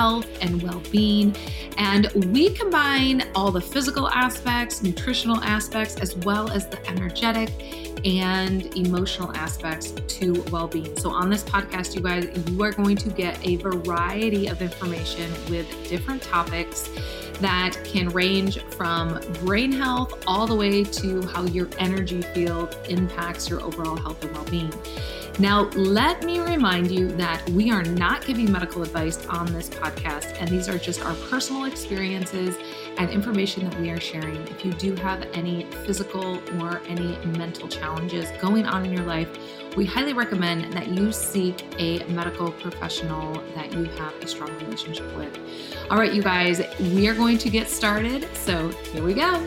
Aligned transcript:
health 0.00 0.30
and 0.40 0.62
well 0.62 0.82
being. 0.90 1.36
And 1.76 2.10
we 2.32 2.48
combine 2.54 3.28
all 3.34 3.50
the 3.52 3.60
physical 3.60 4.08
aspects, 4.08 4.82
nutritional 4.82 5.36
aspects, 5.44 5.96
as 5.96 6.16
well 6.16 6.50
as 6.50 6.66
the 6.66 6.80
energetic 6.88 7.50
and 8.06 8.74
emotional 8.78 9.30
aspects 9.36 9.92
to 10.16 10.42
well 10.50 10.68
being. 10.68 10.96
So, 10.96 11.10
on 11.10 11.28
this 11.28 11.44
podcast, 11.44 11.94
you 11.94 12.00
guys, 12.00 12.24
you 12.48 12.62
are 12.62 12.72
going 12.72 12.96
to 12.96 13.10
get 13.10 13.46
a 13.46 13.56
variety 13.56 14.46
of 14.46 14.62
information 14.62 15.30
with 15.50 15.66
different 15.86 16.22
topics 16.22 16.88
that 17.40 17.72
can 17.84 18.08
range 18.08 18.62
from 18.78 19.20
brain 19.44 19.70
health 19.70 20.24
all 20.26 20.46
the 20.46 20.54
way 20.54 20.82
to 21.00 21.20
how 21.26 21.44
your 21.44 21.68
energy 21.78 22.22
field 22.34 22.74
impacts 22.88 23.50
your 23.50 23.60
overall 23.62 23.96
health 23.96 24.22
and 24.24 24.32
well 24.34 24.44
being. 24.44 24.72
Now, 25.40 25.70
let 25.70 26.22
me 26.22 26.38
remind 26.38 26.90
you 26.90 27.08
that 27.12 27.48
we 27.52 27.70
are 27.70 27.82
not 27.82 28.26
giving 28.26 28.52
medical 28.52 28.82
advice 28.82 29.24
on 29.24 29.50
this 29.54 29.70
podcast, 29.70 30.36
and 30.38 30.50
these 30.50 30.68
are 30.68 30.76
just 30.76 31.02
our 31.02 31.14
personal 31.30 31.64
experiences 31.64 32.58
and 32.98 33.08
information 33.08 33.64
that 33.64 33.80
we 33.80 33.88
are 33.88 33.98
sharing. 33.98 34.36
If 34.48 34.66
you 34.66 34.74
do 34.74 34.94
have 34.96 35.22
any 35.32 35.64
physical 35.86 36.42
or 36.60 36.82
any 36.86 37.16
mental 37.24 37.68
challenges 37.68 38.28
going 38.38 38.66
on 38.66 38.84
in 38.84 38.92
your 38.92 39.06
life, 39.06 39.30
we 39.78 39.86
highly 39.86 40.12
recommend 40.12 40.74
that 40.74 40.88
you 40.88 41.10
seek 41.10 41.64
a 41.78 42.04
medical 42.08 42.52
professional 42.52 43.42
that 43.54 43.72
you 43.72 43.84
have 43.84 44.14
a 44.22 44.26
strong 44.26 44.54
relationship 44.58 45.16
with. 45.16 45.38
All 45.88 45.96
right, 45.96 46.12
you 46.12 46.22
guys, 46.22 46.60
we 46.78 47.08
are 47.08 47.14
going 47.14 47.38
to 47.38 47.48
get 47.48 47.70
started. 47.70 48.28
So 48.36 48.68
here 48.92 49.02
we 49.02 49.14
go. 49.14 49.46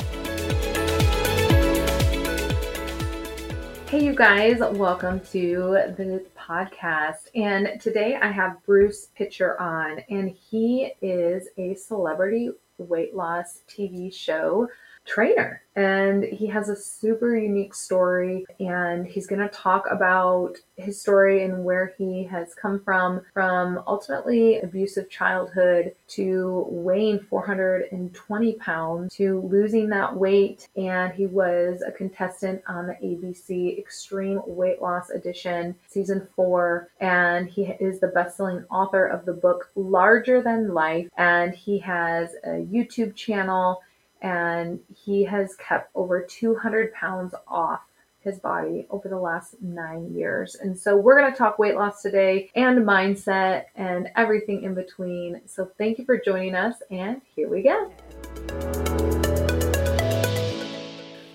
Hey, 3.94 4.06
you 4.06 4.16
guys, 4.16 4.58
welcome 4.58 5.20
to 5.20 5.94
the 5.98 6.26
podcast. 6.36 7.28
And 7.36 7.80
today 7.80 8.18
I 8.20 8.32
have 8.32 8.58
Bruce 8.66 9.10
Pitcher 9.16 9.62
on, 9.62 10.00
and 10.10 10.32
he 10.32 10.94
is 11.04 11.50
a 11.60 11.76
celebrity 11.76 12.50
weight 12.80 13.14
loss 13.14 13.62
TV 13.70 14.12
show 14.12 14.68
trainer 15.06 15.62
and 15.76 16.24
he 16.24 16.46
has 16.48 16.70
a 16.70 16.76
super 16.76 17.36
unique 17.36 17.74
story 17.74 18.46
and 18.60 19.08
he's 19.08 19.28
going 19.28 19.42
to 19.42 19.48
talk 19.50 19.86
about 19.90 20.56
his 20.76 21.02
story 21.02 21.44
and 21.44 21.64
where 21.64 21.94
he 21.98 22.24
has 22.24 22.54
come 22.54 22.80
from 22.84 23.22
from 23.34 23.82
ultimately 23.88 24.60
abusive 24.60 25.10
childhood 25.10 25.94
to 26.08 26.66
weighing 26.70 27.20
420 27.20 28.54
pounds 28.54 29.16
to 29.16 29.42
losing 29.42 29.90
that 29.90 30.16
weight 30.16 30.68
and 30.76 31.14
he 31.14 31.26
was 31.26 31.82
a 31.82 31.92
contestant 31.92 32.62
on 32.68 32.88
the 32.88 32.94
ABC 33.04 33.78
Extreme 33.78 34.42
Weight 34.46 34.82
Loss 34.82 35.10
Edition 35.10 35.76
season 35.88 36.28
4 36.36 36.90
and 37.00 37.50
he 37.50 37.64
is 37.80 38.00
the 38.00 38.08
best-selling 38.08 38.64
author 38.70 39.06
of 39.08 39.26
the 39.26 39.34
book 39.34 39.72
Larger 39.76 40.42
Than 40.42 40.74
Life 40.74 41.08
and 41.18 41.54
he 41.54 41.80
has 41.80 42.36
a 42.44 42.50
YouTube 42.50 43.16
channel 43.16 43.82
and 44.24 44.80
he 44.96 45.24
has 45.26 45.56
kept 45.58 45.92
over 45.94 46.24
200 46.24 46.94
pounds 46.94 47.36
off 47.48 47.82
his 48.22 48.40
body 48.40 48.88
over 48.90 49.10
the 49.10 49.20
last 49.20 49.56
nine 49.62 50.16
years. 50.16 50.56
And 50.56 50.80
so 50.80 50.96
we're 50.96 51.20
going 51.20 51.32
to 51.32 51.38
talk 51.38 51.60
weight 51.60 51.76
loss 51.76 52.02
today 52.02 52.50
and 52.56 52.80
mindset 52.80 53.66
and 53.76 54.10
everything 54.16 54.64
in 54.64 54.74
between. 54.74 55.42
So 55.46 55.70
thank 55.78 56.00
you 56.00 56.06
for 56.06 56.18
joining 56.18 56.56
us, 56.56 56.76
and 56.90 57.22
here 57.36 57.50
we 57.50 57.64
go. 57.64 57.92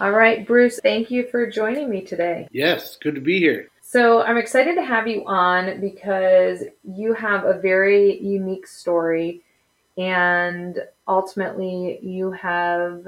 All 0.00 0.12
right, 0.12 0.46
Bruce, 0.46 0.80
thank 0.82 1.10
you 1.10 1.26
for 1.28 1.50
joining 1.50 1.90
me 1.90 2.00
today. 2.02 2.48
Yes, 2.52 2.96
good 2.96 3.16
to 3.16 3.20
be 3.20 3.38
here. 3.38 3.68
So 3.82 4.22
I'm 4.22 4.36
excited 4.38 4.74
to 4.76 4.82
have 4.82 5.08
you 5.08 5.26
on 5.26 5.80
because 5.80 6.62
you 6.84 7.12
have 7.14 7.44
a 7.44 7.58
very 7.58 8.18
unique 8.20 8.66
story 8.66 9.42
and 9.98 10.78
ultimately 11.06 11.98
you 12.02 12.30
have 12.32 13.06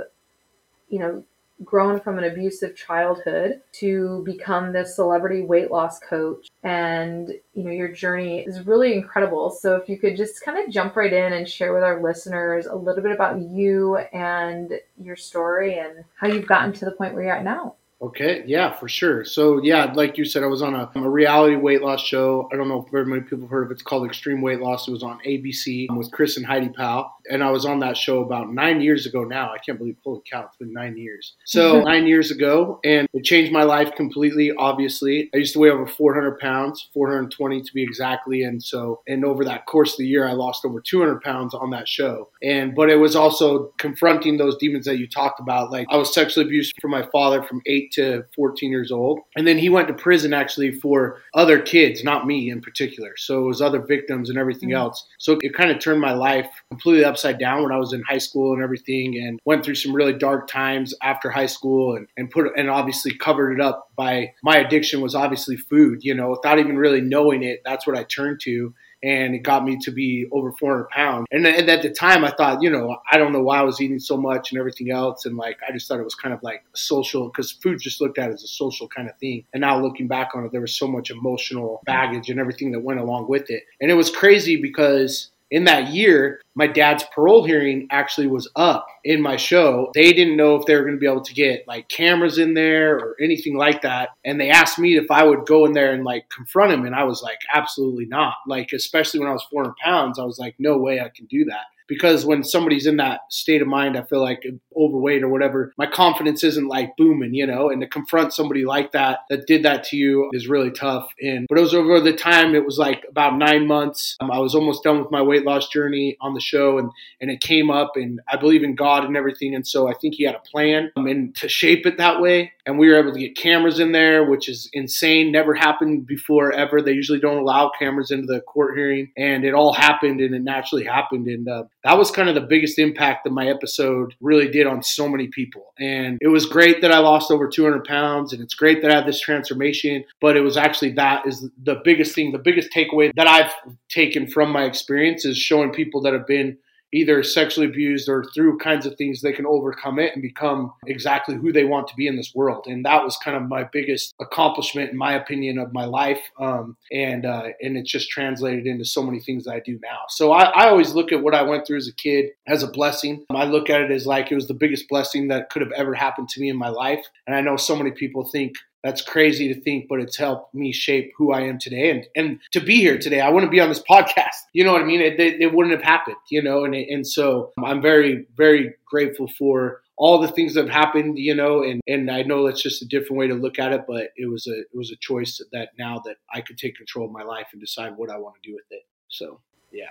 you 0.89 0.99
know 0.99 1.25
grown 1.65 2.01
from 2.01 2.19
an 2.19 2.25
abusive 2.25 2.75
childhood 2.75 3.61
to 3.71 4.23
become 4.25 4.73
this 4.73 4.97
celebrity 4.97 5.43
weight 5.43 5.71
loss 5.71 5.99
coach. 6.01 6.49
And 6.63 7.29
you 7.55 7.65
know 7.65 7.71
your 7.71 7.89
journey 7.89 8.41
is 8.41 8.67
really 8.67 8.95
incredible. 8.95 9.51
So 9.51 9.77
if 9.77 9.89
you 9.89 9.99
could 9.99 10.17
just 10.17 10.45
kind 10.45 10.59
of 10.59 10.73
jump 10.73 10.97
right 10.97 11.13
in 11.13 11.33
and 11.33 11.49
share 11.49 11.75
with 11.75 11.83
our 11.83 12.03
listeners 12.03 12.67
a 12.67 12.75
little 12.75 13.03
bit 13.03 13.13
about 13.13 13.41
you 13.41 13.97
and 13.97 14.73
your 15.03 15.17
story 15.17 15.79
and 15.79 16.05
how 16.17 16.29
you've 16.29 16.47
gotten 16.47 16.73
to 16.75 16.85
the 16.85 16.93
point 16.93 17.15
where 17.15 17.25
you're 17.25 17.37
at 17.37 17.45
now 17.45 17.75
Okay, 18.03 18.43
yeah, 18.47 18.73
for 18.73 18.89
sure. 18.89 19.27
So, 19.27 19.63
yeah, 19.63 19.93
like 19.93 20.17
you 20.17 20.25
said, 20.25 20.43
I 20.43 20.47
was 20.47 20.63
on 20.63 20.75
a, 20.75 20.91
a, 20.95 21.11
reality 21.11 21.57
weight 21.57 21.83
loss 21.83 22.03
show. 22.03 22.49
I 22.51 22.57
don't 22.57 22.67
know 22.67 22.83
if 22.83 22.91
very 22.91 23.05
many 23.05 23.21
people 23.21 23.41
have 23.41 23.51
heard 23.51 23.65
of 23.65 23.71
it. 23.71 23.75
It's 23.75 23.83
called 23.83 24.07
Extreme 24.07 24.41
Weight 24.41 24.61
Loss. 24.61 24.89
It 24.89 24.93
was 24.93 25.03
on 25.03 25.21
ABC 25.27 25.95
with 25.95 26.11
Chris 26.11 26.39
and 26.39 26.47
Heidi 26.47 26.71
Powell. 26.71 27.13
And 27.31 27.45
I 27.45 27.51
was 27.51 27.67
on 27.67 27.81
that 27.81 27.99
show 27.99 28.23
about 28.23 28.55
nine 28.55 28.81
years 28.81 29.05
ago 29.05 29.25
now. 29.25 29.53
I 29.53 29.59
can't 29.59 29.77
believe, 29.77 29.97
holy 30.03 30.23
cow, 30.31 30.47
it's 30.47 30.57
been 30.57 30.73
nine 30.73 30.97
years. 30.97 31.35
So, 31.45 31.81
nine 31.85 32.07
years 32.07 32.31
ago, 32.31 32.81
and 32.85 33.07
it 33.13 33.25
changed 33.25 33.53
my 33.53 33.65
life 33.65 33.95
completely, 33.97 34.51
obviously. 34.57 35.29
I 35.35 35.37
used 35.37 35.53
to 35.53 35.59
weigh 35.59 35.71
over 35.71 35.87
400 35.87 36.39
pounds, 36.39 36.89
420 36.95 37.61
to 37.61 37.75
be 37.75 37.83
exactly. 37.83 38.45
And 38.45 38.63
so, 38.63 39.03
and 39.09 39.27
over 39.27 39.45
that 39.45 39.67
course 39.67 39.93
of 39.93 39.99
the 39.99 40.07
year, 40.07 40.27
I 40.27 40.33
lost 40.33 40.65
over 40.65 40.81
200 40.81 41.21
pounds 41.21 41.53
on 41.53 41.69
that 41.71 41.87
show. 41.87 42.31
And, 42.43 42.75
but 42.75 42.89
it 42.89 42.97
was 42.97 43.15
also 43.15 43.75
confronting 43.77 44.39
those 44.39 44.57
demons 44.57 44.87
that 44.87 44.97
you 44.97 45.07
talked 45.07 45.39
about. 45.39 45.71
Like, 45.71 45.87
I 45.91 45.99
was 45.99 46.15
sexually 46.15 46.47
abused 46.47 46.73
from 46.81 46.93
my 46.93 47.07
father 47.13 47.43
from 47.43 47.61
eight 47.67 47.90
to 47.93 48.25
14 48.35 48.71
years 48.71 48.91
old. 48.91 49.21
And 49.37 49.47
then 49.47 49.59
he 49.59 49.69
went 49.69 49.89
to 49.89 49.95
prison 49.95 50.33
actually 50.33 50.73
for 50.73 51.21
other 51.35 51.61
kids, 51.61 52.05
not 52.05 52.27
me 52.27 52.51
in 52.51 52.61
particular. 52.61 53.15
So 53.17 53.43
it 53.43 53.47
was 53.47 53.61
other 53.61 53.81
victims 53.81 54.31
and 54.31 54.39
everything 54.39 54.71
mm-hmm. 54.71 54.79
else. 54.79 55.07
So 55.19 55.39
it 55.43 55.55
kind 55.55 55.71
of 55.71 55.79
turned 55.79 56.01
my 56.01 56.13
life 56.13 56.49
completely 56.71 57.05
upside 57.05 57.39
down 57.39 57.63
when 57.63 57.73
I 57.73 57.77
was 57.77 57.93
in 57.93 58.03
high 58.03 58.19
school 58.19 58.53
and 58.53 58.63
everything 58.63 59.17
and 59.17 59.41
went 59.45 59.65
through 59.65 59.75
some 59.75 59.95
really 59.95 60.13
dark 60.13 60.49
times 60.49 60.95
after 61.03 61.31
high 61.31 61.47
school 61.47 61.97
and, 61.97 62.07
and 62.17 62.31
put 62.31 62.51
and 62.57 62.71
obviously 62.71 63.15
covered 63.15 63.53
it 63.53 63.61
up 63.61 63.91
by 63.97 64.33
my 64.43 64.57
addiction 64.57 65.01
was 65.01 65.15
obviously 65.15 65.57
food, 65.57 66.03
you 66.03 66.15
know, 66.15 66.31
without 66.31 66.59
even 66.59 66.79
really 66.79 67.01
knowing 67.01 67.43
it. 67.43 67.61
That's 67.65 67.87
what 67.87 67.97
I 67.97 68.05
turned 68.05 68.41
to 68.43 68.75
and 69.03 69.35
it 69.35 69.43
got 69.43 69.65
me 69.65 69.79
to 69.79 69.91
be 69.91 70.27
over 70.33 70.53
400 70.53 70.89
pounds. 70.89 71.27
And, 71.31 71.47
and, 71.47 71.69
at 71.71 71.83
the 71.83 71.91
time, 71.91 72.25
I 72.25 72.31
thought, 72.31 72.63
you 72.63 72.71
know, 72.71 72.97
I 73.11 73.19
don't 73.19 73.33
know 73.33 73.43
why 73.43 73.59
I 73.59 73.63
was 73.63 73.81
eating 73.81 73.99
so 73.99 74.17
much 74.17 74.51
and 74.51 74.59
everything 74.59 74.91
else. 74.91 75.25
And 75.25 75.37
like, 75.37 75.59
I 75.67 75.73
just 75.73 75.89
thought 75.89 76.01
it 76.01 76.05
was 76.05 76.15
kind 76.15 76.35
of 76.35 76.43
like 76.43 76.63
social 76.75 77.29
because 77.29 77.53
food 77.53 77.81
just 77.81 78.01
looked 78.01 78.19
at 78.19 78.31
as 78.31 78.43
a 78.43 78.49
social 78.49 78.89
kind 78.89 79.09
of 79.09 79.17
thing. 79.19 79.45
And 79.53 79.63
now 79.63 79.81
looking 79.81 80.09
back 80.09 80.31
on 80.35 80.45
it, 80.45 80.53
there 80.53 80.61
was 80.61 80.75
so 80.75 80.87
much 80.87 81.11
emotional 81.11 81.81
baggage 81.85 82.29
and 82.29 82.39
everything 82.39 82.73
that 82.73 82.81
went 82.81 83.01
along 83.01 83.29
with 83.29 83.51
it. 83.51 83.65
And 83.81 83.91
it 83.91 83.95
was 83.95 84.11
crazy 84.11 84.61
because 84.61 85.31
in 85.51 85.65
that 85.65 85.89
year, 85.89 86.41
my 86.55 86.67
dad's 86.67 87.05
parole 87.15 87.45
hearing 87.45 87.89
actually 87.91 88.27
was 88.27 88.51
up 88.57 88.87
in 89.05 89.21
my 89.21 89.37
show. 89.37 89.91
They 89.95 90.13
didn't 90.13 90.37
know 90.37 90.57
if 90.57 90.67
they 90.67 90.75
were 90.75 90.83
going 90.83 90.95
to 90.95 91.01
be 91.01 91.07
able 91.07 91.23
to 91.23 91.35
get 91.35 91.67
like 91.67 91.89
cameras 91.89 92.39
in 92.39 92.55
there 92.55 92.97
or 92.97 93.17
anything 93.21 93.57
like 93.57 93.83
that. 93.83 94.11
And 94.25 94.41
they 94.41 94.51
asked 94.51 94.79
me 94.79 94.97
if 94.97 95.11
I 95.11 95.25
would 95.25 95.47
go 95.47 95.65
in 95.65 95.73
there 95.73 95.93
and 95.93 96.05
like 96.05 96.29
confront 96.29 96.73
him. 96.73 96.87
And 96.87 96.95
I 96.95 97.05
was 97.05 97.23
like, 97.23 97.39
absolutely 97.53 98.07
not. 98.07 98.35
Like, 98.47 98.71
especially 98.73 99.21
when 99.21 99.29
I 99.29 99.33
was 99.33 99.47
400 99.51 99.75
pounds, 99.83 100.19
I 100.19 100.25
was 100.25 100.39
like, 100.39 100.55
no 100.59 100.79
way 100.79 101.01
I 101.01 101.11
can 101.15 101.27
do 101.27 101.45
that 101.47 101.65
because 101.91 102.25
when 102.25 102.45
somebody's 102.45 102.87
in 102.87 102.99
that 102.99 103.23
state 103.31 103.61
of 103.61 103.67
mind, 103.67 103.99
I 103.99 104.03
feel 104.03 104.23
like 104.23 104.47
overweight 104.77 105.25
or 105.25 105.29
whatever, 105.29 105.73
my 105.77 105.87
confidence 105.87 106.45
isn't 106.45 106.69
like 106.69 106.97
booming, 106.97 107.35
you 107.35 107.45
know, 107.45 107.69
and 107.69 107.81
to 107.81 107.89
confront 107.89 108.33
somebody 108.33 108.65
like 108.65 108.93
that 108.93 109.19
that 109.29 109.49
did 109.49 109.65
that 109.65 109.83
to 109.85 109.97
you 109.97 110.31
is 110.33 110.47
really 110.47 110.71
tough. 110.71 111.09
And 111.21 111.49
but 111.49 111.59
it 111.59 111.63
was 111.63 111.75
over 111.75 112.01
the 112.01 112.13
time, 112.13 112.55
it 112.55 112.65
was 112.65 112.79
like 112.79 113.05
about 113.11 113.37
nine 113.37 113.67
months. 113.67 114.17
Um, 114.21 114.31
I 114.31 114.39
was 114.39 114.55
almost 114.55 114.85
done 114.85 115.01
with 115.01 115.11
my 115.11 115.21
weight 115.21 115.45
loss 115.45 115.69
journey 115.69 116.17
on 116.21 116.35
the 116.35 116.41
show 116.41 116.79
and, 116.79 116.93
and 117.21 117.29
it 117.29 117.41
came 117.41 117.73
up 117.73 117.97
and 117.97 118.21
I 118.29 118.37
believe 118.37 118.63
in 118.63 118.77
God 118.77 119.05
and 119.05 119.17
everything. 119.17 119.57
And 119.57 119.67
so 119.67 119.89
I 119.89 119.95
think 119.95 120.15
he 120.15 120.23
had 120.23 120.37
a 120.37 120.49
plan 120.49 120.93
um, 120.97 121.09
and 121.09 121.35
to 121.37 121.49
shape 121.49 121.87
it 121.87 121.99
that 121.99 122.21
way. 122.21 122.53
And 122.67 122.79
we 122.79 122.89
were 122.89 123.01
able 123.01 123.13
to 123.13 123.19
get 123.19 123.37
cameras 123.37 123.81
in 123.81 123.91
there, 123.91 124.31
which 124.31 124.49
is 124.49 124.71
insane. 124.73 125.33
Never 125.33 125.55
happened 125.55 126.07
before 126.07 126.53
ever. 126.53 126.81
They 126.81 126.93
usually 126.93 127.19
don't 127.19 127.39
allow 127.39 127.73
cameras 127.77 128.13
into 128.13 128.27
the 128.27 128.41
court 128.43 128.77
hearing. 128.77 129.11
And 129.17 129.45
it 129.45 129.55
all 129.55 129.73
happened 129.73 130.21
and 130.21 130.37
it 130.37 130.43
naturally 130.43 130.85
happened. 130.85 131.27
And 131.27 131.49
uh, 131.49 131.65
that 131.85 131.97
was 131.97 132.11
kind 132.11 132.29
of 132.29 132.35
the 132.35 132.41
biggest 132.43 132.79
impact 132.79 133.25
that 133.25 133.31
my 133.31 133.49
episode 133.49 134.15
really 134.21 134.49
did 134.49 134.67
on 134.67 134.83
so 134.83 135.09
many 135.09 135.29
people. 135.29 135.73
And 135.79 136.19
it 136.21 136.29
was 136.29 136.47
great 136.47 136.83
that 136.83 136.93
I 136.93 136.99
lost 136.99 137.31
over 137.31 137.49
200 137.49 137.85
pounds 137.85 138.33
and 138.33 138.43
it's 138.43 138.55
great 138.55 138.83
that 138.83 138.91
I 138.91 138.97
had 138.97 139.07
this 139.07 139.21
transformation, 139.21 140.05
but 140.21 140.37
it 140.37 140.43
was 140.43 140.57
actually 140.57 140.93
that 140.93 141.27
is 141.27 141.49
the 141.63 141.81
biggest 141.85 142.15
thing, 142.15 142.33
the 142.33 142.39
biggest 142.39 142.71
takeaway 142.75 143.11
that 143.17 143.27
I've 143.27 143.53
taken 143.89 144.27
from 144.27 144.51
my 144.51 144.65
experience 144.65 145.25
is 145.25 145.39
showing 145.39 145.73
people 145.73 146.03
that 146.03 146.13
have 146.13 146.27
been 146.27 146.59
either 146.93 147.23
sexually 147.23 147.67
abused 147.67 148.09
or 148.09 148.25
through 148.35 148.59
kinds 148.59 148.87
of 148.87 148.97
things, 148.97 149.21
they 149.21 149.33
can 149.33 149.47
overcome 149.47 149.99
it 149.99 150.13
and 150.13 150.23
become 150.23 150.73
exactly 150.87 151.37
who 151.37 151.53
they 151.53 151.65
want 151.65 151.89
to 151.89 151.95
be 151.97 152.07
in 152.07 152.17
this 152.17 152.35
world. 152.35 152.67
And 152.67 152.85
that 152.85 153.03
was 153.03 153.17
kind 153.17 153.37
of 153.37 153.49
my 153.49 153.65
biggest 153.65 154.15
accomplishment, 154.21 154.91
in 154.91 154.97
my 154.97 155.15
opinion, 155.15 155.59
of 155.59 155.73
my 155.73 155.85
life. 155.85 156.21
Um, 156.39 156.77
and 156.91 157.25
uh, 157.27 157.49
and 157.61 157.77
it's 157.77 157.91
just 157.91 158.11
translated 158.11 158.67
into 158.67 158.85
so 158.85 159.03
many 159.03 159.21
things 159.21 159.45
that 159.45 159.55
I 159.55 159.61
do 159.61 159.79
now. 159.83 160.01
So 160.09 160.33
I, 160.33 160.45
I 160.45 160.69
always 160.69 160.93
look 160.93 161.13
at 161.13 161.23
what 161.23 161.35
I 161.35 161.43
went 161.43 161.67
through 161.67 161.79
as 161.79 161.89
a 161.89 161.95
kid 161.95 162.31
as 162.47 162.63
a 162.63 162.69
blessing. 162.69 163.25
I 163.31 163.45
look 163.45 163.71
at 163.71 163.81
it 163.81 163.91
as 163.91 164.07
like 164.07 164.31
it 164.31 164.35
was 164.35 164.49
the 164.49 164.55
biggest 164.55 164.89
blessing 164.89 165.29
that 165.29 165.51
could 165.51 165.63
have 165.63 165.73
ever 165.73 165.95
happened 165.95 166.29
to 166.31 166.41
me 166.41 166.49
in 166.49 166.57
my 166.57 166.69
life. 166.69 167.05
And 167.27 167.37
I 167.37 167.41
know 167.41 167.57
so 167.57 167.77
many 167.77 167.91
people 167.91 168.25
think 168.25 168.55
that's 168.83 169.03
crazy 169.03 169.53
to 169.53 169.61
think, 169.61 169.87
but 169.89 170.01
it's 170.01 170.17
helped 170.17 170.55
me 170.55 170.73
shape 170.73 171.13
who 171.17 171.33
I 171.33 171.43
am 171.43 171.59
today. 171.59 171.91
And 171.91 172.07
and 172.17 172.41
to 172.53 172.61
be 172.61 172.77
here 172.77 172.99
today, 172.99 173.21
I 173.21 173.29
wouldn't 173.29 173.53
be 173.53 173.61
on 173.61 173.69
this 173.69 173.83
podcast. 173.83 174.37
You 174.53 174.65
know 174.65 174.73
what 174.73 174.83
I 174.83 174.85
mean? 174.85 175.01
It, 175.01 175.21
it, 175.21 175.41
it 175.41 175.55
wouldn't 175.55 175.75
have 175.75 175.85
happened. 175.85 176.17
You 176.31 176.43
know, 176.43 176.65
and 176.65 176.75
and 176.75 177.07
so 177.07 177.53
I'm 177.63 177.83
very 177.83 178.27
very 178.37 178.75
grateful 178.87 179.29
for 179.39 179.83
all 179.97 180.19
the 180.19 180.29
things 180.29 180.55
that 180.55 180.63
have 180.67 180.75
happened. 180.75 181.19
You 181.19 181.35
know, 181.35 181.63
and 181.63 181.81
and 181.87 182.11
I 182.11 182.23
know 182.23 182.47
that's 182.47 182.63
just 182.63 182.83
a 182.83 182.87
different 182.87 183.19
way 183.19 183.29
to 183.29 183.35
look 183.35 183.59
at 183.59 183.73
it, 183.73 183.85
but 183.87 184.11
it 184.17 184.31
was 184.31 184.47
a 184.47 184.61
it 184.61 184.75
was 184.75 184.91
a 184.91 184.97
choice 184.97 185.41
that 185.53 185.71
now 185.79 186.01
that 186.05 186.17
I 186.33 186.41
could 186.41 186.59
take 186.59 186.77
control 186.77 187.07
of 187.07 187.13
my 187.13 187.23
life 187.23 187.49
and 187.53 187.61
decide 187.61 187.97
what 187.97 188.11
I 188.11 188.19
want 188.19 188.37
to 188.43 188.49
do 188.49 188.55
with 188.55 188.67
it. 188.71 188.87
So 189.09 189.41
yeah 189.73 189.87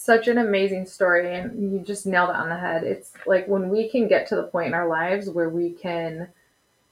such 0.00 0.28
an 0.28 0.38
amazing 0.38 0.86
story 0.86 1.34
and 1.34 1.72
you 1.72 1.78
just 1.80 2.06
nailed 2.06 2.30
it 2.30 2.36
on 2.36 2.48
the 2.48 2.56
head. 2.56 2.84
It's 2.84 3.12
like 3.26 3.46
when 3.46 3.68
we 3.68 3.88
can 3.88 4.08
get 4.08 4.26
to 4.28 4.36
the 4.36 4.44
point 4.44 4.68
in 4.68 4.74
our 4.74 4.88
lives 4.88 5.28
where 5.28 5.50
we 5.50 5.72
can 5.72 6.28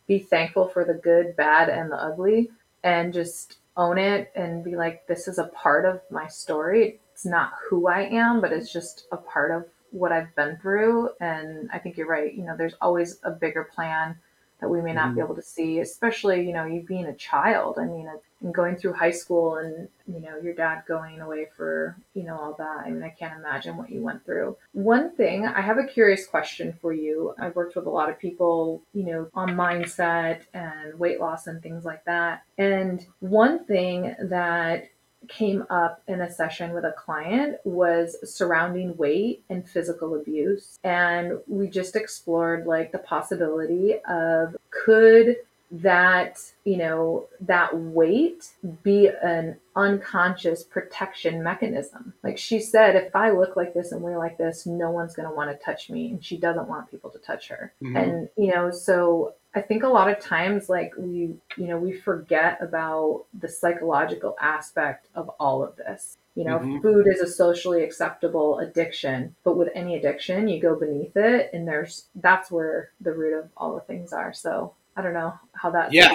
be 0.09 0.19
thankful 0.19 0.67
for 0.67 0.85
the 0.85 0.95
good, 0.95 1.37
bad, 1.37 1.69
and 1.69 1.93
the 1.93 2.03
ugly 2.03 2.51
and 2.83 3.13
just 3.13 3.59
own 3.77 3.99
it 3.99 4.33
and 4.35 4.65
be 4.65 4.75
like, 4.75 5.07
this 5.07 5.29
is 5.29 5.39
a 5.39 5.45
part 5.45 5.85
of 5.85 6.01
my 6.11 6.27
story. 6.27 6.99
It's 7.13 7.27
not 7.27 7.53
who 7.69 7.87
I 7.87 8.03
am, 8.03 8.41
but 8.41 8.53
it's 8.53 8.73
just 8.73 9.07
a 9.13 9.17
part 9.17 9.53
of 9.53 9.67
what 9.91 10.11
I've 10.11 10.35
been 10.35 10.57
through. 10.57 11.11
And 11.21 11.71
I 11.73 11.79
think 11.79 11.97
you're 11.97 12.09
right. 12.09 12.35
You 12.35 12.45
know, 12.45 12.57
there's 12.57 12.75
always 12.81 13.19
a 13.23 13.31
bigger 13.31 13.65
plan 13.65 14.17
that 14.61 14.69
we 14.69 14.81
may 14.81 14.93
not 14.93 15.09
mm-hmm. 15.09 15.15
be 15.17 15.21
able 15.21 15.37
to 15.37 15.43
see, 15.43 15.79
especially, 15.79 16.45
you 16.47 16.53
know, 16.53 16.65
you 16.65 16.83
being 16.83 17.07
a 17.07 17.15
child. 17.15 17.79
I 17.79 17.85
mean, 17.85 18.09
and 18.41 18.55
going 18.55 18.77
through 18.77 18.93
high 18.93 19.11
school 19.11 19.57
and, 19.57 19.89
you 20.07 20.21
know, 20.21 20.37
your 20.43 20.55
dad 20.55 20.83
going 20.87 21.21
away 21.21 21.49
for, 21.57 21.97
you 22.15 22.23
know, 22.23 22.39
all 22.39 22.55
that. 22.59 22.85
I 22.87 22.91
mean, 22.91 23.03
I 23.03 23.09
can't 23.09 23.39
imagine 23.39 23.77
what 23.77 23.91
you 23.91 24.03
went 24.03 24.25
through. 24.25 24.57
One 24.73 25.11
thing, 25.17 25.47
I 25.47 25.61
have 25.61 25.79
a 25.79 25.87
curious 25.87 26.27
question 26.27 26.73
for 26.81 26.93
you. 26.93 27.35
I've 27.39 27.57
worked 27.57 27.77
with 27.77 27.87
a 27.87 27.91
lot 27.91 28.11
of 28.11 28.19
people, 28.19 28.83
you 28.95 29.05
know, 29.05 29.29
on 29.35 29.51
mindset 29.51 30.43
and 30.55 30.99
weight 30.99 31.21
loss 31.21 31.47
and 31.47 31.63
things 31.63 31.85
like 31.85 32.05
that. 32.05 32.45
And 32.57 33.05
one 33.21 33.65
thing 33.65 34.15
that 34.21 34.89
came 35.27 35.65
up 35.69 36.01
in 36.07 36.21
a 36.21 36.31
session 36.31 36.73
with 36.73 36.85
a 36.85 36.95
client 36.97 37.57
was 37.65 38.17
surrounding 38.25 38.97
weight 38.97 39.43
and 39.51 39.69
physical 39.69 40.15
abuse. 40.15 40.79
And 40.85 41.39
we 41.47 41.69
just 41.69 41.97
explored 41.97 42.67
like 42.67 42.93
the 42.93 42.99
possibility 42.99 43.97
of 44.09 44.57
could 44.71 45.37
that 45.71 46.41
you 46.65 46.77
know 46.77 47.27
that 47.41 47.77
weight 47.77 48.53
be 48.83 49.11
an 49.23 49.57
unconscious 49.77 50.63
protection 50.63 51.43
mechanism 51.43 52.15
like 52.23 52.39
she 52.39 52.59
said 52.59 52.97
if 52.97 53.15
i 53.15 53.31
look 53.31 53.55
like 53.55 53.75
this 53.75 53.93
and 53.93 54.01
wear 54.01 54.17
like 54.17 54.39
this 54.39 54.67
no 54.67 54.91
one's 54.91 55.15
going 55.15 55.29
to 55.29 55.35
want 55.35 55.51
to 55.51 55.65
touch 55.65 55.91
me 55.91 56.11
and 56.11 56.25
she 56.25 56.39
doesn't 56.39 56.69
want 56.69 56.91
people 56.91 57.11
to 57.11 57.19
touch 57.19 57.49
her 57.49 57.73
mm-hmm. 57.83 57.97
and 57.97 58.29
you 58.37 58.53
know 58.53 58.71
so 58.71 59.35
i 59.55 59.61
think 59.61 59.83
a 59.83 59.89
lot 59.89 60.11
of 60.11 60.19
times 60.19 60.71
like 60.71 60.93
we 60.97 61.35
you 61.57 61.67
know 61.67 61.77
we 61.77 61.93
forget 61.93 62.57
about 62.63 63.27
the 63.39 63.49
psychological 63.49 64.37
aspect 64.41 65.09
of 65.15 65.29
all 65.39 65.63
of 65.63 65.77
this 65.77 66.17
you 66.39 66.45
know, 66.45 66.61
mm-hmm. 66.61 66.79
food 66.83 67.07
is 67.09 67.21
a 67.21 67.27
socially 67.27 67.83
acceptable 67.83 68.61
addiction, 68.61 69.35
but 69.43 69.57
with 69.57 69.71
any 69.75 69.97
addiction, 69.97 70.47
you 70.47 70.61
go 70.61 70.77
beneath 70.77 71.17
it, 71.17 71.51
and 71.53 71.67
there's 71.67 72.05
that's 72.15 72.49
where 72.49 72.93
the 73.01 73.13
root 73.13 73.37
of 73.37 73.49
all 73.57 73.75
the 73.75 73.81
things 73.81 74.13
are. 74.13 74.33
So 74.33 74.73
I 74.99 75.03
don't 75.03 75.15
know 75.15 75.33
how 75.55 75.71
that. 75.71 75.93
Yeah, 75.93 76.13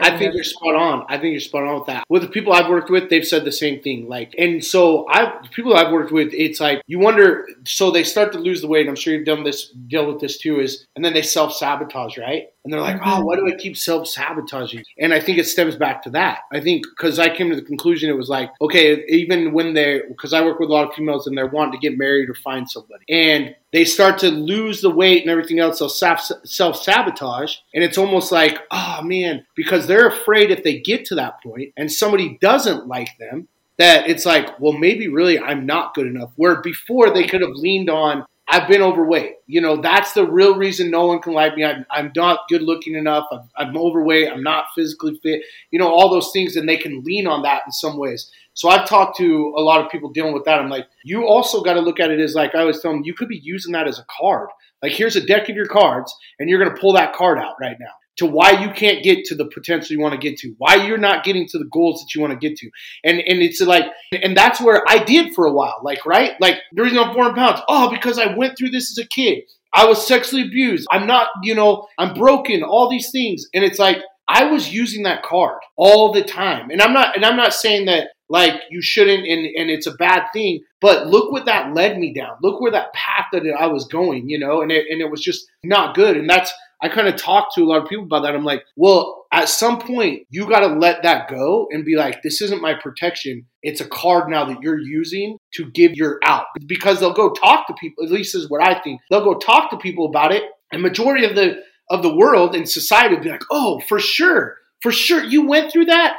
I 0.00 0.16
think 0.16 0.34
you're 0.34 0.44
spot 0.44 0.76
on. 0.76 1.04
I 1.08 1.18
think 1.18 1.32
you're 1.32 1.40
spot 1.40 1.64
on 1.64 1.74
with 1.74 1.86
that. 1.86 2.04
With 2.08 2.22
the 2.22 2.28
people 2.28 2.52
I've 2.52 2.68
worked 2.68 2.88
with, 2.88 3.10
they've 3.10 3.26
said 3.26 3.44
the 3.44 3.50
same 3.50 3.82
thing. 3.82 4.08
Like, 4.08 4.36
and 4.38 4.64
so 4.64 5.04
I, 5.10 5.44
people 5.50 5.74
I've 5.74 5.90
worked 5.90 6.12
with, 6.12 6.32
it's 6.32 6.60
like 6.60 6.80
you 6.86 7.00
wonder. 7.00 7.48
So 7.64 7.90
they 7.90 8.04
start 8.04 8.32
to 8.34 8.38
lose 8.38 8.60
the 8.60 8.68
weight. 8.68 8.88
I'm 8.88 8.94
sure 8.94 9.12
you've 9.12 9.26
done 9.26 9.42
this, 9.42 9.70
deal 9.88 10.06
with 10.06 10.20
this 10.20 10.38
too. 10.38 10.60
Is 10.60 10.86
and 10.94 11.04
then 11.04 11.12
they 11.12 11.22
self 11.22 11.52
sabotage, 11.52 12.18
right? 12.18 12.50
And 12.64 12.72
they're 12.72 12.80
like, 12.80 12.96
mm-hmm. 12.96 13.22
oh, 13.22 13.24
why 13.24 13.36
do 13.36 13.46
I 13.46 13.56
keep 13.56 13.76
self 13.76 14.06
sabotaging? 14.06 14.84
And 14.98 15.14
I 15.14 15.20
think 15.20 15.38
it 15.38 15.46
stems 15.46 15.76
back 15.76 16.02
to 16.02 16.10
that. 16.10 16.40
I 16.52 16.60
think 16.60 16.84
because 16.84 17.18
I 17.18 17.34
came 17.34 17.48
to 17.50 17.56
the 17.56 17.62
conclusion 17.62 18.10
it 18.10 18.16
was 18.16 18.28
like, 18.28 18.50
okay, 18.60 19.04
even 19.08 19.52
when 19.52 19.72
they're, 19.72 20.06
because 20.08 20.32
I 20.32 20.44
work 20.44 20.60
with 20.60 20.68
a 20.68 20.72
lot 20.72 20.88
of 20.88 20.94
females 20.94 21.26
and 21.26 21.36
they're 21.36 21.46
wanting 21.46 21.72
to 21.72 21.78
get 21.78 21.96
married 21.96 22.28
or 22.28 22.34
find 22.34 22.70
somebody. 22.70 23.04
And 23.08 23.54
they 23.72 23.84
start 23.84 24.18
to 24.18 24.30
lose 24.30 24.82
the 24.82 24.90
weight 24.90 25.22
and 25.22 25.30
everything 25.30 25.58
else, 25.58 25.78
they'll 25.78 25.88
self 25.88 26.76
sabotage. 26.76 27.56
And 27.74 27.82
it's 27.82 27.98
almost 27.98 28.30
like, 28.30 28.58
oh 28.70 29.00
man, 29.02 29.46
because 29.54 29.86
they're 29.86 30.08
afraid 30.08 30.50
if 30.50 30.62
they 30.62 30.80
get 30.80 31.06
to 31.06 31.14
that 31.14 31.42
point 31.42 31.72
and 31.76 31.90
somebody 31.90 32.36
doesn't 32.40 32.86
like 32.86 33.16
them, 33.18 33.48
that 33.78 34.10
it's 34.10 34.26
like, 34.26 34.60
well, 34.60 34.74
maybe 34.74 35.08
really 35.08 35.38
I'm 35.38 35.64
not 35.64 35.94
good 35.94 36.06
enough. 36.06 36.32
Where 36.36 36.60
before 36.60 37.08
they 37.08 37.26
could 37.26 37.40
have 37.40 37.54
leaned 37.54 37.88
on, 37.88 38.26
I've 38.50 38.66
been 38.66 38.82
overweight. 38.82 39.36
You 39.46 39.60
know, 39.60 39.80
that's 39.80 40.12
the 40.12 40.28
real 40.28 40.56
reason 40.56 40.90
no 40.90 41.06
one 41.06 41.20
can 41.20 41.32
like 41.32 41.54
me. 41.54 41.64
I'm, 41.64 41.86
I'm 41.90 42.12
not 42.16 42.40
good 42.48 42.62
looking 42.62 42.96
enough. 42.96 43.26
I'm, 43.30 43.48
I'm, 43.56 43.76
overweight. 43.76 44.28
I'm 44.28 44.42
not 44.42 44.66
physically 44.74 45.20
fit. 45.22 45.42
You 45.70 45.78
know, 45.78 45.88
all 45.88 46.10
those 46.10 46.32
things, 46.32 46.56
and 46.56 46.68
they 46.68 46.76
can 46.76 47.04
lean 47.04 47.28
on 47.28 47.42
that 47.42 47.62
in 47.64 47.70
some 47.70 47.96
ways. 47.96 48.30
So 48.54 48.68
I've 48.68 48.88
talked 48.88 49.16
to 49.18 49.54
a 49.56 49.62
lot 49.62 49.84
of 49.84 49.90
people 49.90 50.10
dealing 50.10 50.34
with 50.34 50.44
that. 50.46 50.58
I'm 50.58 50.68
like, 50.68 50.86
you 51.04 51.26
also 51.26 51.62
got 51.62 51.74
to 51.74 51.80
look 51.80 52.00
at 52.00 52.10
it 52.10 52.18
as 52.18 52.34
like 52.34 52.56
I 52.56 52.64
was 52.64 52.80
telling 52.80 52.98
them, 52.98 53.04
you 53.04 53.14
could 53.14 53.28
be 53.28 53.40
using 53.42 53.72
that 53.72 53.86
as 53.86 54.00
a 54.00 54.06
card. 54.18 54.48
Like, 54.82 54.92
here's 54.92 55.16
a 55.16 55.24
deck 55.24 55.48
of 55.48 55.54
your 55.56 55.66
cards, 55.66 56.12
and 56.38 56.48
you're 56.48 56.62
going 56.62 56.74
to 56.74 56.80
pull 56.80 56.94
that 56.94 57.14
card 57.14 57.38
out 57.38 57.54
right 57.60 57.76
now 57.78 57.92
to 58.16 58.26
why 58.26 58.50
you 58.50 58.70
can't 58.70 59.02
get 59.02 59.24
to 59.24 59.34
the 59.34 59.46
potential 59.46 59.94
you 59.94 60.00
want 60.00 60.12
to 60.12 60.18
get 60.18 60.38
to, 60.38 60.54
why 60.58 60.74
you're 60.86 60.98
not 60.98 61.24
getting 61.24 61.46
to 61.48 61.58
the 61.58 61.64
goals 61.66 62.00
that 62.02 62.14
you 62.14 62.20
want 62.20 62.32
to 62.32 62.48
get 62.48 62.56
to. 62.58 62.70
And 63.04 63.18
and 63.20 63.40
it's 63.40 63.60
like 63.60 63.84
and 64.12 64.36
that's 64.36 64.60
where 64.60 64.82
I 64.88 65.02
did 65.02 65.34
for 65.34 65.46
a 65.46 65.52
while. 65.52 65.80
Like, 65.82 66.04
right? 66.06 66.32
Like 66.40 66.56
the 66.72 66.82
reason 66.82 66.98
I'm 66.98 67.14
400 67.14 67.36
pounds, 67.36 67.60
oh, 67.68 67.90
because 67.90 68.18
I 68.18 68.36
went 68.36 68.56
through 68.56 68.70
this 68.70 68.90
as 68.90 69.04
a 69.04 69.08
kid. 69.08 69.44
I 69.72 69.84
was 69.86 70.06
sexually 70.06 70.42
abused. 70.42 70.88
I'm 70.90 71.06
not, 71.06 71.28
you 71.44 71.54
know, 71.54 71.86
I'm 71.96 72.14
broken, 72.14 72.64
all 72.64 72.90
these 72.90 73.12
things. 73.12 73.46
And 73.54 73.64
it's 73.64 73.78
like 73.78 73.98
I 74.26 74.50
was 74.50 74.72
using 74.72 75.04
that 75.04 75.22
card 75.22 75.60
all 75.76 76.12
the 76.12 76.24
time. 76.24 76.70
And 76.70 76.82
I'm 76.82 76.92
not 76.92 77.16
and 77.16 77.24
I'm 77.24 77.36
not 77.36 77.54
saying 77.54 77.86
that 77.86 78.08
like 78.30 78.54
you 78.70 78.80
shouldn't 78.80 79.26
and, 79.26 79.44
and 79.56 79.70
it's 79.70 79.86
a 79.86 79.94
bad 79.96 80.22
thing 80.32 80.60
but 80.80 81.08
look 81.08 81.30
what 81.30 81.44
that 81.44 81.74
led 81.74 81.98
me 81.98 82.14
down 82.14 82.36
look 82.42 82.60
where 82.60 82.70
that 82.70 82.92
path 82.94 83.26
that 83.32 83.42
i 83.58 83.66
was 83.66 83.86
going 83.86 84.28
you 84.28 84.38
know 84.38 84.62
and 84.62 84.72
it, 84.72 84.86
and 84.88 85.02
it 85.02 85.10
was 85.10 85.20
just 85.20 85.46
not 85.64 85.94
good 85.94 86.16
and 86.16 86.30
that's 86.30 86.52
I 86.82 86.88
kind 86.88 87.08
of 87.08 87.16
talk 87.16 87.54
to 87.54 87.62
a 87.62 87.66
lot 87.66 87.82
of 87.82 87.88
people 87.88 88.04
about 88.04 88.22
that. 88.22 88.34
I'm 88.34 88.44
like, 88.44 88.64
well, 88.76 89.26
at 89.32 89.48
some 89.48 89.78
point, 89.78 90.26
you 90.30 90.48
got 90.48 90.60
to 90.60 90.74
let 90.74 91.02
that 91.02 91.28
go 91.28 91.68
and 91.70 91.84
be 91.84 91.96
like, 91.96 92.22
this 92.22 92.40
isn't 92.40 92.62
my 92.62 92.74
protection. 92.74 93.46
It's 93.62 93.80
a 93.80 93.88
card 93.88 94.30
now 94.30 94.44
that 94.46 94.62
you're 94.62 94.78
using 94.78 95.36
to 95.54 95.70
give 95.70 95.94
your 95.94 96.18
out 96.24 96.46
because 96.66 96.98
they'll 96.98 97.12
go 97.12 97.30
talk 97.32 97.66
to 97.66 97.74
people. 97.74 98.04
At 98.04 98.10
least 98.10 98.34
is 98.34 98.48
what 98.48 98.66
I 98.66 98.80
think. 98.80 99.00
They'll 99.10 99.24
go 99.24 99.38
talk 99.38 99.70
to 99.70 99.76
people 99.76 100.06
about 100.06 100.32
it. 100.32 100.44
And 100.72 100.82
majority 100.82 101.24
of 101.24 101.34
the 101.34 101.62
of 101.90 102.02
the 102.02 102.14
world 102.14 102.54
and 102.54 102.68
society 102.68 103.16
will 103.16 103.22
be 103.22 103.30
like, 103.30 103.42
oh, 103.50 103.80
for 103.80 103.98
sure, 103.98 104.56
for 104.80 104.92
sure, 104.92 105.22
you 105.24 105.46
went 105.46 105.72
through 105.72 105.86
that. 105.86 106.16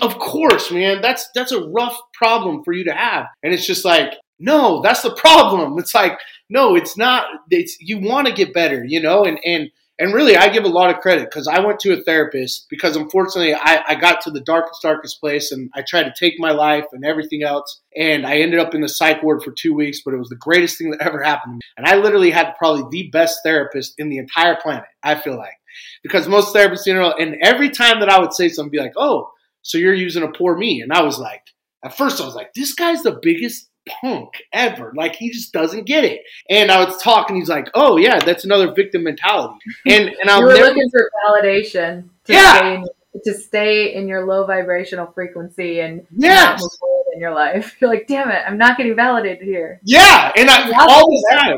Of 0.00 0.18
course, 0.18 0.70
man. 0.70 1.00
That's 1.00 1.28
that's 1.34 1.52
a 1.52 1.68
rough 1.68 1.98
problem 2.14 2.62
for 2.64 2.72
you 2.72 2.84
to 2.84 2.92
have. 2.92 3.26
And 3.42 3.52
it's 3.52 3.66
just 3.66 3.84
like, 3.84 4.14
no, 4.38 4.80
that's 4.80 5.02
the 5.02 5.14
problem. 5.14 5.78
It's 5.78 5.94
like, 5.94 6.18
no, 6.48 6.76
it's 6.76 6.96
not. 6.96 7.26
It's 7.50 7.76
you 7.80 8.00
want 8.00 8.26
to 8.28 8.32
get 8.32 8.54
better, 8.54 8.84
you 8.86 9.00
know, 9.00 9.24
and 9.24 9.38
and 9.44 9.70
and 10.00 10.14
really, 10.14 10.36
I 10.36 10.48
give 10.48 10.64
a 10.64 10.68
lot 10.68 10.90
of 10.90 11.00
credit 11.00 11.28
because 11.28 11.48
I 11.48 11.58
went 11.58 11.80
to 11.80 11.92
a 11.92 12.00
therapist 12.00 12.66
because 12.70 12.94
unfortunately 12.94 13.54
I, 13.54 13.82
I 13.88 13.94
got 13.96 14.20
to 14.22 14.30
the 14.30 14.40
darkest, 14.40 14.80
darkest 14.80 15.18
place 15.18 15.50
and 15.50 15.70
I 15.74 15.82
tried 15.82 16.04
to 16.04 16.14
take 16.16 16.34
my 16.38 16.52
life 16.52 16.84
and 16.92 17.04
everything 17.04 17.42
else. 17.42 17.80
And 17.96 18.24
I 18.24 18.36
ended 18.36 18.60
up 18.60 18.74
in 18.74 18.80
the 18.80 18.88
psych 18.88 19.22
ward 19.24 19.42
for 19.42 19.50
two 19.50 19.74
weeks, 19.74 20.02
but 20.04 20.14
it 20.14 20.18
was 20.18 20.28
the 20.28 20.36
greatest 20.36 20.78
thing 20.78 20.90
that 20.92 21.02
ever 21.02 21.20
happened 21.22 21.54
to 21.54 21.56
me. 21.56 21.60
And 21.76 21.86
I 21.86 21.96
literally 21.96 22.30
had 22.30 22.54
probably 22.58 22.84
the 22.90 23.10
best 23.10 23.40
therapist 23.44 23.94
in 23.98 24.08
the 24.08 24.18
entire 24.18 24.56
planet, 24.56 24.84
I 25.02 25.16
feel 25.16 25.36
like. 25.36 25.54
Because 26.02 26.28
most 26.28 26.54
therapists, 26.54 26.86
you 26.86 26.94
know, 26.94 27.12
and 27.12 27.36
every 27.42 27.70
time 27.70 28.00
that 28.00 28.08
I 28.08 28.20
would 28.20 28.32
say 28.32 28.48
something, 28.48 28.70
be 28.70 28.78
like, 28.78 28.94
oh, 28.96 29.30
so 29.62 29.78
you're 29.78 29.94
using 29.94 30.22
a 30.22 30.28
poor 30.28 30.56
me. 30.56 30.80
And 30.80 30.92
I 30.92 31.02
was 31.02 31.18
like, 31.18 31.42
at 31.84 31.96
first 31.96 32.20
I 32.20 32.24
was 32.24 32.34
like, 32.34 32.54
this 32.54 32.74
guy's 32.74 33.02
the 33.02 33.18
biggest 33.20 33.67
punk 34.00 34.30
ever. 34.52 34.92
Like 34.94 35.16
he 35.16 35.30
just 35.30 35.52
doesn't 35.52 35.84
get 35.86 36.04
it. 36.04 36.22
And 36.48 36.70
I 36.70 36.84
was 36.84 37.00
talking, 37.02 37.36
he's 37.36 37.48
like, 37.48 37.70
"Oh 37.74 37.96
yeah, 37.96 38.18
that's 38.18 38.44
another 38.44 38.72
victim 38.72 39.04
mentality." 39.04 39.58
And 39.86 40.08
and 40.08 40.30
I'm 40.30 40.46
never... 40.46 40.66
looking 40.66 40.90
for 40.90 41.10
validation. 41.26 42.08
To 42.24 42.32
yeah. 42.32 42.56
Stay 42.56 42.74
in, 42.74 42.84
to 43.24 43.34
stay 43.34 43.94
in 43.94 44.08
your 44.08 44.26
low 44.26 44.46
vibrational 44.46 45.06
frequency 45.12 45.80
and 45.80 46.06
yes. 46.16 46.60
forward 46.78 46.98
in 47.14 47.20
your 47.20 47.34
life. 47.34 47.76
You're 47.80 47.90
like, 47.90 48.06
damn 48.06 48.30
it, 48.30 48.42
I'm 48.46 48.58
not 48.58 48.76
getting 48.76 48.94
validated 48.96 49.42
here. 49.42 49.80
Yeah, 49.84 50.32
and 50.36 50.48
I, 50.50 50.70
all 50.78 51.10
this 51.10 51.24
time. 51.30 51.56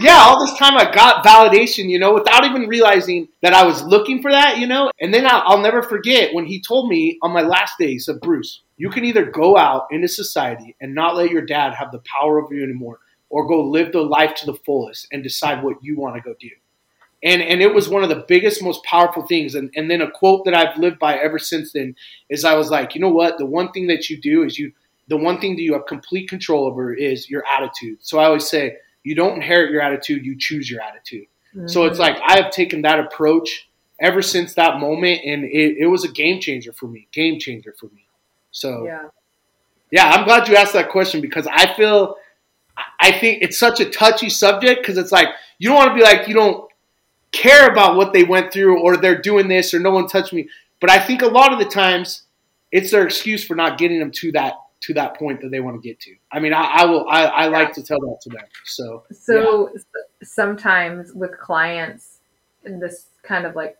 Yeah, 0.00 0.18
all 0.18 0.44
this 0.44 0.56
time 0.58 0.76
I 0.76 0.90
got 0.90 1.24
validation, 1.24 1.88
you 1.88 1.98
know, 1.98 2.12
without 2.12 2.44
even 2.44 2.68
realizing 2.68 3.28
that 3.42 3.54
I 3.54 3.64
was 3.64 3.82
looking 3.84 4.20
for 4.20 4.30
that, 4.30 4.58
you 4.58 4.66
know. 4.66 4.90
And 5.00 5.14
then 5.14 5.26
I'll, 5.26 5.42
I'll 5.46 5.60
never 5.62 5.82
forget 5.82 6.34
when 6.34 6.46
he 6.46 6.60
told 6.60 6.88
me 6.88 7.18
on 7.22 7.32
my 7.32 7.42
last 7.42 7.74
day, 7.78 7.92
he 7.92 7.98
said, 7.98 8.20
Bruce, 8.20 8.62
you 8.76 8.90
can 8.90 9.04
either 9.04 9.24
go 9.24 9.56
out 9.56 9.86
into 9.90 10.08
society 10.08 10.74
and 10.80 10.94
not 10.94 11.16
let 11.16 11.30
your 11.30 11.42
dad 11.42 11.74
have 11.74 11.92
the 11.92 12.00
power 12.00 12.42
over 12.42 12.54
you 12.54 12.64
anymore, 12.64 12.98
or 13.30 13.46
go 13.46 13.62
live 13.62 13.92
the 13.92 14.02
life 14.02 14.34
to 14.36 14.46
the 14.46 14.58
fullest 14.66 15.06
and 15.12 15.22
decide 15.22 15.62
what 15.62 15.82
you 15.82 15.96
want 15.96 16.16
to 16.16 16.20
go 16.20 16.34
do. 16.38 16.50
And 17.22 17.40
and 17.40 17.62
it 17.62 17.72
was 17.72 17.88
one 17.88 18.02
of 18.02 18.08
the 18.08 18.24
biggest, 18.28 18.62
most 18.62 18.84
powerful 18.84 19.26
things. 19.26 19.54
And 19.54 19.70
and 19.76 19.90
then 19.90 20.02
a 20.02 20.10
quote 20.10 20.44
that 20.44 20.54
I've 20.54 20.76
lived 20.78 20.98
by 20.98 21.16
ever 21.16 21.38
since 21.38 21.72
then 21.72 21.94
is 22.28 22.44
I 22.44 22.54
was 22.54 22.70
like, 22.70 22.94
you 22.94 23.00
know 23.00 23.12
what? 23.12 23.38
The 23.38 23.46
one 23.46 23.72
thing 23.72 23.86
that 23.86 24.10
you 24.10 24.20
do 24.20 24.42
is 24.42 24.58
you 24.58 24.72
the 25.08 25.16
one 25.16 25.40
thing 25.40 25.56
that 25.56 25.62
you 25.62 25.72
have 25.74 25.86
complete 25.86 26.28
control 26.28 26.66
over 26.66 26.92
is 26.92 27.30
your 27.30 27.44
attitude. 27.46 27.98
So 28.00 28.18
I 28.18 28.24
always 28.24 28.48
say, 28.48 28.76
you 29.06 29.14
don't 29.14 29.36
inherit 29.36 29.70
your 29.70 29.80
attitude, 29.80 30.26
you 30.26 30.36
choose 30.36 30.68
your 30.68 30.82
attitude. 30.82 31.26
Mm-hmm. 31.54 31.68
So 31.68 31.84
it's 31.84 32.00
like 32.00 32.16
I 32.26 32.42
have 32.42 32.50
taken 32.50 32.82
that 32.82 32.98
approach 32.98 33.68
ever 34.00 34.20
since 34.20 34.54
that 34.54 34.80
moment, 34.80 35.20
and 35.24 35.44
it, 35.44 35.76
it 35.78 35.86
was 35.86 36.04
a 36.04 36.08
game 36.08 36.40
changer 36.40 36.72
for 36.72 36.88
me. 36.88 37.06
Game 37.12 37.38
changer 37.38 37.72
for 37.78 37.86
me. 37.86 38.04
So 38.50 38.84
yeah, 38.84 39.08
yeah, 39.92 40.10
I'm 40.10 40.24
glad 40.24 40.48
you 40.48 40.56
asked 40.56 40.72
that 40.72 40.90
question 40.90 41.20
because 41.20 41.46
I 41.46 41.72
feel 41.74 42.16
I 43.00 43.12
think 43.12 43.42
it's 43.42 43.58
such 43.58 43.78
a 43.78 43.88
touchy 43.88 44.28
subject 44.28 44.82
because 44.82 44.98
it's 44.98 45.12
like 45.12 45.28
you 45.58 45.68
don't 45.68 45.76
want 45.78 45.90
to 45.90 45.94
be 45.94 46.02
like 46.02 46.26
you 46.26 46.34
don't 46.34 46.68
care 47.30 47.68
about 47.68 47.96
what 47.96 48.12
they 48.12 48.24
went 48.24 48.52
through 48.52 48.82
or 48.82 48.96
they're 48.96 49.22
doing 49.22 49.46
this 49.46 49.72
or 49.72 49.78
no 49.78 49.92
one 49.92 50.08
touched 50.08 50.32
me. 50.32 50.48
But 50.80 50.90
I 50.90 50.98
think 50.98 51.22
a 51.22 51.26
lot 51.26 51.52
of 51.52 51.60
the 51.60 51.64
times 51.64 52.22
it's 52.72 52.90
their 52.90 53.06
excuse 53.06 53.44
for 53.44 53.54
not 53.54 53.78
getting 53.78 54.00
them 54.00 54.10
to 54.10 54.32
that 54.32 54.54
to 54.82 54.94
that 54.94 55.18
point 55.18 55.40
that 55.40 55.50
they 55.50 55.60
want 55.60 55.80
to 55.80 55.86
get 55.86 55.98
to. 56.00 56.14
I 56.30 56.40
mean, 56.40 56.52
I, 56.52 56.62
I 56.62 56.84
will. 56.86 57.08
I, 57.08 57.24
I, 57.24 57.46
like 57.48 57.72
to 57.74 57.82
tell 57.82 57.98
that 58.00 58.18
to 58.22 58.30
them. 58.30 58.44
So, 58.64 59.04
so 59.10 59.70
yeah. 59.74 59.80
sometimes 60.22 61.12
with 61.12 61.36
clients, 61.38 62.18
and 62.64 62.80
this 62.80 63.06
kind 63.22 63.46
of 63.46 63.56
like 63.56 63.76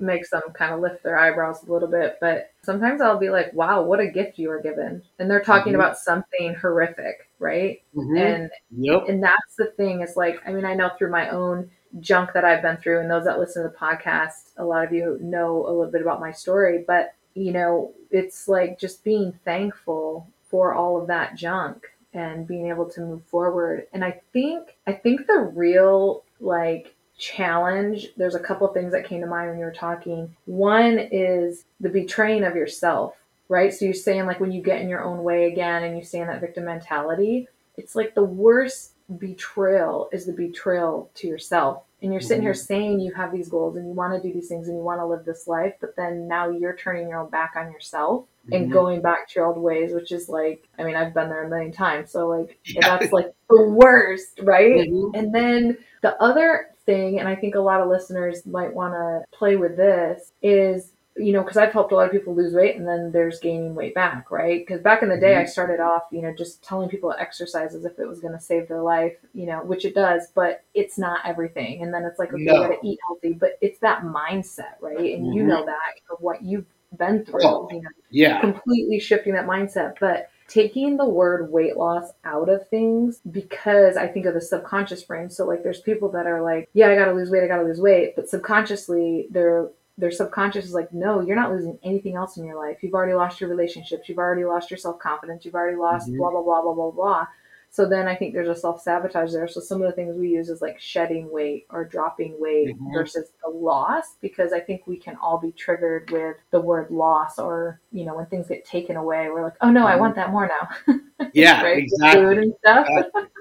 makes 0.00 0.30
them 0.30 0.42
kind 0.54 0.74
of 0.74 0.80
lift 0.80 1.02
their 1.02 1.16
eyebrows 1.16 1.62
a 1.62 1.72
little 1.72 1.88
bit. 1.88 2.18
But 2.20 2.52
sometimes 2.64 3.00
I'll 3.00 3.18
be 3.18 3.30
like, 3.30 3.52
"Wow, 3.52 3.82
what 3.82 4.00
a 4.00 4.06
gift 4.06 4.38
you 4.38 4.48
were 4.48 4.60
given!" 4.60 5.02
And 5.18 5.30
they're 5.30 5.42
talking 5.42 5.72
mm-hmm. 5.72 5.80
about 5.80 5.98
something 5.98 6.54
horrific, 6.54 7.28
right? 7.38 7.82
Mm-hmm. 7.94 8.16
And 8.16 8.50
yep. 8.70 9.08
and 9.08 9.22
that's 9.22 9.56
the 9.58 9.66
thing. 9.76 10.00
Is 10.00 10.16
like, 10.16 10.40
I 10.46 10.52
mean, 10.52 10.64
I 10.64 10.74
know 10.74 10.90
through 10.98 11.10
my 11.10 11.28
own 11.30 11.70
junk 12.00 12.30
that 12.32 12.44
I've 12.44 12.62
been 12.62 12.78
through, 12.78 13.00
and 13.00 13.10
those 13.10 13.24
that 13.24 13.38
listen 13.38 13.62
to 13.62 13.68
the 13.68 13.76
podcast, 13.76 14.52
a 14.56 14.64
lot 14.64 14.86
of 14.86 14.92
you 14.92 15.18
know 15.20 15.66
a 15.66 15.70
little 15.70 15.92
bit 15.92 16.02
about 16.02 16.20
my 16.20 16.32
story, 16.32 16.84
but 16.86 17.14
you 17.34 17.52
know, 17.52 17.92
it's 18.10 18.48
like 18.48 18.78
just 18.78 19.04
being 19.04 19.32
thankful 19.44 20.28
for 20.50 20.74
all 20.74 21.00
of 21.00 21.06
that 21.08 21.36
junk 21.36 21.86
and 22.12 22.46
being 22.46 22.68
able 22.68 22.88
to 22.90 23.00
move 23.00 23.24
forward. 23.24 23.86
And 23.92 24.04
I 24.04 24.20
think 24.32 24.76
I 24.86 24.92
think 24.92 25.26
the 25.26 25.50
real 25.54 26.24
like 26.40 26.94
challenge, 27.18 28.08
there's 28.16 28.34
a 28.34 28.40
couple 28.40 28.66
things 28.68 28.92
that 28.92 29.06
came 29.06 29.20
to 29.20 29.26
mind 29.26 29.50
when 29.50 29.58
you 29.58 29.64
were 29.64 29.72
talking. 29.72 30.34
One 30.44 30.98
is 30.98 31.64
the 31.80 31.88
betraying 31.88 32.44
of 32.44 32.56
yourself, 32.56 33.14
right? 33.48 33.72
So 33.72 33.84
you're 33.84 33.94
saying 33.94 34.26
like 34.26 34.40
when 34.40 34.52
you 34.52 34.62
get 34.62 34.80
in 34.80 34.88
your 34.88 35.04
own 35.04 35.22
way 35.22 35.50
again 35.50 35.84
and 35.84 35.96
you 35.96 36.04
stay 36.04 36.20
in 36.20 36.26
that 36.26 36.40
victim 36.40 36.64
mentality, 36.64 37.48
it's 37.76 37.94
like 37.94 38.14
the 38.14 38.24
worst 38.24 38.92
betrayal 39.18 40.08
is 40.12 40.26
the 40.26 40.32
betrayal 40.32 41.10
to 41.14 41.26
yourself 41.26 41.82
and 42.02 42.12
you're 42.12 42.20
sitting 42.20 42.42
here 42.42 42.54
saying 42.54 42.98
you 43.00 43.14
have 43.14 43.32
these 43.32 43.48
goals 43.48 43.76
and 43.76 43.86
you 43.86 43.94
want 43.94 44.12
to 44.12 44.20
do 44.20 44.34
these 44.34 44.48
things 44.48 44.66
and 44.66 44.76
you 44.76 44.82
want 44.82 45.00
to 45.00 45.06
live 45.06 45.24
this 45.24 45.46
life, 45.46 45.74
but 45.80 45.94
then 45.96 46.26
now 46.26 46.50
you're 46.50 46.76
turning 46.76 47.08
your 47.08 47.20
own 47.20 47.30
back 47.30 47.52
on 47.56 47.70
yourself 47.70 48.26
and 48.50 48.64
mm-hmm. 48.64 48.72
going 48.72 49.02
back 49.02 49.28
to 49.28 49.34
your 49.36 49.46
old 49.46 49.58
ways, 49.58 49.92
which 49.94 50.10
is 50.10 50.28
like, 50.28 50.68
I 50.78 50.82
mean, 50.82 50.96
I've 50.96 51.14
been 51.14 51.28
there 51.28 51.44
a 51.44 51.48
million 51.48 51.70
times. 51.70 52.10
So, 52.10 52.26
like, 52.26 52.58
yeah. 52.64 52.80
that's 52.98 53.12
like 53.12 53.32
the 53.48 53.68
worst, 53.68 54.40
right? 54.42 54.88
Mm-hmm. 54.88 55.14
And 55.14 55.32
then 55.32 55.78
the 56.02 56.20
other 56.20 56.70
thing, 56.84 57.20
and 57.20 57.28
I 57.28 57.36
think 57.36 57.54
a 57.54 57.60
lot 57.60 57.80
of 57.80 57.88
listeners 57.88 58.44
might 58.46 58.74
want 58.74 58.94
to 58.94 59.22
play 59.36 59.54
with 59.54 59.76
this, 59.76 60.32
is 60.42 60.92
you 61.16 61.32
know, 61.32 61.42
because 61.42 61.56
I've 61.56 61.72
helped 61.72 61.92
a 61.92 61.94
lot 61.94 62.06
of 62.06 62.12
people 62.12 62.34
lose 62.34 62.54
weight 62.54 62.76
and 62.76 62.88
then 62.88 63.12
there's 63.12 63.38
gaining 63.38 63.74
weight 63.74 63.94
back, 63.94 64.30
right? 64.30 64.66
Because 64.66 64.80
back 64.80 65.02
in 65.02 65.10
the 65.10 65.18
day, 65.18 65.32
mm-hmm. 65.32 65.42
I 65.42 65.44
started 65.44 65.78
off, 65.78 66.04
you 66.10 66.22
know, 66.22 66.32
just 66.34 66.62
telling 66.62 66.88
people 66.88 67.12
to 67.12 67.20
exercise 67.20 67.74
as 67.74 67.84
if 67.84 67.98
it 67.98 68.08
was 68.08 68.20
going 68.20 68.32
to 68.32 68.40
save 68.40 68.66
their 68.68 68.82
life, 68.82 69.14
you 69.34 69.46
know, 69.46 69.62
which 69.62 69.84
it 69.84 69.94
does, 69.94 70.28
but 70.34 70.64
it's 70.74 70.98
not 70.98 71.20
everything. 71.24 71.82
And 71.82 71.92
then 71.92 72.04
it's 72.04 72.18
like, 72.18 72.32
okay, 72.32 72.44
no. 72.44 72.54
you 72.54 72.68
got 72.68 72.80
to 72.80 72.86
eat 72.86 72.98
healthy, 73.06 73.34
but 73.34 73.58
it's 73.60 73.78
that 73.80 74.02
mindset, 74.04 74.76
right? 74.80 74.98
And 74.98 75.26
mm-hmm. 75.26 75.32
you 75.32 75.42
know 75.42 75.66
that 75.66 75.94
of 76.10 76.20
what 76.20 76.42
you've 76.42 76.66
been 76.98 77.24
through, 77.24 77.44
oh, 77.44 77.68
you 77.70 77.82
know, 77.82 77.90
yeah, 78.10 78.40
completely 78.40 78.98
shifting 78.98 79.34
that 79.34 79.46
mindset. 79.46 79.94
But 80.00 80.30
taking 80.48 80.98
the 80.98 81.08
word 81.08 81.50
weight 81.50 81.76
loss 81.76 82.12
out 82.24 82.48
of 82.48 82.68
things 82.68 83.20
because 83.30 83.96
I 83.96 84.06
think 84.06 84.26
of 84.26 84.34
the 84.34 84.40
subconscious 84.40 85.02
brain. 85.02 85.30
So 85.30 85.46
like 85.46 85.62
there's 85.62 85.80
people 85.80 86.10
that 86.10 86.26
are 86.26 86.42
like, 86.42 86.68
yeah, 86.74 86.88
I 86.88 86.94
got 86.94 87.06
to 87.06 87.12
lose 87.12 87.30
weight, 87.30 87.42
I 87.42 87.48
got 87.48 87.56
to 87.56 87.64
lose 87.64 87.80
weight, 87.80 88.14
but 88.16 88.28
subconsciously 88.28 89.28
they're 89.30 89.68
their 89.98 90.10
subconscious 90.10 90.64
is 90.64 90.72
like, 90.72 90.92
no, 90.92 91.20
you're 91.20 91.36
not 91.36 91.50
losing 91.50 91.78
anything 91.82 92.16
else 92.16 92.36
in 92.36 92.44
your 92.44 92.58
life. 92.58 92.78
You've 92.82 92.94
already 92.94 93.14
lost 93.14 93.40
your 93.40 93.50
relationships. 93.50 94.08
You've 94.08 94.18
already 94.18 94.44
lost 94.44 94.70
your 94.70 94.78
self 94.78 94.98
confidence. 94.98 95.44
You've 95.44 95.54
already 95.54 95.76
lost 95.76 96.08
mm-hmm. 96.08 96.18
blah, 96.18 96.30
blah, 96.30 96.42
blah, 96.42 96.62
blah, 96.62 96.74
blah, 96.74 96.90
blah. 96.90 97.26
So 97.72 97.88
then 97.88 98.06
I 98.06 98.14
think 98.14 98.34
there's 98.34 98.48
a 98.48 98.54
self 98.54 98.82
sabotage 98.82 99.32
there. 99.32 99.48
So 99.48 99.60
some 99.60 99.80
of 99.80 99.88
the 99.88 99.96
things 99.96 100.16
we 100.16 100.28
use 100.28 100.50
is 100.50 100.60
like 100.60 100.78
shedding 100.78 101.32
weight 101.32 101.66
or 101.70 101.86
dropping 101.86 102.38
weight 102.38 102.68
mm-hmm. 102.68 102.92
versus 102.92 103.30
the 103.42 103.50
loss, 103.50 104.16
because 104.20 104.52
I 104.52 104.60
think 104.60 104.86
we 104.86 104.98
can 104.98 105.16
all 105.16 105.38
be 105.38 105.52
triggered 105.52 106.10
with 106.10 106.36
the 106.50 106.60
word 106.60 106.90
loss 106.90 107.38
or, 107.38 107.80
you 107.90 108.04
know, 108.04 108.14
when 108.14 108.26
things 108.26 108.48
get 108.48 108.66
taken 108.66 108.96
away, 108.96 109.28
we're 109.30 109.42
like, 109.42 109.56
oh 109.62 109.70
no, 109.70 109.86
I 109.86 109.96
want 109.96 110.16
that 110.16 110.30
more 110.30 110.48
now. 110.48 110.96
Yeah, 111.34 111.62
right? 111.62 111.78
exactly. 111.78 112.20
Food 112.20 112.38
and 112.38 112.54
stuff. 112.58 112.86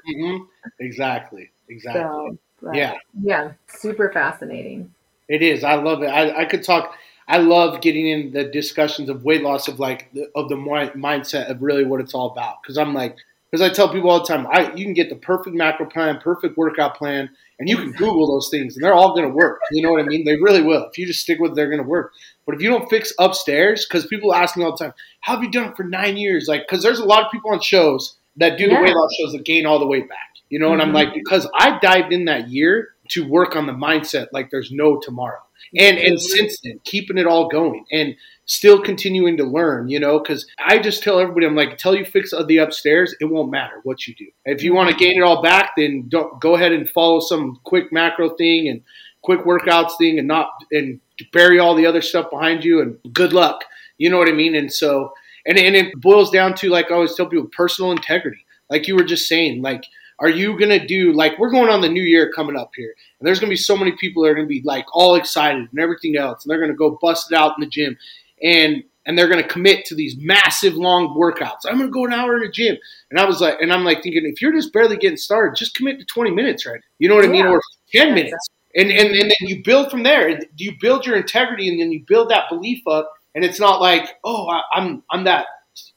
mm-hmm. 0.10 0.44
Exactly. 0.80 1.52
Exactly. 1.68 2.38
So, 2.60 2.72
yeah. 2.74 2.98
Yeah. 3.22 3.54
Super 3.68 4.12
fascinating. 4.12 4.94
It 5.32 5.42
is. 5.42 5.64
I 5.64 5.76
love 5.76 6.04
it. 6.04 6.08
I, 6.08 6.42
I 6.42 6.46
could 6.46 6.62
talk. 6.62 6.94
I 7.26 7.38
love 7.38 7.80
getting 7.80 8.06
in 8.06 8.34
the 8.34 8.44
discussions 8.44 9.08
of 9.08 9.24
weight 9.24 9.42
loss 9.42 9.70
of 9.70 9.80
like 9.80 10.12
the, 10.14 10.30
of 10.36 10.50
the 10.50 10.56
mindset 10.56 11.50
of 11.50 11.62
really 11.62 11.86
what 11.86 12.02
it's 12.02 12.14
all 12.14 12.32
about. 12.32 12.62
Because 12.62 12.78
I'm 12.78 12.94
like, 12.94 13.16
because 13.50 13.66
I 13.66 13.74
tell 13.74 13.88
people 13.88 14.10
all 14.10 14.20
the 14.20 14.26
time, 14.26 14.46
I 14.52 14.74
you 14.74 14.84
can 14.84 14.94
get 14.94 15.10
the 15.10 15.16
perfect 15.16 15.56
macro 15.56 15.86
plan, 15.86 16.20
perfect 16.20 16.58
workout 16.58 16.98
plan, 16.98 17.30
and 17.60 17.70
you 17.70 17.78
can 17.78 17.94
Google 17.94 18.28
those 18.28 18.50
things, 18.50 18.76
and 18.76 18.84
they're 18.84 18.94
all 18.94 19.16
going 19.16 19.26
to 19.28 19.34
work. 19.34 19.62
You 19.72 19.82
know 19.82 19.92
what 19.92 20.02
I 20.02 20.06
mean? 20.06 20.26
They 20.26 20.36
really 20.36 20.62
will. 20.62 20.84
If 20.84 20.98
you 20.98 21.08
just 21.08 21.22
stick 21.22 21.40
with 21.40 21.52
it, 21.52 21.56
they're 21.56 21.70
going 21.70 21.82
to 21.82 21.88
work. 21.88 22.12
But 22.46 22.56
if 22.56 22.62
you 22.62 22.70
don't 22.70 22.90
fix 22.90 23.14
upstairs, 23.18 23.86
because 23.86 24.06
people 24.08 24.34
ask 24.34 24.58
me 24.58 24.66
all 24.66 24.76
the 24.76 24.84
time, 24.84 24.94
how 25.22 25.36
have 25.36 25.44
you 25.44 25.52
done 25.52 25.70
it 25.70 25.78
for 25.78 25.84
nine 25.84 26.18
years? 26.18 26.50
Like, 26.50 26.68
because 26.68 26.84
there's 26.84 27.00
a 27.00 27.06
lot 27.06 27.24
of 27.24 27.32
people 27.32 27.52
on 27.52 27.62
shows 27.62 28.18
that 28.36 28.58
do 28.58 28.66
yeah. 28.66 28.76
the 28.76 28.84
weight 28.84 28.94
loss 28.94 29.16
shows 29.18 29.32
that 29.32 29.46
gain 29.46 29.66
all 29.66 29.80
the 29.80 29.88
weight 29.88 30.10
back. 30.10 30.28
You 30.50 30.60
know, 30.60 30.72
mm-hmm. 30.72 30.74
and 30.74 30.82
I'm 30.82 30.94
like, 30.94 31.14
because 31.14 31.48
I 31.56 31.80
dived 31.80 32.12
in 32.12 32.26
that 32.26 32.50
year 32.50 32.90
to 33.12 33.28
work 33.28 33.56
on 33.56 33.68
the 33.68 33.74
mindset 33.74 34.28
like 34.32 34.50
there's 34.52 34.72
no 34.72 35.00
tomorrow. 35.00 35.42
And 35.78 35.98
and 35.98 36.20
since 36.20 36.60
then, 36.64 36.80
keeping 36.84 37.18
it 37.18 37.28
all 37.28 37.48
going 37.48 37.86
and 37.92 38.16
still 38.46 38.82
continuing 38.82 39.38
to 39.38 39.44
learn, 39.44 39.88
you 39.90 40.00
know, 40.00 40.20
because 40.20 40.46
I 40.60 40.80
just 40.80 41.04
tell 41.04 41.20
everybody, 41.20 41.46
I'm 41.46 41.56
like, 41.56 41.72
until 41.72 41.96
you 41.96 42.04
fix 42.04 42.32
the 42.32 42.58
upstairs, 42.58 43.16
it 43.22 43.26
won't 43.26 43.52
matter 43.52 43.80
what 43.84 44.08
you 44.08 44.16
do. 44.16 44.26
If 44.46 44.64
you 44.64 44.74
want 44.74 44.90
to 44.90 44.96
gain 44.96 45.18
it 45.18 45.24
all 45.24 45.42
back, 45.42 45.72
then 45.78 46.06
don't 46.10 46.42
go 46.42 46.56
ahead 46.56 46.72
and 46.72 46.90
follow 46.90 47.20
some 47.20 47.60
quick 47.64 47.94
macro 47.94 48.30
thing 48.30 48.68
and 48.68 48.82
quick 49.22 49.42
workouts 49.42 49.98
thing 49.98 50.18
and 50.18 50.28
not 50.28 50.50
and 50.72 51.00
bury 51.32 51.60
all 51.60 51.76
the 51.76 51.86
other 51.86 52.02
stuff 52.02 52.30
behind 52.32 52.66
you 52.66 52.82
and 52.82 52.98
good 53.14 53.32
luck. 53.32 53.64
You 53.98 54.10
know 54.10 54.18
what 54.18 54.30
I 54.30 54.34
mean? 54.34 54.56
And 54.56 54.74
so 54.74 55.14
and, 55.46 55.58
and 55.58 55.76
it 55.76 56.00
boils 56.00 56.32
down 56.32 56.56
to 56.56 56.70
like 56.70 56.92
I 56.92 56.96
always 56.96 57.16
tell 57.16 57.28
people 57.28 57.48
personal 57.48 57.92
integrity. 57.92 58.46
Like 58.70 58.88
you 58.88 58.96
were 58.96 59.04
just 59.04 59.28
saying, 59.28 59.62
like 59.62 59.84
are 60.22 60.30
you 60.30 60.58
gonna 60.58 60.86
do 60.86 61.12
like 61.14 61.38
we're 61.40 61.50
going 61.50 61.70
on 61.70 61.82
the 61.82 61.90
new 61.90 62.04
year 62.04 62.32
coming 62.32 62.56
up 62.56 62.72
here, 62.76 62.94
and 63.20 63.28
there's 63.28 63.40
gonna 63.40 63.50
be 63.50 63.56
so 63.56 63.76
many 63.76 63.92
people 63.94 64.24
that 64.24 64.30
are 64.30 64.36
gonna 64.36 64.48
be 64.48 64.62
like 64.64 64.86
all 64.94 65.16
excited 65.16 65.68
and 65.70 65.80
everything 65.80 66.16
else, 66.16 66.46
and 66.46 66.52
they're 66.52 66.62
gonna 66.62 66.74
go 66.74 66.98
bust 67.02 67.32
it 67.32 67.36
out 67.36 67.54
in 67.58 67.62
the 67.62 67.68
gym, 67.68 67.98
and 68.42 68.84
and 69.08 69.18
they're 69.18 69.28
gonna 69.28 69.48
commit 69.48 69.84
to 69.86 69.96
these 69.96 70.16
massive 70.20 70.76
long 70.76 71.18
workouts. 71.18 71.62
I'm 71.66 71.80
gonna 71.80 71.90
go 71.90 72.06
an 72.06 72.14
hour 72.14 72.36
in 72.36 72.44
the 72.44 72.52
gym, 72.52 72.78
and 73.10 73.20
I 73.20 73.26
was 73.26 73.42
like, 73.42 73.60
and 73.62 73.74
I'm 73.74 73.84
like 73.84 74.04
thinking, 74.04 74.26
if 74.26 74.44
you're 74.44 74.54
just 74.54 74.72
barely 74.72 74.96
getting 74.96 75.18
started, 75.18 75.58
just 75.58 75.76
commit 75.76 76.00
to 76.00 76.06
20 76.06 76.30
minutes, 76.30 76.68
right? 76.68 76.82
You 77.00 77.10
know 77.10 77.16
what 77.16 77.24
yeah. 77.24 77.30
I 77.30 77.34
mean, 77.34 77.46
or 77.48 77.62
10 77.92 78.14
minutes, 78.14 78.48
and 78.76 78.92
and 78.92 79.10
and 79.10 79.24
then 79.24 79.50
you 79.50 79.64
build 79.64 79.90
from 79.90 80.04
there. 80.04 80.38
Do 80.38 80.64
you 80.64 80.74
build 80.80 81.08
your 81.08 81.18
integrity, 81.18 81.68
and 81.68 81.82
then 81.82 81.92
you 81.92 82.06
build 82.08 82.30
that 82.30 82.48
belief 82.48 82.84
up, 82.88 83.12
and 83.34 83.44
it's 83.44 83.60
not 83.60 83.82
like, 83.82 84.08
oh, 84.24 84.48
I, 84.50 84.62
I'm 84.74 85.02
I'm 85.10 85.24
that 85.24 85.48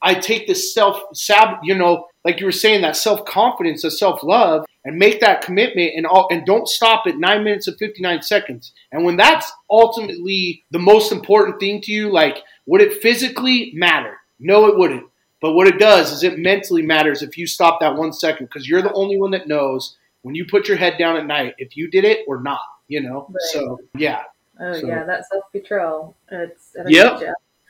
I 0.01 0.15
take 0.15 0.47
this 0.47 0.73
self 0.73 1.01
sab, 1.13 1.59
you 1.63 1.75
know, 1.75 2.07
like 2.23 2.39
you 2.39 2.45
were 2.45 2.51
saying, 2.51 2.81
that 2.81 2.95
self 2.95 3.25
confidence, 3.25 3.81
that 3.81 3.91
self 3.91 4.23
love, 4.23 4.65
and 4.83 4.97
make 4.97 5.19
that 5.21 5.41
commitment, 5.41 5.93
and 5.95 6.05
all, 6.05 6.27
and 6.31 6.45
don't 6.45 6.67
stop 6.67 7.05
at 7.07 7.17
nine 7.17 7.43
minutes 7.43 7.67
and 7.67 7.77
fifty 7.77 8.01
nine 8.01 8.21
seconds. 8.21 8.73
And 8.91 9.03
when 9.03 9.17
that's 9.17 9.51
ultimately 9.69 10.63
the 10.71 10.79
most 10.79 11.11
important 11.11 11.59
thing 11.59 11.81
to 11.81 11.91
you, 11.91 12.11
like 12.11 12.37
would 12.65 12.81
it 12.81 13.01
physically 13.01 13.71
matter? 13.75 14.17
No, 14.39 14.67
it 14.67 14.77
wouldn't. 14.77 15.05
But 15.41 15.53
what 15.53 15.67
it 15.67 15.77
does 15.77 16.11
is 16.11 16.23
it 16.23 16.39
mentally 16.39 16.81
matters 16.81 17.21
if 17.21 17.37
you 17.37 17.45
stop 17.45 17.79
that 17.79 17.95
one 17.95 18.13
second 18.13 18.47
because 18.47 18.67
you're 18.67 18.81
the 18.81 18.93
only 18.93 19.17
one 19.17 19.31
that 19.31 19.47
knows 19.47 19.95
when 20.23 20.33
you 20.33 20.45
put 20.45 20.67
your 20.67 20.77
head 20.77 20.97
down 20.97 21.17
at 21.17 21.27
night 21.27 21.53
if 21.59 21.77
you 21.77 21.87
did 21.89 22.03
it 22.03 22.25
or 22.27 22.41
not. 22.41 22.61
You 22.87 23.01
know. 23.01 23.27
Right. 23.29 23.41
So 23.51 23.79
yeah. 23.95 24.23
Oh 24.59 24.73
so. 24.73 24.87
yeah, 24.87 25.03
that 25.03 25.27
self 25.29 25.43
betrayal. 25.51 26.15
It's 26.31 26.75
yep. 26.87 27.21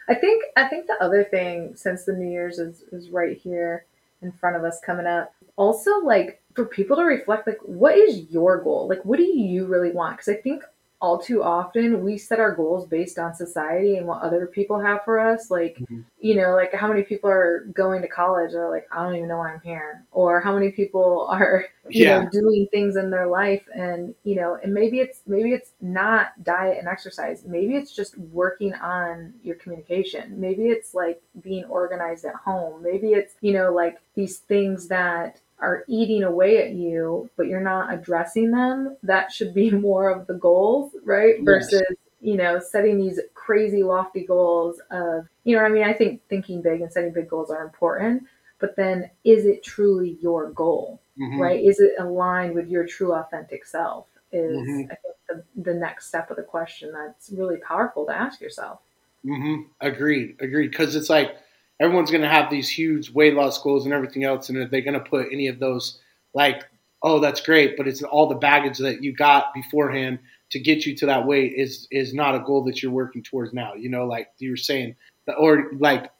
I 0.08 0.16
think 0.16 0.44
I 0.56 0.68
think 0.68 0.88
the 0.88 1.02
other 1.04 1.24
thing 1.24 1.76
since 1.76 2.06
the 2.06 2.14
New 2.14 2.30
Year's 2.30 2.60
is 2.60 2.84
is 2.92 3.10
right 3.10 3.38
here 3.38 3.86
in 4.22 4.32
front 4.32 4.56
of 4.56 4.64
us 4.64 4.80
coming 4.86 5.06
up. 5.08 5.34
Also, 5.56 6.00
like 6.00 6.42
for 6.54 6.66
people 6.66 6.96
to 6.98 7.04
reflect, 7.04 7.48
like 7.48 7.60
what 7.64 7.98
is 7.98 8.30
your 8.30 8.62
goal? 8.62 8.88
Like 8.88 9.04
what 9.04 9.18
do 9.18 9.24
you 9.24 9.66
really 9.66 9.92
want? 9.92 10.18
Because 10.18 10.30
I 10.30 10.38
think 10.38 10.64
all 11.02 11.20
too 11.20 11.44
often 11.44 12.04
we 12.04 12.18
set 12.18 12.40
our 12.40 12.56
goals 12.56 12.88
based 12.88 13.20
on 13.20 13.34
society 13.36 13.98
and 13.98 14.08
what 14.08 14.22
other 14.22 14.48
people 14.48 14.80
have 14.80 15.04
for 15.04 15.20
us 15.20 15.52
like 15.52 15.78
Mhm. 15.80 16.04
you 16.20 16.36
know 16.36 16.56
like 16.56 16.74
how 16.74 16.88
many 16.88 17.04
people 17.04 17.30
are 17.30 17.66
going 17.74 18.02
to 18.02 18.08
college 18.08 18.52
they're 18.54 18.70
like 18.70 18.88
i 18.92 19.04
don't 19.04 19.16
even 19.16 19.28
know 19.28 19.38
why 19.38 19.52
i'm 19.54 19.60
here 19.62 20.06
or 20.12 20.40
how 20.42 20.54
many 20.54 20.72
people 20.72 21.28
are 21.32 21.66
you 21.90 22.06
Yeah. 22.06 22.20
know 22.24 22.30
doing 22.30 22.68
things 22.72 22.96
in 22.96 23.10
their 23.12 23.28
life 23.28 23.64
and 23.75 24.16
you 24.24 24.36
know 24.36 24.58
and 24.64 24.74
maybe 24.74 25.00
it's 25.00 25.22
maybe 25.28 25.52
it's 25.54 25.72
not 25.82 26.28
diet 26.44 26.78
and 26.80 26.88
exercise 26.88 27.44
maybe 27.46 27.75
it's 27.75 27.94
just 27.96 28.18
working 28.18 28.74
on 28.75 29.34
your 29.44 29.56
communication 29.56 30.40
maybe 30.40 30.68
it's 30.70 30.94
like 30.94 31.22
being 31.42 31.66
organized 31.66 32.25
at 32.25 32.36
home 32.36 32.82
maybe 32.82 33.10
it's 33.14 33.36
you 33.42 33.54
know 33.54 33.72
like 33.74 34.00
these 34.16 34.38
things 34.40 34.88
that 34.88 35.42
are 35.65 35.84
eating 35.88 36.24
away 36.24 36.51
at 36.63 36.72
you 36.74 37.29
but 37.38 37.48
you're 37.48 37.60
not 37.74 37.93
addressing 37.93 38.51
them 38.51 38.95
that 39.03 39.31
should 39.31 39.53
be 39.53 39.69
more 39.88 40.10
of 40.10 40.27
the 40.27 40.34
goals 40.36 40.91
right 41.03 41.36
Yes. 41.39 41.45
versus 41.45 41.95
you 42.22 42.36
know 42.38 42.60
setting 42.60 42.98
these 42.98 43.19
crazy 43.34 43.84
lofty 43.84 44.25
goals 44.25 44.79
of 44.91 45.27
you 45.43 45.55
know 45.55 45.63
i 45.63 45.69
mean 45.69 45.84
i 45.84 45.93
think 45.93 46.22
thinking 46.29 46.62
big 46.62 46.81
and 46.81 46.91
setting 46.91 47.12
big 47.13 47.29
goals 47.29 47.50
are 47.50 47.63
important 47.63 48.24
but 48.60 48.75
then 48.75 49.10
is 49.24 49.45
it 49.45 49.63
truly 49.63 50.17
your 50.22 50.50
goal 50.51 51.00
Mhm. 51.19 51.39
right 51.39 51.63
is 51.63 51.79
it 51.79 51.93
aligned 52.00 52.53
with 52.55 52.67
your 52.69 52.86
true 52.86 53.13
authentic 53.13 53.65
self 53.65 54.07
is 54.31 54.50
Mhm. 54.51 54.86
i 54.91 54.95
think 54.95 55.15
the, 55.29 55.43
the 55.63 55.74
next 55.74 56.07
step 56.07 56.29
of 56.29 56.38
the 56.38 56.43
question 56.43 56.91
that's 56.91 57.29
really 57.31 57.57
powerful 57.57 58.05
to 58.05 58.15
ask 58.15 58.39
yourself 58.41 58.79
hmm 59.24 59.62
Agreed. 59.81 60.36
Agreed. 60.39 60.69
Because 60.69 60.95
it's 60.95 61.10
like 61.10 61.36
everyone's 61.79 62.12
going 62.12 62.22
to 62.22 62.29
have 62.29 62.50
these 62.50 62.70
huge 62.70 63.12
weight 63.12 63.34
loss 63.34 63.62
goals 63.62 63.86
and 63.86 63.94
everything 63.94 64.24
else, 64.24 64.50
and 64.50 64.58
are 64.58 64.67
they 64.67 64.82
going 64.82 64.94
to 64.94 65.10
put 65.10 65.27
any 65.32 65.48
of 65.48 65.60
those 65.60 66.00
like, 66.34 66.63
oh, 67.01 67.20
that's 67.20 67.41
great, 67.41 67.77
but 67.77 67.88
it's 67.88 68.01
all 68.03 68.27
the 68.27 68.36
baggage 68.36 68.77
that 68.79 69.03
you 69.03 69.13
got 69.13 69.53
beforehand 69.53 70.20
to 70.51 70.60
get 70.60 70.86
you 70.86 70.96
to 70.96 71.05
that 71.08 71.25
weight 71.25 71.53
is 71.55 71.88
is 71.91 72.13
not 72.13 72.36
a 72.36 72.39
goal 72.39 72.63
that 72.63 72.82
you're 72.82 72.91
working 72.91 73.24
towards 73.24 73.53
now. 73.53 73.74
You 73.74 73.89
know, 73.89 74.05
like 74.05 74.29
you 74.38 74.51
were 74.51 74.58
saying, 74.58 74.96
or 75.38 75.72
like 75.77 76.12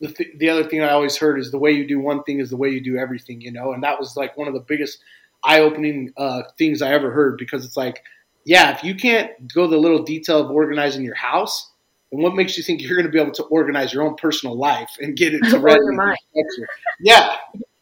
the, 0.00 0.08
th- 0.08 0.38
the 0.38 0.50
other 0.50 0.64
thing 0.64 0.82
I 0.82 0.90
always 0.90 1.16
heard 1.16 1.38
is 1.38 1.50
the 1.50 1.58
way 1.58 1.72
you 1.72 1.86
do 1.86 1.98
one 1.98 2.22
thing 2.24 2.40
is 2.40 2.50
the 2.50 2.56
way 2.56 2.70
you 2.70 2.80
do 2.80 2.96
everything. 2.96 3.40
You 3.40 3.52
know, 3.52 3.72
and 3.72 3.82
that 3.82 3.98
was 3.98 4.16
like 4.16 4.36
one 4.36 4.48
of 4.48 4.54
the 4.54 4.60
biggest 4.60 4.98
eye 5.42 5.60
opening 5.60 6.12
uh, 6.16 6.42
things 6.58 6.82
I 6.82 6.92
ever 6.92 7.10
heard 7.10 7.38
because 7.38 7.64
it's 7.64 7.76
like, 7.76 8.02
yeah, 8.44 8.74
if 8.74 8.84
you 8.84 8.94
can't 8.94 9.30
go 9.52 9.66
the 9.66 9.78
little 9.78 10.02
detail 10.02 10.40
of 10.40 10.50
organizing 10.50 11.04
your 11.04 11.14
house 11.14 11.69
and 12.12 12.22
what 12.22 12.34
makes 12.34 12.56
you 12.56 12.62
think 12.62 12.82
you're 12.82 12.96
going 12.96 13.06
to 13.06 13.12
be 13.12 13.20
able 13.20 13.32
to 13.32 13.44
organize 13.44 13.92
your 13.92 14.02
own 14.02 14.16
personal 14.16 14.56
life 14.56 14.90
and 15.00 15.16
get 15.16 15.34
it 15.34 15.42
to 15.44 15.56
Or 15.56 15.60
resonate 15.60 15.76
your 15.76 15.86
with 15.86 15.96
mind. 15.96 16.18
Yeah. 17.00 17.36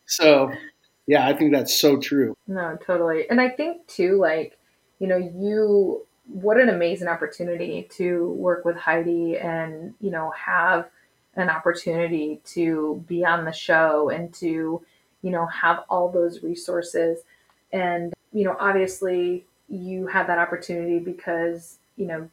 So, 0.07 0.53
yeah, 1.07 1.27
I 1.27 1.33
think 1.33 1.53
that's 1.53 1.75
so 1.75 1.99
true. 1.99 2.37
No, 2.47 2.77
totally. 2.85 3.29
And 3.31 3.41
I 3.41 3.49
think 3.49 3.87
too, 3.87 4.19
like, 4.19 4.59
you 4.99 5.07
know, 5.07 5.17
you, 5.17 6.07
what 6.27 6.61
an 6.61 6.69
amazing 6.69 7.09
opportunity 7.09 7.89
to 7.97 8.31
work 8.33 8.65
with 8.65 8.77
Heidi 8.77 9.39
and, 9.39 9.95
you 10.01 10.11
know, 10.11 10.31
have 10.31 10.89
an 11.35 11.49
opportunity 11.49 12.41
to 12.45 13.03
be 13.07 13.25
on 13.25 13.45
the 13.45 13.53
show 13.53 14.11
and 14.11 14.33
to, 14.35 14.83
you 15.23 15.31
know, 15.31 15.47
have 15.47 15.85
all 15.89 16.11
those 16.11 16.43
resources. 16.43 17.21
And, 17.73 18.13
you 18.33 18.45
know, 18.45 18.57
obviously 18.59 19.45
you 19.69 20.07
had 20.07 20.27
that 20.27 20.39
opportunity 20.39 20.99
because, 20.99 21.79
you 21.97 22.07
know, 22.07 22.29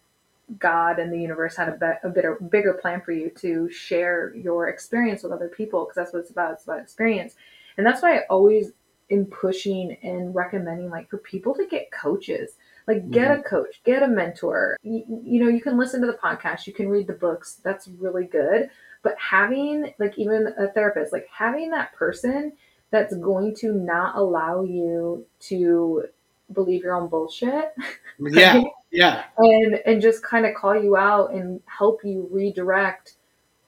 God 0.60 1.00
and 1.00 1.12
the 1.12 1.20
universe 1.20 1.56
had 1.56 1.70
a, 1.70 1.72
be- 2.10 2.20
a 2.28 2.44
bigger 2.44 2.74
plan 2.74 3.02
for 3.02 3.12
you 3.12 3.30
to 3.42 3.70
share 3.70 4.34
your 4.36 4.70
experience 4.70 5.24
with 5.24 5.32
other 5.32 5.50
people 5.50 5.86
because 5.86 5.96
that's 5.96 6.14
what 6.14 6.20
it's 6.20 6.30
about. 6.30 6.54
It's 6.54 6.64
about 6.64 6.80
experience. 6.80 7.36
And 7.78 7.86
that's 7.86 8.02
why 8.02 8.18
I 8.18 8.22
always 8.30 8.72
am 9.12 9.26
pushing 9.26 9.98
and 10.04 10.34
recommending 10.34 10.90
like 10.90 11.10
for 11.10 11.18
people 11.18 11.54
to 11.56 11.66
get 11.68 11.92
coaches. 11.92 12.54
Like 12.88 13.10
get 13.10 13.32
a 13.32 13.36
mm-hmm. 13.36 13.42
coach, 13.44 13.82
get 13.84 14.04
a 14.04 14.08
mentor. 14.08 14.78
You, 14.84 15.04
you 15.24 15.44
know, 15.44 15.50
you 15.50 15.60
can 15.60 15.76
listen 15.76 16.02
to 16.02 16.08
the 16.08 16.14
podcast, 16.14 16.68
you 16.68 16.74
can 16.74 16.88
read 16.88 17.08
the 17.08 17.14
books. 17.14 17.60
That's 17.64 17.88
really 17.88 18.26
good. 18.26 18.70
But 19.02 19.16
having 19.18 19.92
like 19.98 20.20
even 20.20 20.54
a 20.58 20.68
therapist, 20.68 21.12
like 21.12 21.28
having 21.32 21.72
that 21.72 21.94
person 21.94 22.54
that's 22.92 23.16
going 23.18 23.56
to 23.56 23.74
not 23.74 24.16
allow 24.16 24.64
you 24.64 25.26
to 25.40 26.06
believe 26.54 26.84
your 26.84 26.94
own 26.94 27.10
bullshit 27.10 27.74
Yeah. 28.20 28.62
Yeah. 28.96 29.24
and 29.38 29.76
and 29.86 30.02
just 30.02 30.24
kind 30.24 30.46
of 30.46 30.56
call 30.56 30.76
you 30.82 30.96
out 30.98 31.32
and 31.34 31.62
help 31.66 32.04
you 32.04 32.28
redirect 32.32 33.14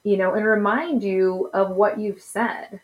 you 0.04 0.16
know 0.16 0.34
and 0.34 0.44
remind 0.46 1.02
you 1.02 1.50
of 1.54 1.70
what 1.70 1.98
you've 1.98 2.20
said 2.22 2.80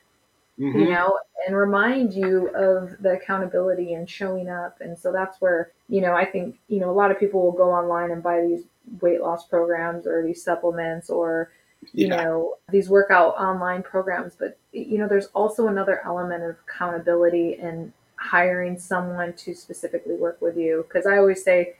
Mhm. 0.59 0.75
you 0.81 0.89
know 0.91 1.19
and 1.47 1.57
remind 1.57 2.15
you 2.15 2.49
of 2.55 2.97
the 3.01 3.13
accountability 3.13 3.95
and 3.95 4.09
showing 4.09 4.49
up 4.49 4.81
and 4.81 4.97
so 4.99 5.11
that's 5.13 5.41
where 5.41 5.73
you 5.89 6.01
know 6.01 6.15
i 6.15 6.25
think 6.25 6.57
you 6.69 6.79
know 6.81 6.91
a 6.91 6.99
lot 7.01 7.11
of 7.11 7.19
people 7.19 7.43
will 7.43 7.53
go 7.53 7.71
online 7.73 8.11
and 8.13 8.23
buy 8.23 8.41
these 8.41 8.65
weight 9.01 9.21
loss 9.21 9.47
programs 9.49 10.07
or 10.07 10.23
these 10.23 10.43
supplements 10.45 11.11
or 11.11 11.51
you 11.93 12.07
Yeah. 12.09 12.23
know 12.25 12.57
these 12.71 12.89
workout 12.89 13.35
online 13.37 13.83
programs 13.83 14.37
but 14.37 14.57
you 14.73 14.97
know 14.99 15.09
there's 15.09 15.27
also 15.35 15.67
another 15.69 16.01
element 16.05 16.43
of 16.45 16.57
accountability 16.69 17.57
and 17.57 17.93
hiring 18.17 18.79
someone 18.79 19.33
to 19.35 19.55
specifically 19.55 20.15
work 20.15 20.41
with 20.41 20.57
you 20.57 20.85
because 20.89 21.05
i 21.07 21.19
always 21.19 21.43
say 21.43 21.75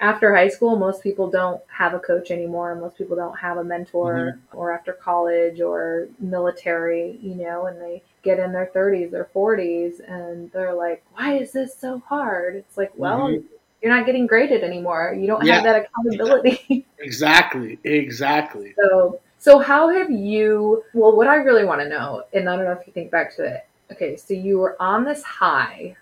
after 0.00 0.34
high 0.34 0.48
school 0.48 0.76
most 0.76 1.02
people 1.02 1.30
don't 1.30 1.60
have 1.68 1.94
a 1.94 1.98
coach 1.98 2.30
anymore 2.30 2.74
most 2.74 2.96
people 2.96 3.16
don't 3.16 3.38
have 3.38 3.58
a 3.58 3.64
mentor 3.64 4.38
or 4.52 4.72
after 4.72 4.92
college 4.92 5.60
or 5.60 6.08
military 6.18 7.18
you 7.22 7.34
know 7.34 7.66
and 7.66 7.80
they 7.80 8.02
get 8.22 8.38
in 8.38 8.52
their 8.52 8.66
30s 8.66 9.14
or 9.14 9.26
40s 9.32 10.00
and 10.00 10.50
they're 10.52 10.74
like 10.74 11.02
why 11.14 11.34
is 11.36 11.52
this 11.52 11.76
so 11.76 11.98
hard 12.08 12.56
it's 12.56 12.76
like 12.76 12.92
well 12.96 13.28
Mhm. 13.28 13.44
you're 13.82 13.94
not 13.94 14.06
getting 14.06 14.26
graded 14.26 14.62
anymore 14.64 15.14
you 15.18 15.26
don't 15.26 15.44
Yeah. 15.44 15.54
have 15.54 15.64
that 15.64 15.84
accountability 15.86 16.86
Exactly. 17.02 17.78
Exactly. 17.84 18.74
So, 18.78 19.20
so 19.38 19.58
how 19.58 19.88
have 19.88 20.10
you? 20.10 20.84
Well, 20.92 21.16
what 21.16 21.28
I 21.28 21.36
really 21.36 21.64
want 21.64 21.80
to 21.80 21.88
know, 21.88 22.24
and 22.34 22.48
I 22.48 22.56
don't 22.56 22.66
know 22.66 22.72
if 22.72 22.86
you 22.86 22.92
think 22.92 23.10
back 23.10 23.34
to 23.36 23.44
it. 23.44 23.66
Okay, 23.92 24.16
so 24.16 24.34
you 24.34 24.58
were 24.58 24.76
on 24.80 25.04
this 25.04 25.22
high 25.22 25.96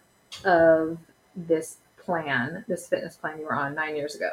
of 0.44 0.98
this 1.36 1.76
plan, 2.08 2.64
this 2.68 2.88
fitness 2.88 3.16
plan 3.16 3.38
you 3.38 3.44
were 3.44 3.54
on 3.54 3.74
nine 3.74 3.94
years 3.94 4.14
ago, 4.14 4.30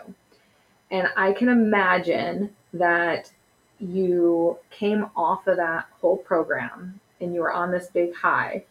and 0.91 1.09
I 1.17 1.33
can 1.33 1.49
imagine 1.49 2.55
that 2.73 3.29
you 3.79 4.57
came 4.71 5.07
off 5.13 5.45
of 5.47 5.57
that 5.57 5.87
whole 5.99 6.15
program 6.15 7.01
and 7.19 7.33
you 7.33 7.41
were 7.41 7.51
on 7.51 7.71
this 7.71 7.87
big 7.87 8.15
high. 8.15 8.63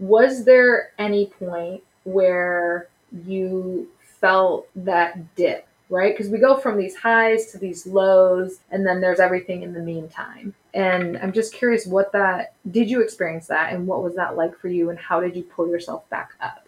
Was 0.00 0.44
there 0.44 0.90
any 0.98 1.26
point 1.26 1.84
where 2.02 2.88
you 3.24 3.88
felt 4.20 4.66
that 4.74 5.36
dip? 5.36 5.68
right? 5.90 6.14
Because 6.14 6.30
we 6.30 6.38
go 6.38 6.56
from 6.56 6.76
these 6.76 6.94
highs 6.96 7.50
to 7.52 7.58
these 7.58 7.86
lows, 7.86 8.60
and 8.70 8.86
then 8.86 9.00
there's 9.00 9.20
everything 9.20 9.62
in 9.62 9.72
the 9.72 9.80
meantime. 9.80 10.54
And 10.74 11.16
I'm 11.18 11.32
just 11.32 11.54
curious 11.54 11.86
what 11.86 12.12
that 12.12 12.52
did 12.70 12.90
you 12.90 13.00
experience 13.00 13.46
that, 13.46 13.72
and 13.72 13.86
what 13.86 14.02
was 14.02 14.14
that 14.16 14.36
like 14.36 14.56
for 14.58 14.68
you, 14.68 14.90
and 14.90 14.98
how 14.98 15.20
did 15.20 15.34
you 15.34 15.42
pull 15.42 15.68
yourself 15.68 16.08
back 16.10 16.32
up? 16.40 16.67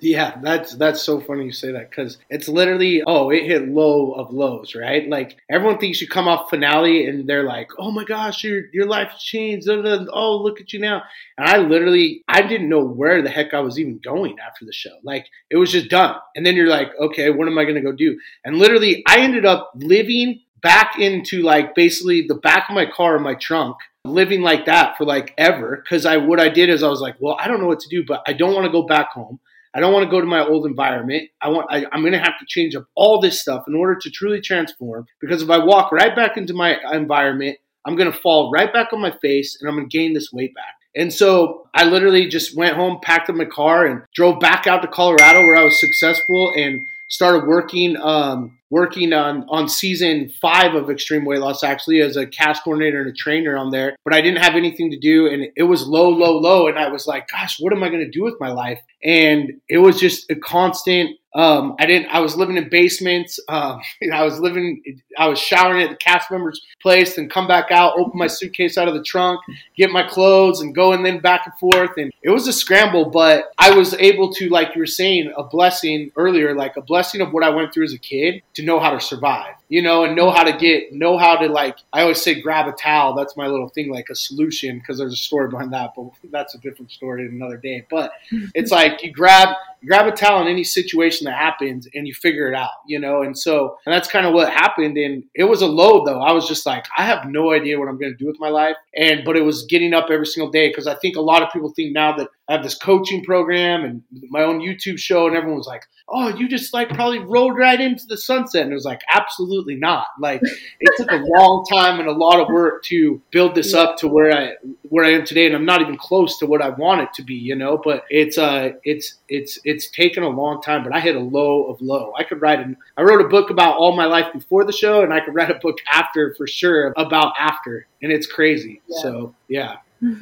Yeah, 0.00 0.38
that's 0.42 0.74
that's 0.76 1.02
so 1.02 1.20
funny 1.20 1.44
you 1.44 1.52
say 1.52 1.72
that 1.72 1.90
because 1.90 2.18
it's 2.30 2.48
literally 2.48 3.02
oh 3.06 3.30
it 3.30 3.44
hit 3.44 3.68
low 3.68 4.12
of 4.12 4.32
lows 4.32 4.74
right? 4.74 5.08
Like 5.08 5.38
everyone 5.50 5.78
thinks 5.78 6.00
you 6.00 6.06
come 6.06 6.28
off 6.28 6.50
finale 6.50 7.06
and 7.06 7.28
they're 7.28 7.44
like 7.44 7.70
oh 7.78 7.90
my 7.90 8.04
gosh 8.04 8.44
your 8.44 8.64
your 8.72 8.86
life 8.86 9.12
changed 9.18 9.68
oh 9.68 10.40
look 10.42 10.60
at 10.60 10.72
you 10.72 10.78
now. 10.78 11.02
And 11.36 11.48
I 11.48 11.58
literally 11.58 12.22
I 12.28 12.42
didn't 12.42 12.68
know 12.68 12.84
where 12.84 13.22
the 13.22 13.30
heck 13.30 13.54
I 13.54 13.60
was 13.60 13.78
even 13.78 13.98
going 13.98 14.36
after 14.38 14.64
the 14.64 14.72
show. 14.72 14.96
Like 15.02 15.26
it 15.50 15.56
was 15.56 15.72
just 15.72 15.88
done. 15.88 16.16
And 16.36 16.46
then 16.46 16.54
you're 16.54 16.68
like 16.68 16.90
okay 17.00 17.30
what 17.30 17.48
am 17.48 17.58
I 17.58 17.64
gonna 17.64 17.80
go 17.80 17.92
do? 17.92 18.18
And 18.44 18.56
literally 18.56 19.02
I 19.06 19.20
ended 19.20 19.44
up 19.44 19.72
living 19.74 20.40
back 20.62 20.98
into 20.98 21.42
like 21.42 21.74
basically 21.74 22.26
the 22.26 22.34
back 22.34 22.68
of 22.68 22.74
my 22.74 22.86
car 22.86 23.16
in 23.16 23.22
my 23.22 23.34
trunk 23.34 23.76
living 24.04 24.42
like 24.42 24.66
that 24.66 24.96
for 24.96 25.04
like 25.04 25.34
ever 25.38 25.82
because 25.82 26.06
I 26.06 26.16
what 26.16 26.40
I 26.40 26.48
did 26.48 26.70
is 26.70 26.82
I 26.82 26.88
was 26.88 27.00
like 27.00 27.16
well 27.20 27.36
I 27.38 27.48
don't 27.48 27.60
know 27.60 27.66
what 27.66 27.80
to 27.80 27.88
do 27.88 28.04
but 28.04 28.22
I 28.26 28.32
don't 28.32 28.54
want 28.54 28.64
to 28.64 28.72
go 28.72 28.82
back 28.82 29.10
home 29.10 29.38
I 29.74 29.80
don't 29.80 29.92
want 29.92 30.04
to 30.04 30.10
go 30.10 30.20
to 30.20 30.26
my 30.26 30.44
old 30.44 30.66
environment. 30.66 31.28
I 31.40 31.48
want. 31.48 31.66
I, 31.70 31.86
I'm 31.92 32.00
going 32.00 32.12
to 32.12 32.18
have 32.18 32.38
to 32.38 32.46
change 32.46 32.74
up 32.74 32.86
all 32.94 33.20
this 33.20 33.40
stuff 33.40 33.64
in 33.68 33.74
order 33.74 33.96
to 33.96 34.10
truly 34.10 34.40
transform. 34.40 35.06
Because 35.20 35.42
if 35.42 35.50
I 35.50 35.58
walk 35.58 35.92
right 35.92 36.14
back 36.14 36.36
into 36.36 36.54
my 36.54 36.76
environment, 36.92 37.58
I'm 37.84 37.96
going 37.96 38.10
to 38.10 38.18
fall 38.18 38.50
right 38.50 38.72
back 38.72 38.92
on 38.92 39.00
my 39.00 39.12
face, 39.22 39.58
and 39.60 39.68
I'm 39.68 39.76
going 39.76 39.88
to 39.88 39.96
gain 39.96 40.14
this 40.14 40.32
weight 40.32 40.54
back. 40.54 40.74
And 40.96 41.12
so 41.12 41.68
I 41.74 41.84
literally 41.84 42.26
just 42.26 42.56
went 42.56 42.74
home, 42.74 42.98
packed 43.02 43.30
up 43.30 43.36
my 43.36 43.44
car, 43.44 43.86
and 43.86 44.02
drove 44.14 44.40
back 44.40 44.66
out 44.66 44.82
to 44.82 44.88
Colorado, 44.88 45.40
where 45.42 45.56
I 45.56 45.64
was 45.64 45.78
successful 45.78 46.52
and 46.56 46.80
started 47.08 47.46
working 47.46 47.96
um, 47.98 48.57
working 48.70 49.12
on 49.12 49.46
on 49.48 49.68
season 49.68 50.30
five 50.40 50.74
of 50.74 50.90
Extreme 50.90 51.24
Weight 51.24 51.40
Loss 51.40 51.64
actually 51.64 52.00
as 52.00 52.16
a 52.16 52.26
cast 52.26 52.64
coordinator 52.64 53.00
and 53.00 53.10
a 53.10 53.12
trainer 53.12 53.56
on 53.56 53.70
there. 53.70 53.96
But 54.04 54.14
I 54.14 54.20
didn't 54.20 54.42
have 54.42 54.54
anything 54.54 54.90
to 54.90 54.98
do, 54.98 55.26
and 55.26 55.48
it 55.56 55.64
was 55.64 55.86
low, 55.86 56.08
low, 56.10 56.38
low, 56.38 56.68
and 56.68 56.78
I 56.78 56.88
was 56.88 57.06
like, 57.06 57.28
gosh, 57.28 57.58
what 57.60 57.72
am 57.72 57.82
I 57.82 57.88
going 57.88 58.04
to 58.04 58.10
do 58.10 58.22
with 58.22 58.34
my 58.40 58.50
life? 58.50 58.80
And 59.02 59.60
it 59.68 59.78
was 59.78 59.98
just 60.00 60.30
a 60.30 60.36
constant 60.36 61.16
Um, 61.34 61.76
I 61.78 61.86
didn't. 61.86 62.08
I 62.08 62.20
was 62.20 62.36
living 62.36 62.56
in 62.56 62.68
basements. 62.68 63.38
Um, 63.48 63.80
I 64.12 64.24
was 64.24 64.40
living. 64.40 64.82
I 65.16 65.28
was 65.28 65.38
showering 65.38 65.82
at 65.82 65.90
the 65.90 65.96
cast 65.96 66.30
member's 66.30 66.60
place, 66.80 67.18
and 67.18 67.30
come 67.30 67.46
back 67.46 67.70
out, 67.70 67.98
open 67.98 68.18
my 68.18 68.26
suitcase 68.26 68.78
out 68.78 68.88
of 68.88 68.94
the 68.94 69.02
trunk, 69.02 69.40
get 69.76 69.90
my 69.90 70.02
clothes, 70.02 70.60
and 70.60 70.74
go 70.74 70.92
and 70.92 71.04
then 71.04 71.20
back 71.20 71.42
and 71.44 71.54
forth. 71.58 71.90
And 71.98 72.12
it 72.22 72.30
was 72.30 72.48
a 72.48 72.52
scramble, 72.52 73.10
but 73.10 73.52
I 73.58 73.70
was 73.70 73.94
able 73.94 74.32
to, 74.34 74.48
like 74.48 74.74
you 74.74 74.80
were 74.80 74.86
saying, 74.86 75.32
a 75.36 75.44
blessing 75.44 76.10
earlier, 76.16 76.54
like 76.54 76.76
a 76.76 76.82
blessing 76.82 77.20
of 77.20 77.32
what 77.32 77.44
I 77.44 77.50
went 77.50 77.72
through 77.72 77.84
as 77.84 77.92
a 77.92 77.98
kid, 77.98 78.42
to 78.54 78.62
know 78.62 78.80
how 78.80 78.90
to 78.90 79.00
survive, 79.00 79.54
you 79.68 79.82
know, 79.82 80.04
and 80.04 80.16
know 80.16 80.30
how 80.30 80.44
to 80.44 80.56
get, 80.56 80.92
know 80.92 81.18
how 81.18 81.36
to 81.36 81.46
like. 81.46 81.78
I 81.92 82.02
always 82.02 82.22
say, 82.22 82.40
grab 82.40 82.66
a 82.66 82.72
towel. 82.72 83.14
That's 83.14 83.36
my 83.36 83.46
little 83.46 83.68
thing, 83.68 83.90
like 83.90 84.08
a 84.10 84.14
solution, 84.14 84.78
because 84.78 84.98
there's 84.98 85.12
a 85.12 85.16
story 85.16 85.48
behind 85.48 85.72
that, 85.72 85.92
but 85.96 86.10
that's 86.30 86.54
a 86.54 86.58
different 86.58 86.90
story 86.90 87.26
another 87.26 87.56
day. 87.56 87.86
But 87.90 88.12
it's 88.54 88.70
like 88.70 89.02
you 89.02 89.12
grab 89.12 89.54
grab 89.86 90.06
a 90.06 90.12
towel 90.12 90.42
in 90.42 90.48
any 90.48 90.64
situation 90.64 91.24
that 91.24 91.34
happens 91.34 91.88
and 91.94 92.06
you 92.06 92.14
figure 92.14 92.50
it 92.50 92.54
out, 92.54 92.70
you 92.86 92.98
know? 92.98 93.22
And 93.22 93.36
so, 93.36 93.76
and 93.86 93.94
that's 93.94 94.08
kind 94.08 94.26
of 94.26 94.34
what 94.34 94.52
happened. 94.52 94.96
And 94.96 95.24
it 95.34 95.44
was 95.44 95.62
a 95.62 95.66
load 95.66 96.04
though. 96.06 96.20
I 96.20 96.32
was 96.32 96.48
just 96.48 96.66
like, 96.66 96.86
I 96.96 97.04
have 97.04 97.26
no 97.26 97.52
idea 97.52 97.78
what 97.78 97.88
I'm 97.88 97.98
going 97.98 98.12
to 98.12 98.18
do 98.18 98.26
with 98.26 98.40
my 98.40 98.48
life. 98.48 98.76
And, 98.96 99.24
but 99.24 99.36
it 99.36 99.42
was 99.42 99.64
getting 99.66 99.94
up 99.94 100.06
every 100.10 100.26
single 100.26 100.50
day 100.50 100.68
because 100.68 100.86
I 100.86 100.94
think 100.96 101.16
a 101.16 101.20
lot 101.20 101.42
of 101.42 101.52
people 101.52 101.72
think 101.74 101.92
now 101.92 102.16
that 102.16 102.28
I 102.48 102.54
have 102.54 102.62
this 102.62 102.74
coaching 102.74 103.22
program 103.22 103.84
and 103.84 104.02
my 104.30 104.42
own 104.42 104.60
YouTube 104.60 104.98
show, 104.98 105.26
and 105.26 105.36
everyone 105.36 105.58
was 105.58 105.66
like, 105.66 105.82
"Oh, 106.08 106.28
you 106.28 106.48
just 106.48 106.72
like 106.72 106.88
probably 106.88 107.18
rode 107.18 107.56
right 107.56 107.78
into 107.78 108.06
the 108.06 108.16
sunset." 108.16 108.62
And 108.62 108.72
it 108.72 108.74
was 108.74 108.86
like, 108.86 109.02
absolutely 109.12 109.76
not. 109.76 110.06
Like 110.18 110.40
it 110.42 110.90
took 110.96 111.10
a 111.10 111.16
long 111.38 111.66
time 111.70 112.00
and 112.00 112.08
a 112.08 112.12
lot 112.12 112.40
of 112.40 112.48
work 112.48 112.82
to 112.84 113.20
build 113.30 113.54
this 113.54 113.74
up 113.74 113.98
to 113.98 114.08
where 114.08 114.32
I 114.32 114.54
where 114.84 115.04
I 115.04 115.10
am 115.10 115.26
today, 115.26 115.44
and 115.44 115.54
I'm 115.54 115.66
not 115.66 115.82
even 115.82 115.98
close 115.98 116.38
to 116.38 116.46
what 116.46 116.62
I 116.62 116.70
want 116.70 117.02
it 117.02 117.12
to 117.14 117.22
be, 117.22 117.34
you 117.34 117.54
know. 117.54 117.78
But 117.82 118.04
it's 118.08 118.38
uh, 118.38 118.70
it's 118.82 119.16
it's 119.28 119.58
it's 119.64 119.90
taken 119.90 120.22
a 120.22 120.28
long 120.30 120.62
time. 120.62 120.84
But 120.84 120.94
I 120.94 121.00
hit 121.00 121.16
a 121.16 121.20
low 121.20 121.64
of 121.64 121.82
low. 121.82 122.14
I 122.16 122.24
could 122.24 122.40
write 122.40 122.60
an 122.60 122.78
I 122.96 123.02
wrote 123.02 123.20
a 123.20 123.28
book 123.28 123.50
about 123.50 123.76
all 123.76 123.94
my 123.94 124.06
life 124.06 124.32
before 124.32 124.64
the 124.64 124.72
show, 124.72 125.02
and 125.02 125.12
I 125.12 125.20
could 125.20 125.34
write 125.34 125.50
a 125.50 125.58
book 125.60 125.76
after 125.92 126.34
for 126.36 126.46
sure 126.46 126.94
about 126.96 127.34
after, 127.38 127.86
and 128.00 128.10
it's 128.10 128.26
crazy. 128.26 128.80
Yeah. 128.88 129.02
So 129.02 129.34
yeah. 129.48 129.76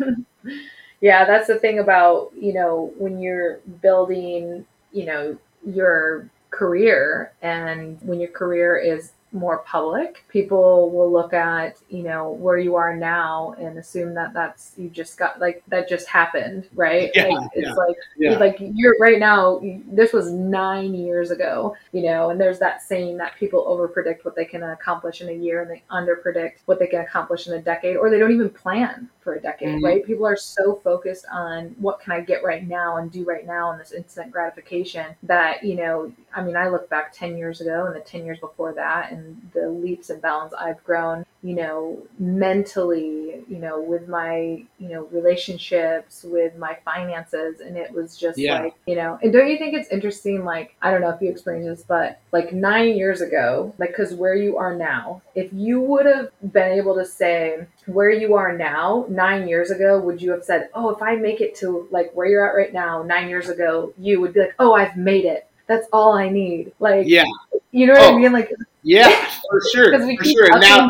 yeah, 1.01 1.25
that's 1.25 1.47
the 1.47 1.59
thing 1.59 1.79
about, 1.79 2.33
you 2.39 2.53
know, 2.53 2.93
when 2.99 3.21
you're 3.21 3.59
building, 3.83 4.67
you 4.93 5.07
know, 5.07 5.37
your 5.67 6.29
career 6.51 7.33
and 7.43 8.01
when 8.03 8.21
your 8.21 8.31
career 8.31 8.77
is 8.77 9.13
more 9.37 9.59
public, 9.59 10.25
people 10.29 10.91
will 10.91 11.13
look 11.13 11.33
at, 11.33 11.79
you 11.89 12.03
know, 12.03 12.31
where 12.31 12.59
you 12.59 12.75
are 12.75 12.97
now 12.97 13.55
and 13.59 13.79
assume 13.79 14.15
that 14.15 14.33
that's 14.33 14.73
you 14.77 14.89
just 14.89 15.19
got 15.19 15.39
like 15.41 15.63
that 15.69 15.89
just 15.89 16.09
happened, 16.09 16.69
right? 16.75 17.11
Yeah, 17.15 17.29
like, 17.29 17.49
it's 17.55 17.67
yeah, 17.67 17.75
like 17.75 17.97
yeah. 18.19 18.39
like 18.39 18.57
you're 18.59 18.97
right 19.01 19.19
now 19.19 19.61
this 19.87 20.13
was 20.13 20.31
9 20.31 20.95
years 20.95 21.31
ago, 21.31 21.77
you 21.93 22.03
know, 22.03 22.31
and 22.31 22.41
there's 22.41 22.59
that 22.59 22.83
saying 22.83 23.17
that 23.19 23.37
people 23.37 23.65
overpredict 23.65 24.25
what 24.25 24.35
they 24.35 24.45
can 24.45 24.63
accomplish 24.63 25.21
in 25.21 25.29
a 25.29 25.33
year 25.33 25.63
and 25.63 25.71
they 25.71 25.83
underpredict 25.91 26.61
what 26.67 26.79
they 26.79 26.87
can 26.87 27.01
accomplish 27.01 27.47
in 27.47 27.55
a 27.55 27.63
decade 27.63 27.97
or 27.97 28.11
they 28.11 28.19
don't 28.19 28.33
even 28.33 28.51
plan 28.51 29.09
for 29.27 29.35
a 29.35 29.41
decade, 29.41 29.69
mm-hmm. 29.69 29.85
right? 29.85 30.07
People 30.07 30.25
are 30.25 30.37
so 30.37 30.77
focused 30.85 31.27
on 31.33 31.75
what 31.81 31.99
can 31.99 32.13
I 32.13 32.21
get 32.21 32.45
right 32.45 32.67
now 32.67 32.99
and 32.99 33.11
do 33.11 33.25
right 33.25 33.45
now 33.45 33.73
and 33.73 33.81
this 33.81 33.91
instant 33.91 34.31
gratification 34.31 35.17
that, 35.25 35.65
you 35.65 35.75
know, 35.75 36.13
I 36.35 36.45
mean, 36.45 36.57
I 36.57 36.69
look 36.69 36.89
back 36.89 37.13
10 37.13 37.37
years 37.37 37.61
ago 37.61 37.87
and 37.87 37.97
the 37.97 38.01
10 38.01 38.25
years 38.25 38.39
before 38.39 38.73
that 38.75 39.11
and 39.11 39.26
the 39.53 39.69
leaps 39.69 40.11
and 40.11 40.21
bounds 40.21 40.55
I've 40.55 40.83
grown, 40.85 41.25
you 41.43 41.55
know, 41.55 42.03
mentally, 42.19 43.43
you 43.49 43.59
know, 43.59 43.81
with 43.81 44.09
my, 44.09 44.65
you 44.79 44.89
know, 44.89 45.09
relationships, 45.13 46.25
with 46.25 46.57
my 46.57 46.77
finances. 46.85 47.61
And 47.61 47.77
it 47.77 47.93
was 47.93 48.17
just 48.17 48.39
yeah. 48.39 48.63
like, 48.63 48.75
you 48.87 48.97
know, 48.97 49.19
and 49.23 49.33
don't 49.33 49.49
you 49.49 49.59
think 49.59 49.75
it's 49.75 49.89
interesting? 49.91 50.45
Like, 50.45 50.77
I 50.83 50.91
don't 50.91 51.01
know 51.01 51.11
if 51.11 51.21
you 51.21 51.31
experienced 51.31 51.69
this, 51.69 51.87
but 51.87 52.21
like 52.33 52.53
nine 52.53 52.97
years 52.97 53.21
ago, 53.21 53.75
like, 53.79 53.95
cause 53.95 54.15
where 54.15 54.35
you 54.35 54.57
are 54.57 54.75
now, 54.75 55.23
if 55.35 55.53
you 55.53 55.81
would 55.81 56.07
have 56.07 56.31
been 56.53 56.73
able 56.73 56.95
to 56.97 57.05
say 57.05 57.67
where 57.87 58.11
you 58.11 58.35
are 58.35 58.57
now, 58.57 59.07
nine 59.09 59.49
years 59.49 59.71
ago, 59.71 60.01
would 60.01 60.21
you 60.21 60.31
have 60.33 60.45
said, 60.45 60.69
oh, 60.75 60.91
if 60.91 61.03
I 61.03 61.17
make 61.17 61.41
it 61.41 61.55
to 61.57 61.89
like 61.91 62.13
where 62.13 62.27
you're 62.27 62.49
at 62.49 62.57
right 62.57 62.73
now, 62.73 63.03
nine 63.03 63.29
years 63.29 63.49
ago, 63.49 63.93
you 63.99 64.21
would 64.21 64.35
be 64.35 64.41
like, 64.41 64.55
oh, 64.59 64.75
I've 64.75 64.97
made 64.97 65.25
it 65.25 65.49
that's 65.67 65.87
all 65.93 66.13
I 66.13 66.29
need. 66.29 66.73
Like, 66.79 67.07
yeah, 67.07 67.25
you 67.71 67.87
know 67.87 67.95
what 67.95 68.03
oh, 68.03 68.15
I 68.15 68.19
mean? 68.19 68.33
Like, 68.33 68.53
yeah, 68.87 69.29
for 69.51 69.61
sure, 69.73 70.17
for 70.17 70.25
sure. 70.25 70.53
And 70.53 70.61
now, 70.61 70.89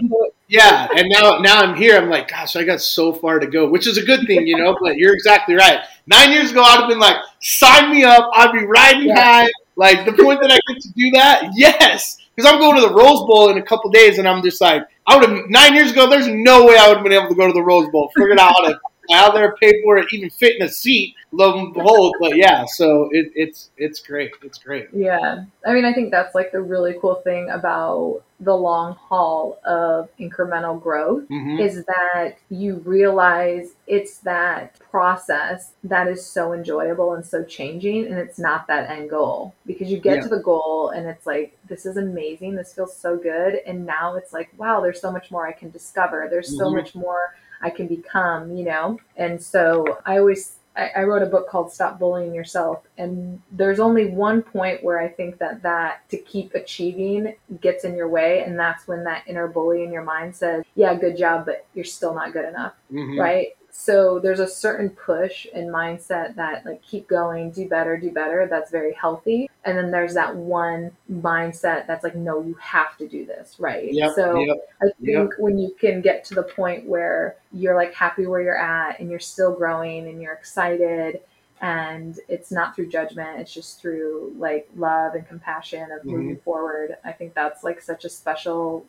yeah, 0.49 0.87
and 0.95 1.09
now, 1.09 1.39
now 1.39 1.63
I'm 1.63 1.75
here. 1.75 1.97
I'm 1.97 2.11
like, 2.11 2.29
gosh, 2.29 2.55
I 2.55 2.63
got 2.63 2.83
so 2.83 3.11
far 3.11 3.39
to 3.39 3.47
go, 3.47 3.71
which 3.71 3.87
is 3.87 3.97
a 3.97 4.03
good 4.03 4.27
thing, 4.27 4.47
you 4.47 4.59
know. 4.59 4.77
but 4.79 4.97
you're 4.97 5.15
exactly 5.15 5.55
right. 5.55 5.81
Nine 6.07 6.31
years 6.31 6.51
ago, 6.51 6.61
I'd 6.61 6.81
have 6.81 6.91
been 6.91 6.99
like, 6.99 7.17
sign 7.41 7.91
me 7.91 8.05
up. 8.05 8.29
I'd 8.35 8.53
be 8.53 8.67
riding 8.67 9.09
yeah. 9.09 9.45
high. 9.45 9.49
Like 9.77 10.05
the 10.05 10.13
point 10.13 10.43
that 10.43 10.51
I 10.51 10.59
get 10.71 10.83
to 10.83 10.93
do 10.93 11.11
that, 11.13 11.51
yes, 11.55 12.19
because 12.35 12.51
I'm 12.51 12.59
going 12.59 12.77
to 12.77 12.87
the 12.87 12.95
Rose 12.95 13.27
Bowl 13.27 13.49
in 13.49 13.57
a 13.57 13.63
couple 13.63 13.91
days, 13.91 14.19
and 14.19 14.29
I'm 14.29 14.43
just 14.43 14.61
like, 14.61 14.83
I 15.07 15.17
would 15.17 15.31
have 15.31 15.49
nine 15.49 15.75
years 15.75 15.93
ago. 15.93 16.07
There's 16.07 16.29
no 16.29 16.67
way 16.67 16.77
I 16.77 16.89
would 16.89 16.99
have 16.99 17.05
been 17.05 17.15
able 17.15 17.29
to 17.29 17.35
go 17.35 17.47
to 17.47 17.53
the 17.55 17.63
Rose 17.63 17.89
Bowl. 17.89 18.11
Figured 18.15 18.39
out 18.39 18.53
how 18.57 18.69
to 18.69 18.79
out 19.13 19.35
there, 19.35 19.55
pay 19.57 19.73
for 19.83 19.99
it, 19.99 20.13
even 20.13 20.31
fit 20.31 20.57
in 20.57 20.63
a 20.63 20.69
seat. 20.69 21.15
Lo 21.33 21.59
and 21.59 21.75
behold, 21.75 22.15
but 22.21 22.37
yeah, 22.37 22.65
so 22.65 23.09
it, 23.13 23.31
it's 23.35 23.71
it's 23.77 24.01
great. 24.01 24.33
It's 24.43 24.59
great. 24.59 24.89
Yeah, 24.93 25.45
I 25.67 25.73
mean, 25.73 25.85
I 25.85 25.93
think 25.93 26.11
that's 26.11 26.35
like 26.35 26.53
the 26.53 26.63
really 26.63 26.97
cool 27.01 27.17
thing 27.17 27.51
about 27.51 28.23
the 28.41 28.55
long 28.55 28.95
haul 28.95 29.59
of 29.65 30.09
incremental 30.21 30.81
growth 30.81 31.27
mm-hmm. 31.29 31.59
is 31.59 31.85
that 31.87 32.35
you 32.51 32.77
realize 32.85 33.71
it's 33.87 34.19
that 34.19 34.79
process 34.79 35.73
that 35.83 36.07
is 36.07 36.25
so 36.25 36.53
enjoyable 36.53 37.15
and 37.15 37.25
so 37.25 37.43
changing 37.43 38.07
and 38.07 38.19
it's 38.19 38.39
not 38.39 38.67
that 38.67 38.91
end 38.91 39.09
goal 39.09 39.55
because 39.65 39.91
you 39.91 39.99
get 39.99 40.17
yeah. 40.17 40.23
to 40.23 40.29
the 40.29 40.41
goal 40.41 40.91
and 40.91 41.07
it's 41.07 41.27
like 41.27 41.57
this 41.67 41.87
is 41.87 41.97
amazing 41.97 42.55
this 42.55 42.75
feels 42.75 42.95
so 42.95 43.17
good 43.17 43.55
and 43.67 43.87
now 43.87 44.17
it's 44.17 44.35
like 44.35 44.51
wow 44.59 44.81
there's 44.81 45.01
so 45.01 45.11
much 45.11 45.31
more 45.31 45.47
i 45.47 45.53
can 45.53 45.71
discover 45.71 46.29
there's 46.31 46.49
mm-hmm. 46.49 46.59
so 46.59 46.71
much 46.71 46.95
more 46.95 47.35
I 47.67 47.71
can 47.71 47.89
become, 47.89 48.57
you 48.57 48.65
know? 48.65 49.01
And 49.17 49.43
so 49.43 49.99
I 50.07 50.19
always, 50.19 50.57
I, 50.77 50.91
I, 50.99 51.03
wrote 51.03 51.23
a 51.23 51.27
book 51.27 51.49
called 51.49 51.73
Stop 51.73 51.99
Bullying 51.99 52.33
Yourself. 52.33 52.87
And 52.97 53.43
there's 53.51 53.81
only 53.81 54.07
one 54.07 54.41
point 54.41 54.85
where 54.85 55.01
I 55.01 55.09
think 55.09 55.39
that 55.39 55.63
that 55.63 56.09
to 56.11 56.17
keep 56.17 56.55
achieving 56.55 57.35
gets 57.61 57.83
in 57.83 57.97
your 57.97 58.09
way. 58.09 58.45
And 58.45 58.57
that's 58.57 58.87
when 58.87 59.03
that 59.05 59.25
inner 59.27 59.49
bully 59.49 59.83
in 59.83 59.93
your 59.93 60.05
mind 60.05 60.37
says, 60.37 60.65
yeah, 60.77 60.95
good 60.95 61.19
job, 61.19 61.45
but 61.45 61.67
you're 61.75 61.85
still 61.85 62.15
not 62.15 62.33
good 62.33 62.49
enough. 62.49 62.75
Mm-hmm. 62.93 63.19
Right. 63.19 63.49
So 63.79 64.19
there's 64.19 64.41
a 64.41 64.49
certain 64.49 64.89
push 64.89 65.47
and 65.55 65.69
mindset 65.69 66.35
that 66.37 66.65
like 66.65 66.83
keep 66.83 67.07
going, 67.07 67.51
do 67.51 67.69
better, 67.69 67.97
do 67.99 68.11
better. 68.11 68.47
That's 68.51 68.71
very 68.71 68.95
healthy. 68.95 69.51
And 69.65 69.77
then 69.77 69.91
there's 69.91 70.15
that 70.15 70.35
one 70.35 70.93
mindset 71.13 71.87
that's 71.87 72.03
like, 72.03 72.17
no, 72.17 72.43
you 72.43 72.55
have 72.55 72.97
to 72.97 73.07
do 73.07 73.27
this, 73.27 73.57
right? 73.61 73.93
Yep, 73.93 74.15
so 74.15 74.41
yep, 74.41 74.57
I 74.81 74.87
think 74.87 75.31
yep. 75.31 75.31
when 75.39 75.59
you 75.59 75.77
can 75.79 76.01
get 76.01 76.25
to 76.25 76.35
the 76.35 76.43
point 76.43 76.87
where 76.87 77.37
you're 77.53 77.77
like 77.77 77.93
happy 77.93 78.27
where 78.27 78.41
you're 78.41 78.59
at 78.59 78.99
and 78.99 79.11
you're 79.11 79.21
still 79.21 79.55
growing 79.55 80.09
and 80.09 80.23
you're 80.23 80.33
excited 80.33 81.21
and 81.61 82.19
it's 82.29 82.51
not 82.53 82.77
through 82.77 82.87
judgment 82.87 83.41
it's 83.41 83.55
just 83.55 83.81
through 83.81 84.31
like 84.37 84.69
love 84.77 85.15
and 85.15 85.27
compassion 85.27 85.91
of 85.91 86.01
mm-hmm. 86.01 86.11
moving 86.11 86.37
forward 86.37 86.99
i 87.03 87.11
think 87.11 87.33
that's 87.33 87.65
like 87.65 87.81
such 87.81 88.05
a 88.05 88.11
special 88.11 88.85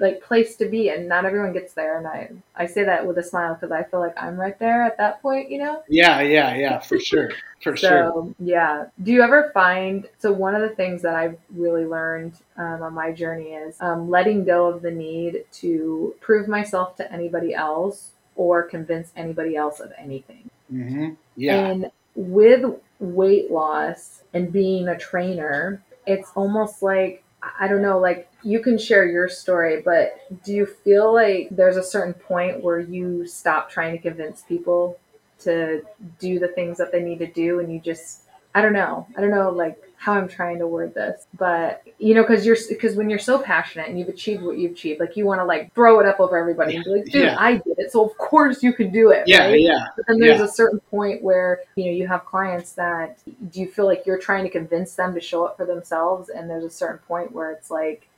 like 0.00 0.22
place 0.22 0.56
to 0.56 0.66
be 0.66 0.88
and 0.88 1.08
not 1.08 1.24
everyone 1.24 1.52
gets 1.52 1.74
there 1.74 1.98
and 1.98 2.06
i 2.06 2.28
i 2.56 2.66
say 2.66 2.82
that 2.82 3.06
with 3.06 3.18
a 3.18 3.22
smile 3.22 3.54
because 3.54 3.70
i 3.70 3.82
feel 3.82 4.00
like 4.00 4.14
i'm 4.20 4.36
right 4.36 4.58
there 4.58 4.82
at 4.82 4.96
that 4.96 5.20
point 5.22 5.50
you 5.50 5.58
know? 5.58 5.82
Yeah 5.88 6.20
yeah 6.20 6.54
yeah 6.54 6.78
for 6.78 6.98
sure 6.98 7.30
for 7.62 7.76
so, 7.76 7.88
sure. 7.88 8.34
yeah. 8.38 8.86
Do 9.02 9.12
you 9.12 9.22
ever 9.22 9.50
find 9.52 10.08
so 10.18 10.32
one 10.32 10.54
of 10.54 10.62
the 10.62 10.74
things 10.74 11.02
that 11.02 11.14
i've 11.14 11.38
really 11.54 11.84
learned 11.84 12.34
um, 12.56 12.82
on 12.82 12.94
my 12.94 13.12
journey 13.12 13.50
is 13.50 13.76
um, 13.80 14.08
letting 14.08 14.44
go 14.44 14.66
of 14.66 14.82
the 14.82 14.90
need 14.90 15.44
to 15.52 16.14
prove 16.20 16.48
myself 16.48 16.96
to 16.96 17.12
anybody 17.12 17.54
else 17.54 18.12
or 18.36 18.62
convince 18.62 19.12
anybody 19.16 19.56
else 19.56 19.80
of 19.80 19.92
anything. 19.98 20.48
Mm-hmm. 20.72 21.10
yeah. 21.36 21.66
And 21.66 21.90
with 22.14 22.64
weight 22.98 23.50
loss 23.50 24.22
and 24.32 24.52
being 24.52 24.88
a 24.88 24.98
trainer 24.98 25.82
it's 26.06 26.30
almost 26.34 26.82
like 26.82 27.22
I 27.58 27.68
don't 27.68 27.82
know, 27.82 27.98
like 27.98 28.28
you 28.42 28.60
can 28.60 28.78
share 28.78 29.06
your 29.06 29.28
story, 29.28 29.82
but 29.82 30.20
do 30.44 30.52
you 30.52 30.66
feel 30.66 31.12
like 31.12 31.48
there's 31.50 31.76
a 31.76 31.82
certain 31.82 32.14
point 32.14 32.62
where 32.62 32.78
you 32.78 33.26
stop 33.26 33.70
trying 33.70 33.96
to 33.96 34.02
convince 34.02 34.42
people 34.42 34.98
to 35.40 35.82
do 36.18 36.38
the 36.38 36.48
things 36.48 36.76
that 36.78 36.92
they 36.92 37.02
need 37.02 37.18
to 37.18 37.26
do 37.26 37.60
and 37.60 37.72
you 37.72 37.80
just, 37.80 38.24
I 38.54 38.60
don't 38.60 38.72
know, 38.72 39.06
I 39.16 39.20
don't 39.20 39.30
know, 39.30 39.50
like 39.50 39.82
how 40.00 40.14
I'm 40.14 40.28
trying 40.28 40.58
to 40.60 40.66
word 40.66 40.94
this, 40.94 41.26
but 41.36 41.82
you 41.98 42.14
know, 42.14 42.22
because 42.22 42.46
you're 42.46 42.56
because 42.70 42.96
when 42.96 43.10
you're 43.10 43.18
so 43.18 43.38
passionate 43.38 43.86
and 43.86 43.98
you've 43.98 44.08
achieved 44.08 44.42
what 44.42 44.56
you've 44.56 44.72
achieved, 44.72 44.98
like 44.98 45.14
you 45.14 45.26
want 45.26 45.42
to 45.42 45.44
like 45.44 45.74
throw 45.74 46.00
it 46.00 46.06
up 46.06 46.20
over 46.20 46.38
everybody 46.38 46.76
and 46.76 46.84
be 46.86 46.90
like, 46.90 47.04
dude, 47.04 47.24
yeah. 47.24 47.36
I 47.38 47.56
did 47.56 47.78
it, 47.78 47.92
so 47.92 48.08
of 48.08 48.16
course 48.16 48.62
you 48.62 48.72
can 48.72 48.90
do 48.90 49.10
it. 49.10 49.24
Yeah, 49.26 49.48
right? 49.48 49.60
yeah. 49.60 49.88
But 49.94 50.06
then 50.08 50.18
there's 50.18 50.38
yeah. 50.38 50.46
a 50.46 50.48
certain 50.48 50.80
point 50.90 51.22
where 51.22 51.60
you 51.76 51.84
know 51.84 51.90
you 51.90 52.08
have 52.08 52.24
clients 52.24 52.72
that 52.72 53.18
do 53.52 53.60
you 53.60 53.70
feel 53.70 53.84
like 53.84 54.06
you're 54.06 54.18
trying 54.18 54.42
to 54.44 54.48
convince 54.48 54.94
them 54.94 55.12
to 55.12 55.20
show 55.20 55.44
up 55.44 55.58
for 55.58 55.66
themselves, 55.66 56.30
and 56.30 56.48
there's 56.48 56.64
a 56.64 56.70
certain 56.70 57.00
point 57.06 57.32
where 57.32 57.50
it's 57.50 57.70
like 57.70 58.08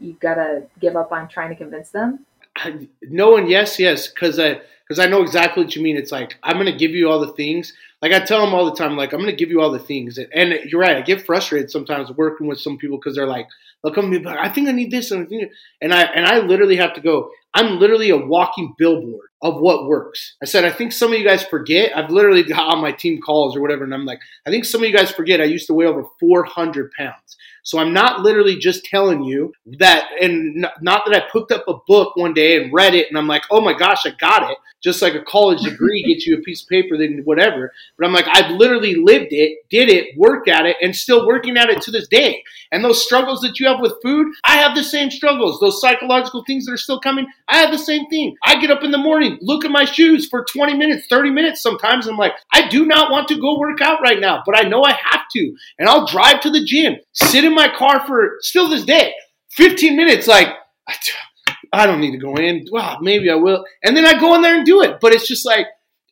you 0.00 0.18
gotta 0.20 0.64
give 0.80 0.96
up 0.96 1.12
on 1.12 1.28
trying 1.28 1.48
to 1.48 1.56
convince 1.56 1.88
them. 1.88 2.26
I, 2.56 2.88
no 3.00 3.38
and 3.38 3.48
yes, 3.48 3.78
yes, 3.78 4.06
because 4.06 4.38
I 4.38 4.60
because 4.86 4.98
I 4.98 5.06
know 5.06 5.22
exactly 5.22 5.64
what 5.64 5.74
you 5.74 5.82
mean. 5.82 5.96
It's 5.96 6.12
like 6.12 6.36
I'm 6.42 6.58
gonna 6.58 6.76
give 6.76 6.90
you 6.90 7.10
all 7.10 7.20
the 7.20 7.32
things. 7.32 7.72
Like 8.02 8.12
I 8.12 8.18
tell 8.18 8.44
them 8.44 8.52
all 8.52 8.64
the 8.64 8.74
time, 8.74 8.96
like 8.96 9.12
I'm 9.12 9.20
gonna 9.20 9.32
give 9.32 9.50
you 9.50 9.62
all 9.62 9.70
the 9.70 9.78
things. 9.78 10.18
And 10.18 10.58
you're 10.64 10.80
right. 10.80 10.96
I 10.96 11.02
get 11.02 11.24
frustrated 11.24 11.70
sometimes 11.70 12.10
working 12.10 12.48
with 12.48 12.60
some 12.60 12.76
people 12.76 12.98
because 12.98 13.14
they're 13.14 13.26
like, 13.28 13.46
they'll 13.82 13.92
come 13.92 14.10
to 14.10 14.10
me, 14.10 14.18
but 14.18 14.38
I 14.38 14.48
think 14.48 14.68
I 14.68 14.72
need 14.72 14.90
this 14.90 15.10
and 15.10 15.24
I 15.24 15.28
think, 15.28 15.50
and 15.80 15.92
I 15.92 16.02
and 16.02 16.26
I 16.26 16.38
literally 16.38 16.76
have 16.76 16.94
to 16.94 17.00
go. 17.00 17.30
I'm 17.54 17.78
literally 17.78 18.10
a 18.10 18.16
walking 18.16 18.74
billboard 18.78 19.28
of 19.42 19.60
what 19.60 19.86
works. 19.86 20.36
I 20.42 20.46
said, 20.46 20.64
I 20.64 20.70
think 20.70 20.92
some 20.92 21.12
of 21.12 21.18
you 21.18 21.26
guys 21.26 21.42
forget. 21.42 21.96
I've 21.96 22.10
literally 22.10 22.42
got 22.48 22.72
on 22.72 22.80
my 22.80 22.92
team 22.92 23.20
calls 23.20 23.56
or 23.56 23.60
whatever, 23.60 23.84
and 23.84 23.92
I'm 23.92 24.06
like, 24.06 24.20
I 24.46 24.50
think 24.50 24.64
some 24.64 24.82
of 24.82 24.88
you 24.88 24.96
guys 24.96 25.10
forget 25.10 25.40
I 25.40 25.44
used 25.44 25.66
to 25.66 25.74
weigh 25.74 25.86
over 25.86 26.04
400 26.20 26.92
pounds. 26.92 27.36
So 27.64 27.78
I'm 27.78 27.92
not 27.92 28.20
literally 28.20 28.56
just 28.56 28.84
telling 28.84 29.22
you 29.22 29.52
that, 29.78 30.08
and 30.20 30.66
not 30.80 31.04
that 31.06 31.14
I 31.14 31.30
picked 31.32 31.52
up 31.52 31.64
a 31.68 31.74
book 31.86 32.16
one 32.16 32.34
day 32.34 32.60
and 32.60 32.72
read 32.72 32.94
it 32.94 33.08
and 33.08 33.16
I'm 33.16 33.28
like, 33.28 33.44
oh 33.50 33.60
my 33.60 33.72
gosh, 33.72 34.04
I 34.04 34.10
got 34.18 34.50
it. 34.50 34.58
Just 34.82 35.00
like 35.00 35.14
a 35.14 35.22
college 35.22 35.62
degree 35.62 36.02
gets 36.08 36.26
you 36.26 36.36
a 36.36 36.40
piece 36.40 36.62
of 36.62 36.68
paper, 36.68 36.98
then 36.98 37.22
whatever. 37.24 37.72
But 37.96 38.06
I'm 38.06 38.12
like, 38.12 38.26
I've 38.28 38.50
literally 38.50 38.96
lived 38.96 39.28
it, 39.30 39.58
did 39.70 39.88
it, 39.88 40.18
worked 40.18 40.48
at 40.48 40.66
it, 40.66 40.76
and 40.82 40.94
still 40.94 41.24
working 41.24 41.56
at 41.56 41.70
it 41.70 41.80
to 41.82 41.92
this 41.92 42.08
day. 42.08 42.42
And 42.72 42.84
those 42.84 43.04
struggles 43.04 43.40
that 43.42 43.60
you 43.60 43.68
have 43.68 43.71
with 43.80 43.94
food, 44.02 44.32
I 44.44 44.56
have 44.56 44.74
the 44.74 44.82
same 44.82 45.10
struggles. 45.10 45.60
Those 45.60 45.80
psychological 45.80 46.44
things 46.46 46.66
that 46.66 46.72
are 46.72 46.78
still 46.78 47.00
coming, 47.00 47.26
I 47.48 47.58
have 47.58 47.70
the 47.70 47.78
same 47.78 48.06
thing. 48.08 48.34
I 48.44 48.60
get 48.60 48.70
up 48.70 48.82
in 48.82 48.90
the 48.90 48.98
morning, 48.98 49.38
look 49.40 49.64
at 49.64 49.70
my 49.70 49.84
shoes 49.84 50.28
for 50.28 50.44
20 50.52 50.74
minutes, 50.76 51.06
30 51.08 51.30
minutes 51.30 51.62
sometimes. 51.62 52.06
I'm 52.06 52.16
like, 52.16 52.32
I 52.52 52.68
do 52.68 52.86
not 52.86 53.10
want 53.10 53.28
to 53.28 53.40
go 53.40 53.58
work 53.58 53.80
out 53.80 54.00
right 54.02 54.20
now, 54.20 54.42
but 54.44 54.58
I 54.58 54.68
know 54.68 54.82
I 54.82 54.92
have 54.92 55.22
to. 55.34 55.54
And 55.78 55.88
I'll 55.88 56.06
drive 56.06 56.40
to 56.42 56.50
the 56.50 56.64
gym, 56.64 56.96
sit 57.12 57.44
in 57.44 57.54
my 57.54 57.68
car 57.68 58.06
for 58.06 58.36
still 58.40 58.68
this 58.68 58.84
day, 58.84 59.12
15 59.52 59.96
minutes, 59.96 60.26
like, 60.26 60.48
I 61.72 61.86
don't 61.86 62.00
need 62.00 62.12
to 62.12 62.18
go 62.18 62.34
in. 62.34 62.66
Well, 62.70 62.98
maybe 63.00 63.30
I 63.30 63.34
will. 63.34 63.64
And 63.82 63.96
then 63.96 64.06
I 64.06 64.18
go 64.18 64.34
in 64.34 64.42
there 64.42 64.56
and 64.56 64.66
do 64.66 64.82
it. 64.82 64.98
But 65.00 65.14
it's 65.14 65.26
just 65.26 65.46
like, 65.46 65.66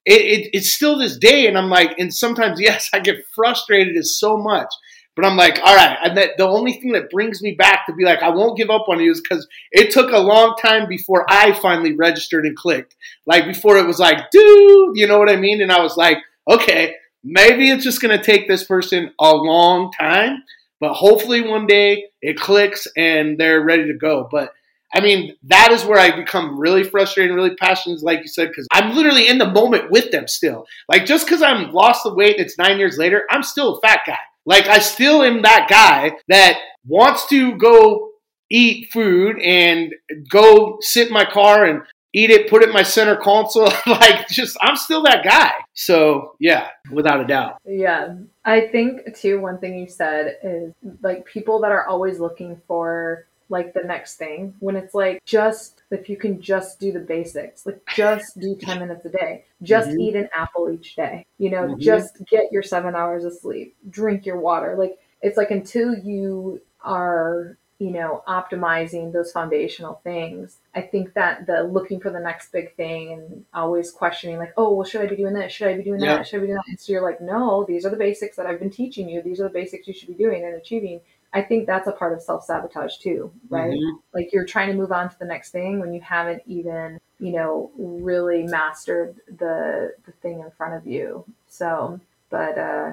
it, 0.07 0.21
it, 0.21 0.51
it's 0.55 0.73
still 0.73 0.99
this 0.99 1.19
day. 1.19 1.47
And 1.47 1.59
I'm 1.59 1.69
like, 1.69 1.99
and 1.99 2.13
sometimes, 2.13 2.61
yes, 2.61 2.89
I 2.93 3.01
get 3.01 3.25
frustrated 3.35 3.97
as 3.97 4.19
so 4.19 4.37
much. 4.37 4.73
But 5.21 5.29
I'm 5.29 5.37
like, 5.37 5.59
all 5.63 5.77
right. 5.77 5.99
And 6.03 6.17
that, 6.17 6.39
the 6.39 6.49
only 6.49 6.73
thing 6.75 6.93
that 6.93 7.11
brings 7.11 7.43
me 7.43 7.53
back 7.53 7.85
to 7.87 7.93
be 7.93 8.05
like, 8.05 8.23
I 8.23 8.31
won't 8.31 8.57
give 8.57 8.71
up 8.71 8.89
on 8.89 9.01
you 9.01 9.11
is 9.11 9.21
because 9.21 9.47
it 9.71 9.91
took 9.91 10.13
a 10.13 10.19
long 10.19 10.57
time 10.57 10.89
before 10.89 11.27
I 11.29 11.53
finally 11.53 11.95
registered 11.95 12.47
and 12.47 12.57
clicked. 12.57 12.97
Like 13.27 13.45
before 13.45 13.77
it 13.77 13.87
was 13.87 13.99
like, 13.99 14.31
dude, 14.31 14.97
you 14.97 15.07
know 15.07 15.19
what 15.19 15.29
I 15.29 15.37
mean? 15.37 15.61
And 15.61 15.71
I 15.71 15.83
was 15.83 15.99
like, 15.99 16.19
okay, 16.49 16.95
maybe 17.23 17.71
it's 17.71 17.85
just 17.85 18.01
to 18.01 18.23
take 18.23 18.49
this 18.49 18.65
person 18.65 19.13
a 19.21 19.35
long 19.35 19.93
time, 19.93 20.43
but 20.81 20.95
hopefully 20.95 21.43
one 21.43 21.67
day 21.67 22.07
it 22.23 22.39
clicks 22.39 22.89
and 22.97 23.37
they're 23.37 23.63
ready 23.63 23.89
to 23.89 23.99
go. 23.99 24.27
But 24.31 24.55
I 24.95 25.03
mean, 25.03 25.37
that 25.45 25.71
is 25.71 25.85
where 25.85 26.01
I 26.01 26.17
become 26.17 26.59
really 26.59 26.83
frustrated 26.83 27.31
and 27.31 27.37
really 27.37 27.57
passionate, 27.57 28.03
like 28.03 28.21
you 28.21 28.29
said, 28.29 28.49
because 28.49 28.67
I'm 28.73 28.97
literally 28.97 29.29
in 29.29 29.37
the 29.37 29.51
moment 29.51 29.91
with 29.91 30.11
them 30.13 30.27
still. 30.27 30.67
Like, 30.89 31.05
just 31.05 31.27
because 31.27 31.43
I'm 31.43 31.73
lost 31.73 32.05
the 32.05 32.15
weight 32.15 32.37
it's 32.39 32.57
nine 32.57 32.79
years 32.79 32.97
later, 32.97 33.25
I'm 33.31 33.43
still 33.43 33.77
a 33.77 33.81
fat 33.87 34.01
guy. 34.07 34.19
Like, 34.47 34.67
I 34.67 34.79
still 34.79 35.23
am 35.23 35.43
that 35.43 35.67
guy 35.69 36.17
that 36.29 36.59
wants 36.87 37.27
to 37.29 37.57
go 37.57 38.11
eat 38.51 38.91
food 38.91 39.39
and 39.41 39.95
go 40.29 40.79
sit 40.81 41.09
in 41.09 41.15
my 41.15 41.25
car 41.25 41.65
and 41.65 41.83
eat 42.13 42.31
it, 42.31 42.51
put 42.51 42.63
it 42.63 42.69
in 42.69 42.75
my 42.75 42.83
center 42.83 43.17
console. 43.17 43.73
like, 43.87 44.27
just, 44.29 44.57
I'm 44.61 44.77
still 44.77 45.03
that 45.05 45.25
guy. 45.25 45.53
So, 45.75 46.35
yeah, 46.41 46.69
without 46.91 47.21
a 47.21 47.27
doubt. 47.27 47.59
Yeah. 47.65 48.15
I 48.45 48.63
think, 48.69 49.15
too, 49.17 49.41
one 49.41 49.59
thing 49.59 49.79
you 49.79 49.89
said 49.89 50.39
is 50.43 50.73
like 51.03 51.25
people 51.27 51.61
that 51.61 51.71
are 51.71 51.87
always 51.87 52.19
looking 52.19 52.61
for 52.67 53.27
like 53.51 53.75
the 53.75 53.83
next 53.83 54.17
thing 54.17 54.55
when 54.61 54.77
it's 54.77 54.95
like 54.95 55.23
just 55.25 55.83
if 55.91 56.09
you 56.09 56.17
can 56.17 56.41
just 56.41 56.81
do 56.81 56.93
the 56.93 57.01
basics 57.01 57.67
like 57.67 57.81
just 57.95 58.39
do 58.39 58.57
10 58.57 58.79
minutes 58.79 59.05
a 59.05 59.11
day. 59.11 59.45
Just 59.63 59.91
mm-hmm. 59.91 60.01
eat 60.01 60.17
an 60.17 60.29
apple 60.35 60.71
each 60.71 60.97
day 60.97 61.27
you 61.39 61.51
know 61.51 61.63
mm-hmm. 61.63 61.81
just 61.81 62.25
get 62.27 62.51
your 62.51 62.63
seven 62.63 62.95
hours 62.95 63.25
of 63.25 63.35
sleep 63.35 63.77
drink 63.89 64.25
your 64.25 64.39
water. 64.39 64.77
Like 64.79 64.99
it's 65.23 65.37
like 65.37 65.51
until 65.51 65.95
you 65.95 66.61
are 66.83 67.59
you 67.81 67.91
know 67.91 68.23
optimizing 68.29 69.11
those 69.13 69.33
foundational 69.33 70.01
things 70.05 70.59
i 70.75 70.83
think 70.83 71.15
that 71.15 71.47
the 71.47 71.63
looking 71.63 71.99
for 71.99 72.11
the 72.11 72.21
next 72.21 72.53
big 72.53 72.75
thing 72.77 73.13
and 73.13 73.45
always 73.55 73.91
questioning 73.91 74.37
like 74.37 74.53
oh 74.59 74.75
well 74.75 74.87
should 74.87 75.01
i 75.01 75.07
be 75.07 75.17
doing 75.17 75.33
this? 75.35 75.51
Should 75.53 75.69
i 75.69 75.77
be 75.77 75.83
doing 75.83 75.99
that? 76.01 76.27
Should 76.27 76.37
i 76.37 76.41
be 76.41 76.47
doing 76.49 76.57
that? 76.57 76.69
And 76.69 76.79
so 76.79 76.93
you're 76.93 77.03
like 77.03 77.21
no 77.21 77.65
these 77.67 77.87
are 77.87 77.91
the 77.91 77.97
basics 77.97 78.37
that 78.37 78.47
i've 78.47 78.61
been 78.61 78.71
teaching 78.71 79.09
you. 79.09 79.23
These 79.23 79.41
are 79.41 79.45
the 79.45 79.55
basics 79.55 79.89
you 79.89 79.95
should 79.95 80.09
be 80.09 80.15
doing 80.15 80.45
and 80.45 80.55
achieving 80.55 81.01
I 81.33 81.43
think 81.43 81.67
that's 81.67 81.87
a 81.87 81.93
part 81.93 82.13
of 82.13 82.23
self 82.23 82.45
sabotage 82.45 82.97
too, 82.97 83.33
right? 83.49 83.71
Mm-hmm. 83.71 83.97
Like 84.13 84.33
you're 84.33 84.47
trying 84.47 84.69
to 84.69 84.75
move 84.75 84.93
on 84.93 85.09
to 85.09 85.19
the 85.19 85.25
next 85.25 85.51
thing 85.51 85.79
when 85.79 85.93
you 85.95 86.01
haven't 86.01 86.43
even, 86.47 87.01
you 87.19 87.33
know, 87.33 87.71
really 87.77 88.43
mastered 88.43 89.17
the 89.39 89.95
the 90.07 90.13
thing 90.23 90.41
in 90.41 90.51
front 90.51 90.75
of 90.75 90.87
you. 90.87 91.25
So, 91.49 92.01
but 92.31 92.59
uh, 92.59 92.93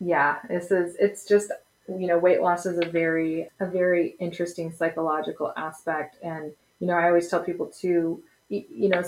yeah, 0.00 0.38
this 0.48 0.70
is 0.70 0.96
it's 0.98 1.26
just 1.26 1.52
you 1.88 2.06
know, 2.06 2.18
weight 2.18 2.40
loss 2.40 2.66
is 2.66 2.78
a 2.78 2.88
very 2.88 3.48
a 3.60 3.66
very 3.66 4.16
interesting 4.18 4.72
psychological 4.72 5.52
aspect, 5.56 6.16
and 6.22 6.52
you 6.80 6.86
know, 6.86 6.94
I 6.94 7.08
always 7.08 7.28
tell 7.28 7.42
people 7.42 7.66
to, 7.80 8.22
you 8.48 8.88
know, 8.88 9.02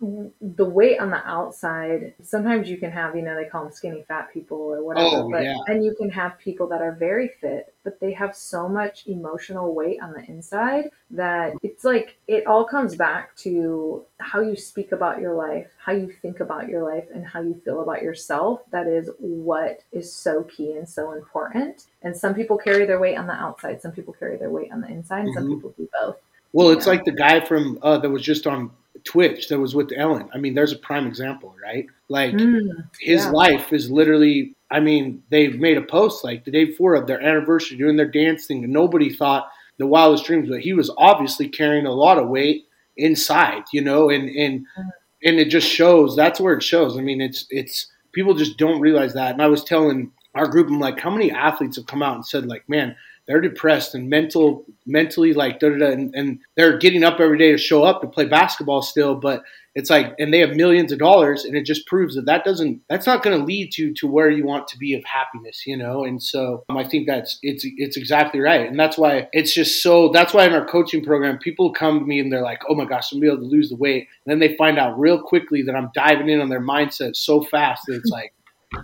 the 0.00 0.64
weight 0.64 1.00
on 1.00 1.10
the 1.10 1.28
outside 1.28 2.14
sometimes 2.22 2.70
you 2.70 2.76
can 2.76 2.90
have 2.90 3.16
you 3.16 3.22
know 3.22 3.34
they 3.34 3.48
call 3.48 3.64
them 3.64 3.72
skinny 3.72 4.04
fat 4.06 4.32
people 4.32 4.56
or 4.56 4.84
whatever 4.84 5.16
oh, 5.16 5.30
but 5.30 5.42
yeah. 5.42 5.56
and 5.66 5.84
you 5.84 5.92
can 5.96 6.08
have 6.08 6.38
people 6.38 6.68
that 6.68 6.80
are 6.80 6.92
very 6.92 7.28
fit 7.40 7.74
but 7.82 7.98
they 7.98 8.12
have 8.12 8.36
so 8.36 8.68
much 8.68 9.08
emotional 9.08 9.74
weight 9.74 10.00
on 10.00 10.12
the 10.12 10.24
inside 10.26 10.88
that 11.10 11.52
it's 11.64 11.82
like 11.82 12.16
it 12.28 12.46
all 12.46 12.64
comes 12.64 12.94
back 12.94 13.34
to 13.34 14.04
how 14.18 14.40
you 14.40 14.54
speak 14.54 14.92
about 14.92 15.20
your 15.20 15.34
life 15.34 15.66
how 15.84 15.92
you 15.92 16.12
think 16.22 16.38
about 16.38 16.68
your 16.68 16.84
life 16.84 17.08
and 17.12 17.26
how 17.26 17.42
you 17.42 17.60
feel 17.64 17.82
about 17.82 18.00
yourself 18.00 18.60
that 18.70 18.86
is 18.86 19.10
what 19.18 19.82
is 19.90 20.12
so 20.12 20.44
key 20.44 20.74
and 20.74 20.88
so 20.88 21.10
important 21.10 21.86
and 22.02 22.16
some 22.16 22.34
people 22.34 22.56
carry 22.56 22.86
their 22.86 23.00
weight 23.00 23.16
on 23.16 23.26
the 23.26 23.32
outside 23.32 23.82
some 23.82 23.90
people 23.90 24.14
carry 24.14 24.36
their 24.36 24.50
weight 24.50 24.70
on 24.70 24.80
the 24.80 24.88
inside 24.88 25.22
and 25.22 25.30
mm-hmm. 25.30 25.38
some 25.38 25.54
people 25.56 25.74
do 25.76 25.88
both 26.00 26.16
well, 26.52 26.70
it's 26.70 26.86
yeah. 26.86 26.92
like 26.92 27.04
the 27.04 27.12
guy 27.12 27.40
from 27.40 27.78
uh, 27.82 27.98
that 27.98 28.08
was 28.08 28.22
just 28.22 28.46
on 28.46 28.70
Twitch 29.04 29.48
that 29.48 29.58
was 29.58 29.74
with 29.74 29.92
Ellen. 29.96 30.28
I 30.34 30.38
mean, 30.38 30.54
there's 30.54 30.72
a 30.72 30.78
prime 30.78 31.06
example, 31.06 31.54
right? 31.62 31.86
Like 32.08 32.34
mm, 32.34 32.68
his 33.00 33.24
yeah. 33.24 33.30
life 33.30 33.72
is 33.72 33.90
literally. 33.90 34.54
I 34.70 34.80
mean, 34.80 35.22
they've 35.30 35.58
made 35.58 35.78
a 35.78 35.82
post 35.82 36.24
like 36.24 36.44
the 36.44 36.50
day 36.50 36.64
before 36.64 36.94
of 36.94 37.06
their 37.06 37.22
anniversary 37.22 37.78
doing 37.78 37.96
their 37.96 38.10
dancing, 38.10 38.64
and 38.64 38.72
nobody 38.72 39.10
thought 39.10 39.48
the 39.78 39.86
wildest 39.86 40.24
dreams, 40.26 40.48
but 40.48 40.60
he 40.60 40.72
was 40.72 40.90
obviously 40.98 41.48
carrying 41.48 41.86
a 41.86 41.92
lot 41.92 42.18
of 42.18 42.28
weight 42.28 42.66
inside, 42.96 43.62
you 43.72 43.80
know, 43.80 44.10
and 44.10 44.28
and 44.28 44.66
mm. 44.78 44.90
and 45.24 45.38
it 45.38 45.48
just 45.48 45.68
shows. 45.68 46.16
That's 46.16 46.40
where 46.40 46.54
it 46.54 46.62
shows. 46.62 46.98
I 46.98 47.00
mean, 47.00 47.20
it's 47.20 47.46
it's 47.50 47.86
people 48.12 48.34
just 48.34 48.58
don't 48.58 48.80
realize 48.80 49.14
that. 49.14 49.32
And 49.32 49.42
I 49.42 49.46
was 49.46 49.64
telling 49.64 50.10
our 50.34 50.48
group, 50.48 50.68
I'm 50.68 50.80
like, 50.80 51.00
how 51.00 51.10
many 51.10 51.30
athletes 51.30 51.76
have 51.76 51.86
come 51.86 52.02
out 52.02 52.16
and 52.16 52.26
said 52.26 52.46
like, 52.46 52.68
man, 52.68 52.96
they're 53.28 53.40
depressed 53.40 53.94
and 53.94 54.10
mental 54.10 54.64
mentally 54.86 55.32
like 55.32 55.60
da, 55.60 55.68
da, 55.68 55.76
da, 55.76 55.86
and, 55.92 56.14
and 56.14 56.40
they're 56.56 56.78
getting 56.78 57.04
up 57.04 57.20
every 57.20 57.38
day 57.38 57.52
to 57.52 57.58
show 57.58 57.84
up 57.84 58.00
to 58.00 58.08
play 58.08 58.24
basketball 58.24 58.82
still 58.82 59.14
but 59.14 59.44
it's 59.78 59.90
like 59.90 60.12
and 60.18 60.34
they 60.34 60.40
have 60.40 60.56
millions 60.56 60.90
of 60.90 60.98
dollars 60.98 61.44
and 61.44 61.56
it 61.56 61.64
just 61.64 61.86
proves 61.86 62.16
that 62.16 62.26
that 62.26 62.44
doesn't 62.44 62.80
that's 62.88 63.06
not 63.06 63.22
going 63.22 63.38
to 63.38 63.44
lead 63.44 63.70
to 63.70 63.94
to 63.94 64.08
where 64.08 64.28
you 64.28 64.44
want 64.44 64.66
to 64.66 64.76
be 64.76 64.92
of 64.94 65.04
happiness 65.04 65.64
you 65.66 65.76
know? 65.76 66.04
And 66.04 66.20
so 66.20 66.64
um, 66.68 66.76
i 66.76 66.82
think 66.82 67.06
that's 67.06 67.38
it's 67.42 67.64
it's 67.76 67.96
exactly 67.96 68.40
right. 68.40 68.68
And 68.68 68.78
that's 68.78 68.98
why 68.98 69.28
it's 69.32 69.54
just 69.54 69.80
so 69.82 70.08
that's 70.08 70.34
why 70.34 70.46
in 70.46 70.52
our 70.52 70.66
coaching 70.66 71.04
program 71.04 71.38
people 71.38 71.72
come 71.72 72.00
to 72.00 72.04
me 72.04 72.18
and 72.18 72.32
they're 72.32 72.42
like 72.42 72.62
oh 72.68 72.74
my 72.74 72.86
gosh 72.86 73.12
i'm 73.12 73.22
able 73.22 73.36
to 73.36 73.42
lose 73.42 73.68
the 73.68 73.76
weight. 73.76 74.08
And 74.26 74.32
then 74.32 74.40
they 74.40 74.56
find 74.56 74.78
out 74.78 74.98
real 74.98 75.22
quickly 75.22 75.62
that 75.62 75.76
i'm 75.76 75.90
diving 75.94 76.28
in 76.28 76.40
on 76.40 76.48
their 76.48 76.60
mindset 76.60 77.14
so 77.14 77.42
fast 77.42 77.84
that 77.86 77.94
it's 77.94 78.10
like 78.18 78.32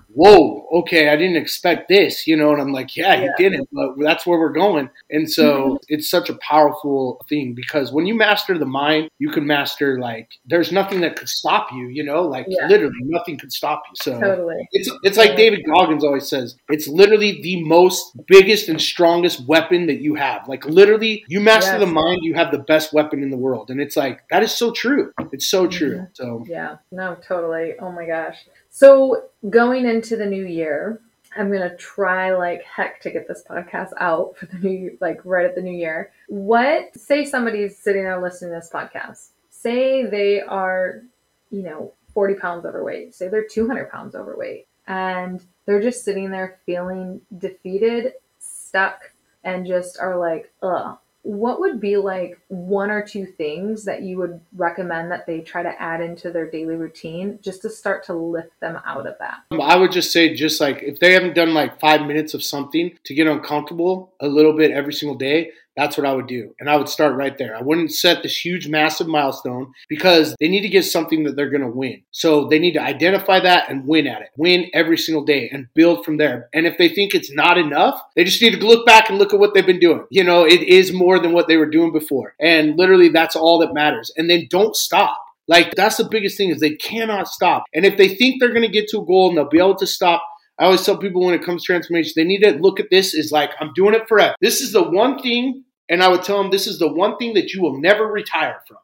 whoa, 0.09 0.67
okay, 0.73 1.09
I 1.09 1.17
didn't 1.17 1.37
expect 1.37 1.89
this, 1.89 2.27
you 2.27 2.37
know, 2.37 2.53
and 2.53 2.61
I'm 2.61 2.73
like, 2.73 2.97
yeah, 2.97 3.15
yeah. 3.15 3.25
you 3.25 3.33
didn't, 3.37 3.69
but 3.73 3.95
that's 3.99 4.27
where 4.27 4.39
we're 4.39 4.53
going. 4.53 4.89
And 5.11 5.31
so 5.31 5.65
mm-hmm. 5.65 5.77
it's 5.89 6.09
such 6.09 6.31
a 6.31 6.35
powerful 6.37 7.25
thing 7.29 7.55
because 7.55 7.93
when 7.93 8.07
you 8.07 8.15
master 8.15 8.57
the 8.57 8.67
mind, 8.67 9.11
you 9.19 9.31
can 9.31 9.47
master 9.47 9.99
like 9.99 10.31
there's 10.47 10.73
nothing 10.73 11.01
that 11.03 11.17
could 11.17 11.29
stop 11.29 11.73
you, 11.73 11.89
you 11.89 12.03
know, 12.03 12.23
like 12.23 12.47
yeah. 12.49 12.67
literally 12.67 12.95
nothing 13.03 13.39
could 13.39 13.53
stop 13.53 13.83
you. 13.89 13.95
So 13.97 14.21
totally. 14.21 14.67
it's 14.73 14.91
it's 15.03 15.19
like 15.19 15.37
David 15.37 15.65
Goggins 15.67 16.05
always 16.05 16.29
says, 16.29 16.57
it's 16.69 16.89
literally 16.89 17.43
the 17.43 17.63
most 17.65 18.19
biggest 18.27 18.69
and 18.69 18.81
strongest 18.81 19.47
weapon 19.47 19.87
that 19.87 20.01
you 20.01 20.15
have. 20.15 20.49
Like 20.49 20.65
literally, 20.65 21.25
you 21.29 21.41
master 21.41 21.73
yes. 21.73 21.81
the 21.81 21.87
mind, 21.87 22.21
you 22.23 22.35
have 22.35 22.51
the 22.51 22.59
best 22.59 22.93
weapon 22.93 23.23
in 23.23 23.31
the 23.31 23.37
world. 23.37 23.71
And 23.71 23.81
it's 23.81 23.97
like 23.97 24.27
that 24.31 24.43
is 24.43 24.53
so 24.53 24.73
true. 24.73 25.13
It's 25.33 25.51
so 25.51 25.67
true. 25.67 25.97
Mm-hmm. 25.97 26.05
So 26.15 26.45
yeah, 26.49 26.77
no, 26.91 27.17
totally. 27.17 27.75
Oh 27.81 27.93
my 27.93 28.07
gosh. 28.07 28.39
So 28.77 29.27
going 29.51 29.87
into 29.87 30.17
the 30.17 30.27
new 30.27 30.45
year, 30.45 31.01
I'm 31.37 31.53
gonna 31.53 31.77
try 31.77 32.35
like 32.35 32.65
heck 32.65 33.01
to 33.03 33.11
get 33.13 33.29
this 33.29 33.45
podcast 33.49 33.93
out 34.01 34.37
for 34.37 34.47
the 34.47 34.59
new 34.59 34.99
like 35.01 35.21
right 35.25 35.47
at 35.47 35.55
the 35.55 35.63
new 35.63 35.73
year. 35.73 36.11
What 36.27 36.93
say 36.99 37.25
somebody's 37.25 37.79
sitting 37.79 38.03
there 38.03 38.21
listening 38.21 38.51
to 38.51 38.57
this 38.57 38.71
podcast? 38.75 39.29
Say 39.49 40.07
they 40.07 40.41
are, 40.41 41.03
you 41.53 41.63
know, 41.63 41.93
40 42.15 42.35
pounds 42.35 42.67
overweight. 42.67 43.15
Say 43.15 43.29
they're 43.29 43.47
200 43.47 43.93
pounds 43.93 44.17
overweight, 44.17 44.67
and 44.89 45.41
they're 45.67 45.81
just 45.81 46.05
sitting 46.05 46.33
there 46.33 46.59
feeling 46.67 47.21
defeated, 47.39 48.15
stuck, 48.41 49.13
and 49.45 49.69
just 49.69 50.01
are 50.01 50.19
like, 50.19 50.53
ugh, 50.65 50.99
what 51.25 51.59
would 51.59 51.81
be 51.81 51.97
like 51.97 52.39
one 52.49 52.91
or 52.91 53.05
two 53.05 53.25
things 53.25 53.85
that 53.85 54.03
you 54.03 54.19
would 54.19 54.39
recommend 54.57 55.11
that 55.11 55.27
they 55.27 55.41
try 55.41 55.63
to 55.63 55.83
add 55.83 56.03
into 56.03 56.31
their 56.31 56.49
daily 56.51 56.77
routine 56.77 57.39
just 57.43 57.63
to 57.63 57.71
start 57.71 58.05
to 58.05 58.13
lift 58.13 58.61
them 58.61 58.79
out 58.85 59.07
of 59.07 59.17
that? 59.19 59.39
Um, 59.51 59.63
I 59.63 59.75
would 59.75 59.91
just 59.91 60.13
say, 60.13 60.35
just 60.35 60.61
like 60.61 60.83
if 60.83 61.01
they 61.01 61.13
haven't 61.13 61.35
done 61.35 61.55
like 61.55 61.81
five 61.81 62.03
minutes 62.03 62.35
of 62.35 62.45
something 62.45 62.97
to 63.05 63.15
get 63.15 63.27
uncomfortable 63.27 64.13
a 64.21 64.29
little 64.29 64.53
bit 64.53 64.71
every 64.71 64.93
single 64.93 65.17
day, 65.17 65.51
that's 65.77 65.97
what 65.97 66.07
I 66.07 66.13
would 66.13 66.27
do. 66.27 66.55
And 66.61 66.71
I 66.71 66.77
would 66.77 66.89
start 66.89 67.17
right 67.17 67.37
there. 67.37 67.57
I 67.57 67.63
wouldn't 67.63 67.93
set 67.93 68.23
this 68.23 68.45
huge, 68.45 68.69
massive 68.69 69.09
milestone 69.09 69.73
because 69.89 70.35
they 70.39 70.49
need 70.49 70.63
to 70.63 70.69
get 70.69 70.85
something 70.85 71.25
that 71.25 71.37
they're 71.37 71.51
going 71.51 71.63
to 71.63 71.69
win. 71.69 72.03
So 72.11 72.47
they 72.49 72.59
need 72.59 72.75
to 72.75 72.83
identify 72.83 73.41
that 73.41 73.71
and 73.71 73.87
win 73.87 74.07
at 74.07 74.23
it. 74.23 74.29
Win 74.37 74.71
every 74.73 74.99
single 74.99 75.25
day 75.25 75.49
and 75.53 75.69
build 75.75 76.05
from 76.05 76.17
there. 76.17 76.49
And 76.53 76.67
if 76.67 76.79
they 76.79 76.89
think 76.89 77.15
it's 77.15 77.33
not 77.33 77.59
enough, 77.59 78.01
they 78.15 78.25
just 78.25 78.41
need 78.41 78.59
to 78.59 78.67
look 78.67 78.87
back 78.87 79.09
and 79.09 79.19
look 79.19 79.35
at 79.35 79.41
what 79.41 79.55
they've 79.55 79.67
been 79.67 79.81
doing. 79.81 80.07
You 80.11 80.25
know, 80.25 80.47
it 80.47 80.63
is 80.63 80.93
more 80.93 81.19
than 81.19 81.33
what 81.33 81.49
they 81.49 81.57
were 81.57 81.71
doing 81.71 81.93
before. 81.93 82.35
And 82.41 82.77
literally, 82.77 83.09
that's 83.09 83.37
all 83.37 83.59
that 83.61 83.75
matters. 83.75 84.13
And 84.17 84.31
then 84.31 84.47
don't 84.49 84.77
stop. 84.77 85.21
Like 85.47 85.75
that's 85.75 85.97
the 85.97 86.09
biggest 86.09 86.37
thing 86.37 86.51
is 86.51 86.61
they 86.61 86.77
cannot 86.77 87.29
stop. 87.29 87.65
And 87.75 87.85
if 87.85 87.97
they 87.97 88.09
think 88.09 88.41
they're 88.41 88.55
going 88.55 88.63
to 88.63 88.69
get 88.69 88.89
to 88.89 89.01
a 89.01 89.05
goal 89.05 89.29
and 89.29 89.37
they'll 89.37 89.49
be 89.49 89.59
able 89.59 89.77
to 89.77 89.87
stop, 89.87 90.23
I 90.59 90.67
always 90.67 90.85
tell 90.85 90.97
people 90.97 91.25
when 91.25 91.35
it 91.35 91.45
comes 91.45 91.63
to 91.63 91.67
transformation, 91.67 92.13
they 92.17 92.25
need 92.25 92.43
to 92.43 92.53
look 92.53 92.79
at 92.79 92.91
this 92.91 93.17
as 93.17 93.33
like, 93.33 93.51
I'm 93.61 93.73
doing 93.75 93.95
it 93.95 94.09
forever. 94.09 94.35
This 94.41 94.61
is 94.61 94.73
the 94.73 94.89
one 94.89 95.19
thing, 95.19 95.65
and 95.89 96.03
I 96.03 96.09
would 96.09 96.23
tell 96.23 96.41
them 96.41 96.51
this 96.51 96.67
is 96.67 96.79
the 96.79 96.93
one 96.93 97.17
thing 97.17 97.35
that 97.35 97.53
you 97.53 97.61
will 97.61 97.81
never 97.81 98.07
retire 98.07 98.63
from. 98.69 98.79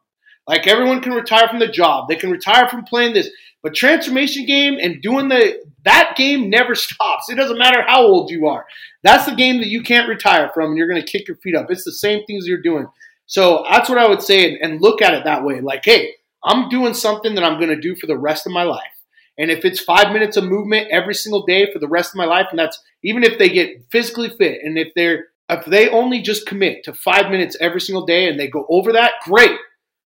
Like 0.47 0.67
everyone 0.67 1.01
can 1.01 1.13
retire 1.13 1.47
from 1.47 1.59
the 1.59 1.67
job, 1.67 2.09
they 2.09 2.15
can 2.15 2.31
retire 2.31 2.67
from 2.67 2.83
playing 2.83 3.13
this, 3.13 3.29
but 3.63 3.75
transformation 3.75 4.45
game 4.45 4.77
and 4.81 5.01
doing 5.01 5.29
the 5.29 5.63
that 5.85 6.15
game 6.17 6.49
never 6.49 6.75
stops. 6.75 7.29
It 7.29 7.35
doesn't 7.35 7.57
matter 7.57 7.83
how 7.87 8.03
old 8.03 8.31
you 8.31 8.47
are. 8.47 8.65
That's 9.03 9.25
the 9.25 9.35
game 9.35 9.59
that 9.59 9.69
you 9.69 9.81
can't 9.81 10.09
retire 10.09 10.51
from, 10.53 10.69
and 10.69 10.77
you're 10.77 10.89
going 10.89 11.01
to 11.01 11.07
kick 11.11 11.27
your 11.27 11.37
feet 11.37 11.55
up. 11.55 11.69
It's 11.69 11.83
the 11.83 11.91
same 11.91 12.25
things 12.25 12.47
you're 12.47 12.61
doing. 12.61 12.87
So 13.27 13.63
that's 13.69 13.87
what 13.87 13.97
I 13.97 14.07
would 14.07 14.21
say, 14.21 14.49
and, 14.49 14.57
and 14.61 14.81
look 14.81 15.01
at 15.01 15.13
it 15.13 15.23
that 15.23 15.43
way. 15.43 15.61
Like, 15.61 15.85
hey, 15.85 16.15
I'm 16.43 16.69
doing 16.69 16.93
something 16.93 17.35
that 17.35 17.43
I'm 17.43 17.59
going 17.59 17.69
to 17.69 17.79
do 17.79 17.95
for 17.95 18.07
the 18.07 18.17
rest 18.17 18.45
of 18.45 18.51
my 18.51 18.63
life. 18.63 18.81
And 19.41 19.49
if 19.49 19.65
it's 19.65 19.79
five 19.79 20.13
minutes 20.13 20.37
of 20.37 20.43
movement 20.43 20.89
every 20.91 21.15
single 21.15 21.47
day 21.47 21.73
for 21.73 21.79
the 21.79 21.87
rest 21.87 22.11
of 22.11 22.17
my 22.17 22.25
life, 22.25 22.45
and 22.51 22.59
that's 22.59 22.79
even 23.03 23.23
if 23.23 23.39
they 23.39 23.49
get 23.49 23.83
physically 23.91 24.29
fit, 24.29 24.59
and 24.63 24.77
if 24.77 24.89
they're 24.95 25.29
if 25.49 25.65
they 25.65 25.89
only 25.89 26.21
just 26.21 26.45
commit 26.45 26.83
to 26.83 26.93
five 26.93 27.31
minutes 27.31 27.57
every 27.59 27.81
single 27.81 28.05
day 28.05 28.29
and 28.29 28.39
they 28.39 28.47
go 28.47 28.67
over 28.69 28.93
that, 28.93 29.13
great. 29.23 29.57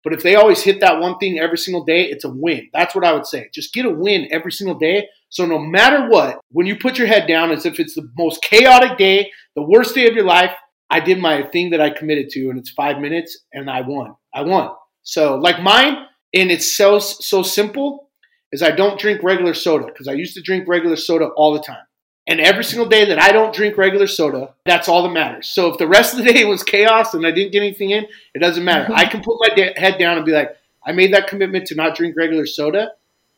But 0.04 0.14
if 0.14 0.24
they 0.24 0.34
always 0.34 0.64
hit 0.64 0.80
that 0.80 1.00
one 1.00 1.20
thing 1.20 1.38
every 1.38 1.60
single 1.60 1.86
day, 1.86 2.06
it's 2.06 2.26
a 2.26 2.30
win. 2.30 2.70
That's 2.74 2.96
what 2.96 3.06
I 3.06 3.14
would 3.14 3.28
say. 3.28 3.50
Just 3.54 3.72
get 3.72 3.86
a 3.86 3.92
win 3.92 4.28
every 4.32 4.52
single 4.52 4.80
day. 4.80 5.08
So 5.30 5.46
no 5.46 5.60
matter 5.60 6.10
what, 6.10 6.40
when 6.50 6.66
you 6.66 6.76
put 6.76 6.98
your 6.98 7.08
head 7.08 7.28
down, 7.28 7.52
as 7.52 7.68
if 7.68 7.80
it's 7.80 7.94
the 7.94 8.10
most 8.18 8.42
chaotic 8.42 8.98
day, 8.98 9.32
the 9.56 9.62
worst 9.62 9.94
day 9.94 10.08
of 10.08 10.16
your 10.16 10.26
life, 10.26 10.52
I 10.90 11.02
did 11.02 11.20
my 11.20 11.44
thing 11.44 11.70
that 11.70 11.82
I 11.82 11.92
committed 11.92 12.30
to, 12.32 12.50
and 12.50 12.58
it's 12.58 12.72
five 12.72 12.98
minutes, 12.98 13.38
and 13.54 13.70
I 13.70 13.82
won. 13.82 14.16
I 14.34 14.42
won. 14.42 14.72
So 15.04 15.36
like 15.36 15.62
mine, 15.62 15.98
and 16.34 16.50
it's 16.50 16.76
so 16.76 16.98
so 16.98 17.44
simple 17.44 18.09
is 18.52 18.64
I 18.64 18.72
don't 18.72 19.00
drink 19.00 19.24
regular 19.24 19.54
soda 19.54 19.86
because 19.86 20.08
I 20.08 20.14
used 20.14 20.34
to 20.36 20.42
drink 20.42 20.68
regular 20.68 20.96
soda 20.96 21.26
all 21.26 21.54
the 21.54 21.62
time. 21.62 21.84
And 22.28 22.40
every 22.40 22.64
single 22.64 22.88
day 22.88 23.06
that 23.06 23.20
I 23.20 23.32
don't 23.32 23.54
drink 23.54 23.76
regular 23.76 24.06
soda, 24.06 24.54
that's 24.64 24.88
all 24.88 25.02
that 25.04 25.10
matters. 25.10 25.48
So 25.48 25.72
if 25.72 25.80
the 25.80 25.88
rest 25.88 26.14
of 26.14 26.24
the 26.24 26.32
day 26.34 26.46
was 26.46 26.64
chaos 26.64 27.14
and 27.14 27.26
I 27.26 27.32
didn't 27.32 27.52
get 27.52 27.64
anything 27.64 27.90
in, 27.90 28.06
it 28.36 28.40
doesn't 28.40 28.64
matter. 28.64 28.86
Mm-hmm. 28.86 29.00
I 29.00 29.06
can 29.06 29.22
put 29.24 29.38
my 29.40 29.56
de- 29.56 29.80
head 29.80 29.98
down 29.98 30.18
and 30.18 30.26
be 30.26 30.32
like, 30.32 30.56
I 30.86 30.92
made 30.92 31.14
that 31.14 31.28
commitment 31.28 31.68
to 31.68 31.76
not 31.76 31.96
drink 31.96 32.16
regular 32.16 32.46
soda 32.46 32.92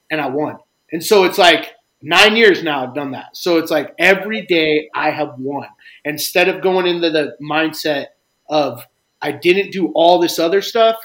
and 0.10 0.20
I 0.20 0.28
won. 0.28 0.58
And 0.92 1.04
so 1.04 1.24
it's 1.24 1.38
like 1.38 1.74
nine 2.02 2.36
years 2.36 2.64
now 2.64 2.86
I've 2.86 2.94
done 2.94 3.12
that. 3.12 3.38
So 3.38 3.58
it's 3.58 3.72
like 3.72 3.96
every 3.98 4.46
day 4.46 4.90
I 4.94 5.12
have 5.12 5.40
won. 5.40 5.68
Instead 6.04 6.50
of 6.50 6.62
going 6.62 6.86
into 6.86 7.10
the 7.10 7.38
mindset 7.42 8.08
of 8.50 8.86
I 9.22 9.32
didn't 9.32 9.72
do 9.72 9.88
all 9.94 10.20
this 10.20 10.38
other 10.38 10.62
stuff, 10.62 10.98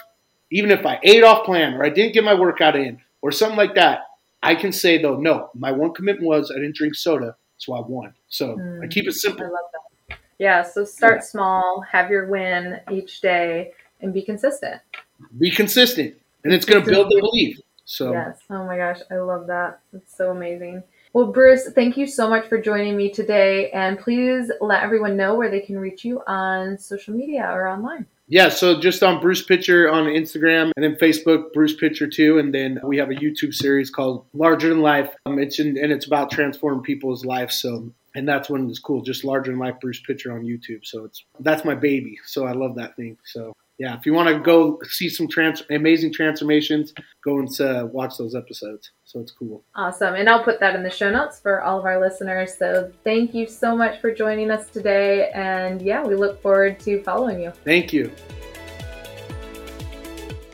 even 0.51 0.71
if 0.71 0.85
I 0.87 0.99
ate 1.03 1.23
off 1.23 1.45
plan 1.45 1.75
or 1.75 1.85
I 1.85 1.91
didn't 1.91 2.15
get 2.15 2.25
my 2.25 2.35
workout 2.35 2.75
in 2.77 3.01
or 3.27 3.33
something 3.33 3.59
like 3.59 3.75
that, 3.75 4.03
I 4.45 4.55
can 4.55 4.71
say 4.71 5.03
though, 5.03 5.17
no, 5.17 5.51
my 5.53 5.73
one 5.73 5.93
commitment 5.93 6.29
was 6.29 6.53
I 6.53 6.55
didn't 6.55 6.77
drink 6.77 6.95
soda, 6.95 7.35
so 7.59 7.73
I 7.73 7.81
won. 7.81 8.15
So 8.29 8.57
mm, 8.57 8.85
I 8.85 8.87
keep 8.87 9.09
it 9.09 9.15
simple. 9.15 9.45
I 9.45 9.49
love 9.49 9.65
that. 10.09 10.19
Yeah, 10.39 10.63
so 10.63 10.85
start 10.85 11.17
yeah. 11.17 11.23
small, 11.23 11.85
have 11.91 12.09
your 12.09 12.29
win 12.29 12.79
each 12.93 13.21
day, 13.21 13.73
and 14.01 14.15
be 14.15 14.23
consistent. 14.23 14.81
Be 15.41 15.51
consistent, 15.51 16.15
and 16.45 16.53
it's 16.55 16.65
going 16.65 16.85
to 16.85 16.89
build 16.89 17.11
the 17.11 17.19
belief. 17.21 17.59
So 17.85 18.13
yes, 18.13 18.39
oh 18.49 18.65
my 18.65 18.77
gosh, 18.77 19.01
I 19.11 19.17
love 19.17 19.49
that. 19.49 19.81
It's 19.93 20.17
so 20.17 20.31
amazing. 20.31 20.85
Well, 21.13 21.27
Bruce, 21.27 21.69
thank 21.73 21.97
you 21.97 22.07
so 22.07 22.29
much 22.29 22.47
for 22.47 22.61
joining 22.61 22.97
me 22.97 23.11
today, 23.11 23.71
and 23.71 23.99
please 23.99 24.53
let 24.61 24.85
everyone 24.85 25.17
know 25.17 25.35
where 25.35 25.51
they 25.51 25.61
can 25.61 25.81
reach 25.81 26.05
you 26.05 26.23
on 26.29 26.79
social 26.79 27.13
media 27.13 27.51
or 27.51 27.67
online. 27.67 28.07
Yeah, 28.29 28.49
so 28.49 28.81
just 28.81 29.05
on 29.05 29.21
Bruce 29.21 29.43
Pitcher 29.43 29.89
on 29.91 30.07
Instagram 30.07 30.73
and 30.77 30.85
then 30.85 30.97
Facebook, 30.97 31.53
Bruce 31.53 31.77
Pitcher 31.77 32.09
too, 32.09 32.39
and 32.39 32.53
then 32.53 32.81
we 32.83 32.99
have 32.99 33.11
a 33.11 33.15
YouTube 33.15 33.55
series 33.55 33.89
called 33.89 34.27
Larger 34.35 34.71
Than 34.71 34.81
Life. 34.81 35.11
Um, 35.27 35.39
it's 35.39 35.61
in, 35.61 35.79
and 35.79 35.93
it's 35.93 36.07
about 36.07 36.33
transforming 36.33 36.83
people's 36.83 37.25
lives. 37.25 37.55
So 37.55 37.93
and 38.17 38.27
that's 38.27 38.49
when 38.49 38.69
it's 38.69 38.79
cool. 38.79 39.03
Just 39.03 39.25
Larger 39.25 39.53
Than 39.53 39.61
Life 39.61 39.77
Bruce 39.81 40.01
Pitcher 40.01 40.33
on 40.33 40.43
YouTube. 40.43 40.85
So 40.85 41.05
it's 41.05 41.25
that's 41.41 41.65
my 41.65 41.75
baby. 41.75 42.19
So 42.25 42.47
I 42.47 42.53
love 42.53 42.75
that 42.77 42.97
thing. 42.97 43.19
So 43.25 43.53
yeah, 43.79 43.97
if 43.97 44.07
you 44.07 44.15
want 44.15 44.29
to 44.29 44.39
go 44.39 44.81
see 44.89 45.09
some 45.09 45.29
trans- 45.29 45.63
amazing 45.71 46.13
transformations, 46.13 46.95
go 47.23 47.39
and 47.39 47.61
uh, 47.61 47.87
watch 47.91 48.17
those 48.19 48.35
episodes. 48.35 48.91
So 49.05 49.21
it's 49.21 49.33
cool. 49.33 49.65
Awesome. 49.75 50.15
And 50.15 50.29
I'll 50.29 50.43
put 50.43 50.61
that 50.61 50.75
in 50.75 50.83
the 50.83 50.91
show 50.91 51.11
notes 51.11 51.41
for 51.41 51.63
all 51.63 51.79
of 51.79 51.85
our 51.85 52.01
listeners. 52.01 52.57
So 52.57 52.91
thank 53.05 53.35
you 53.35 53.47
so 53.47 53.77
much 53.77 54.01
for 54.01 54.13
joining 54.13 54.51
us 54.51 54.71
today. 54.71 55.31
And 55.35 55.83
yeah, 55.83 56.03
we 56.03 56.15
look 56.15 56.41
forward 56.41 56.81
to 56.81 57.03
following 57.03 57.41
you. 57.41 57.51
Thank 57.65 57.93
you. 57.93 58.11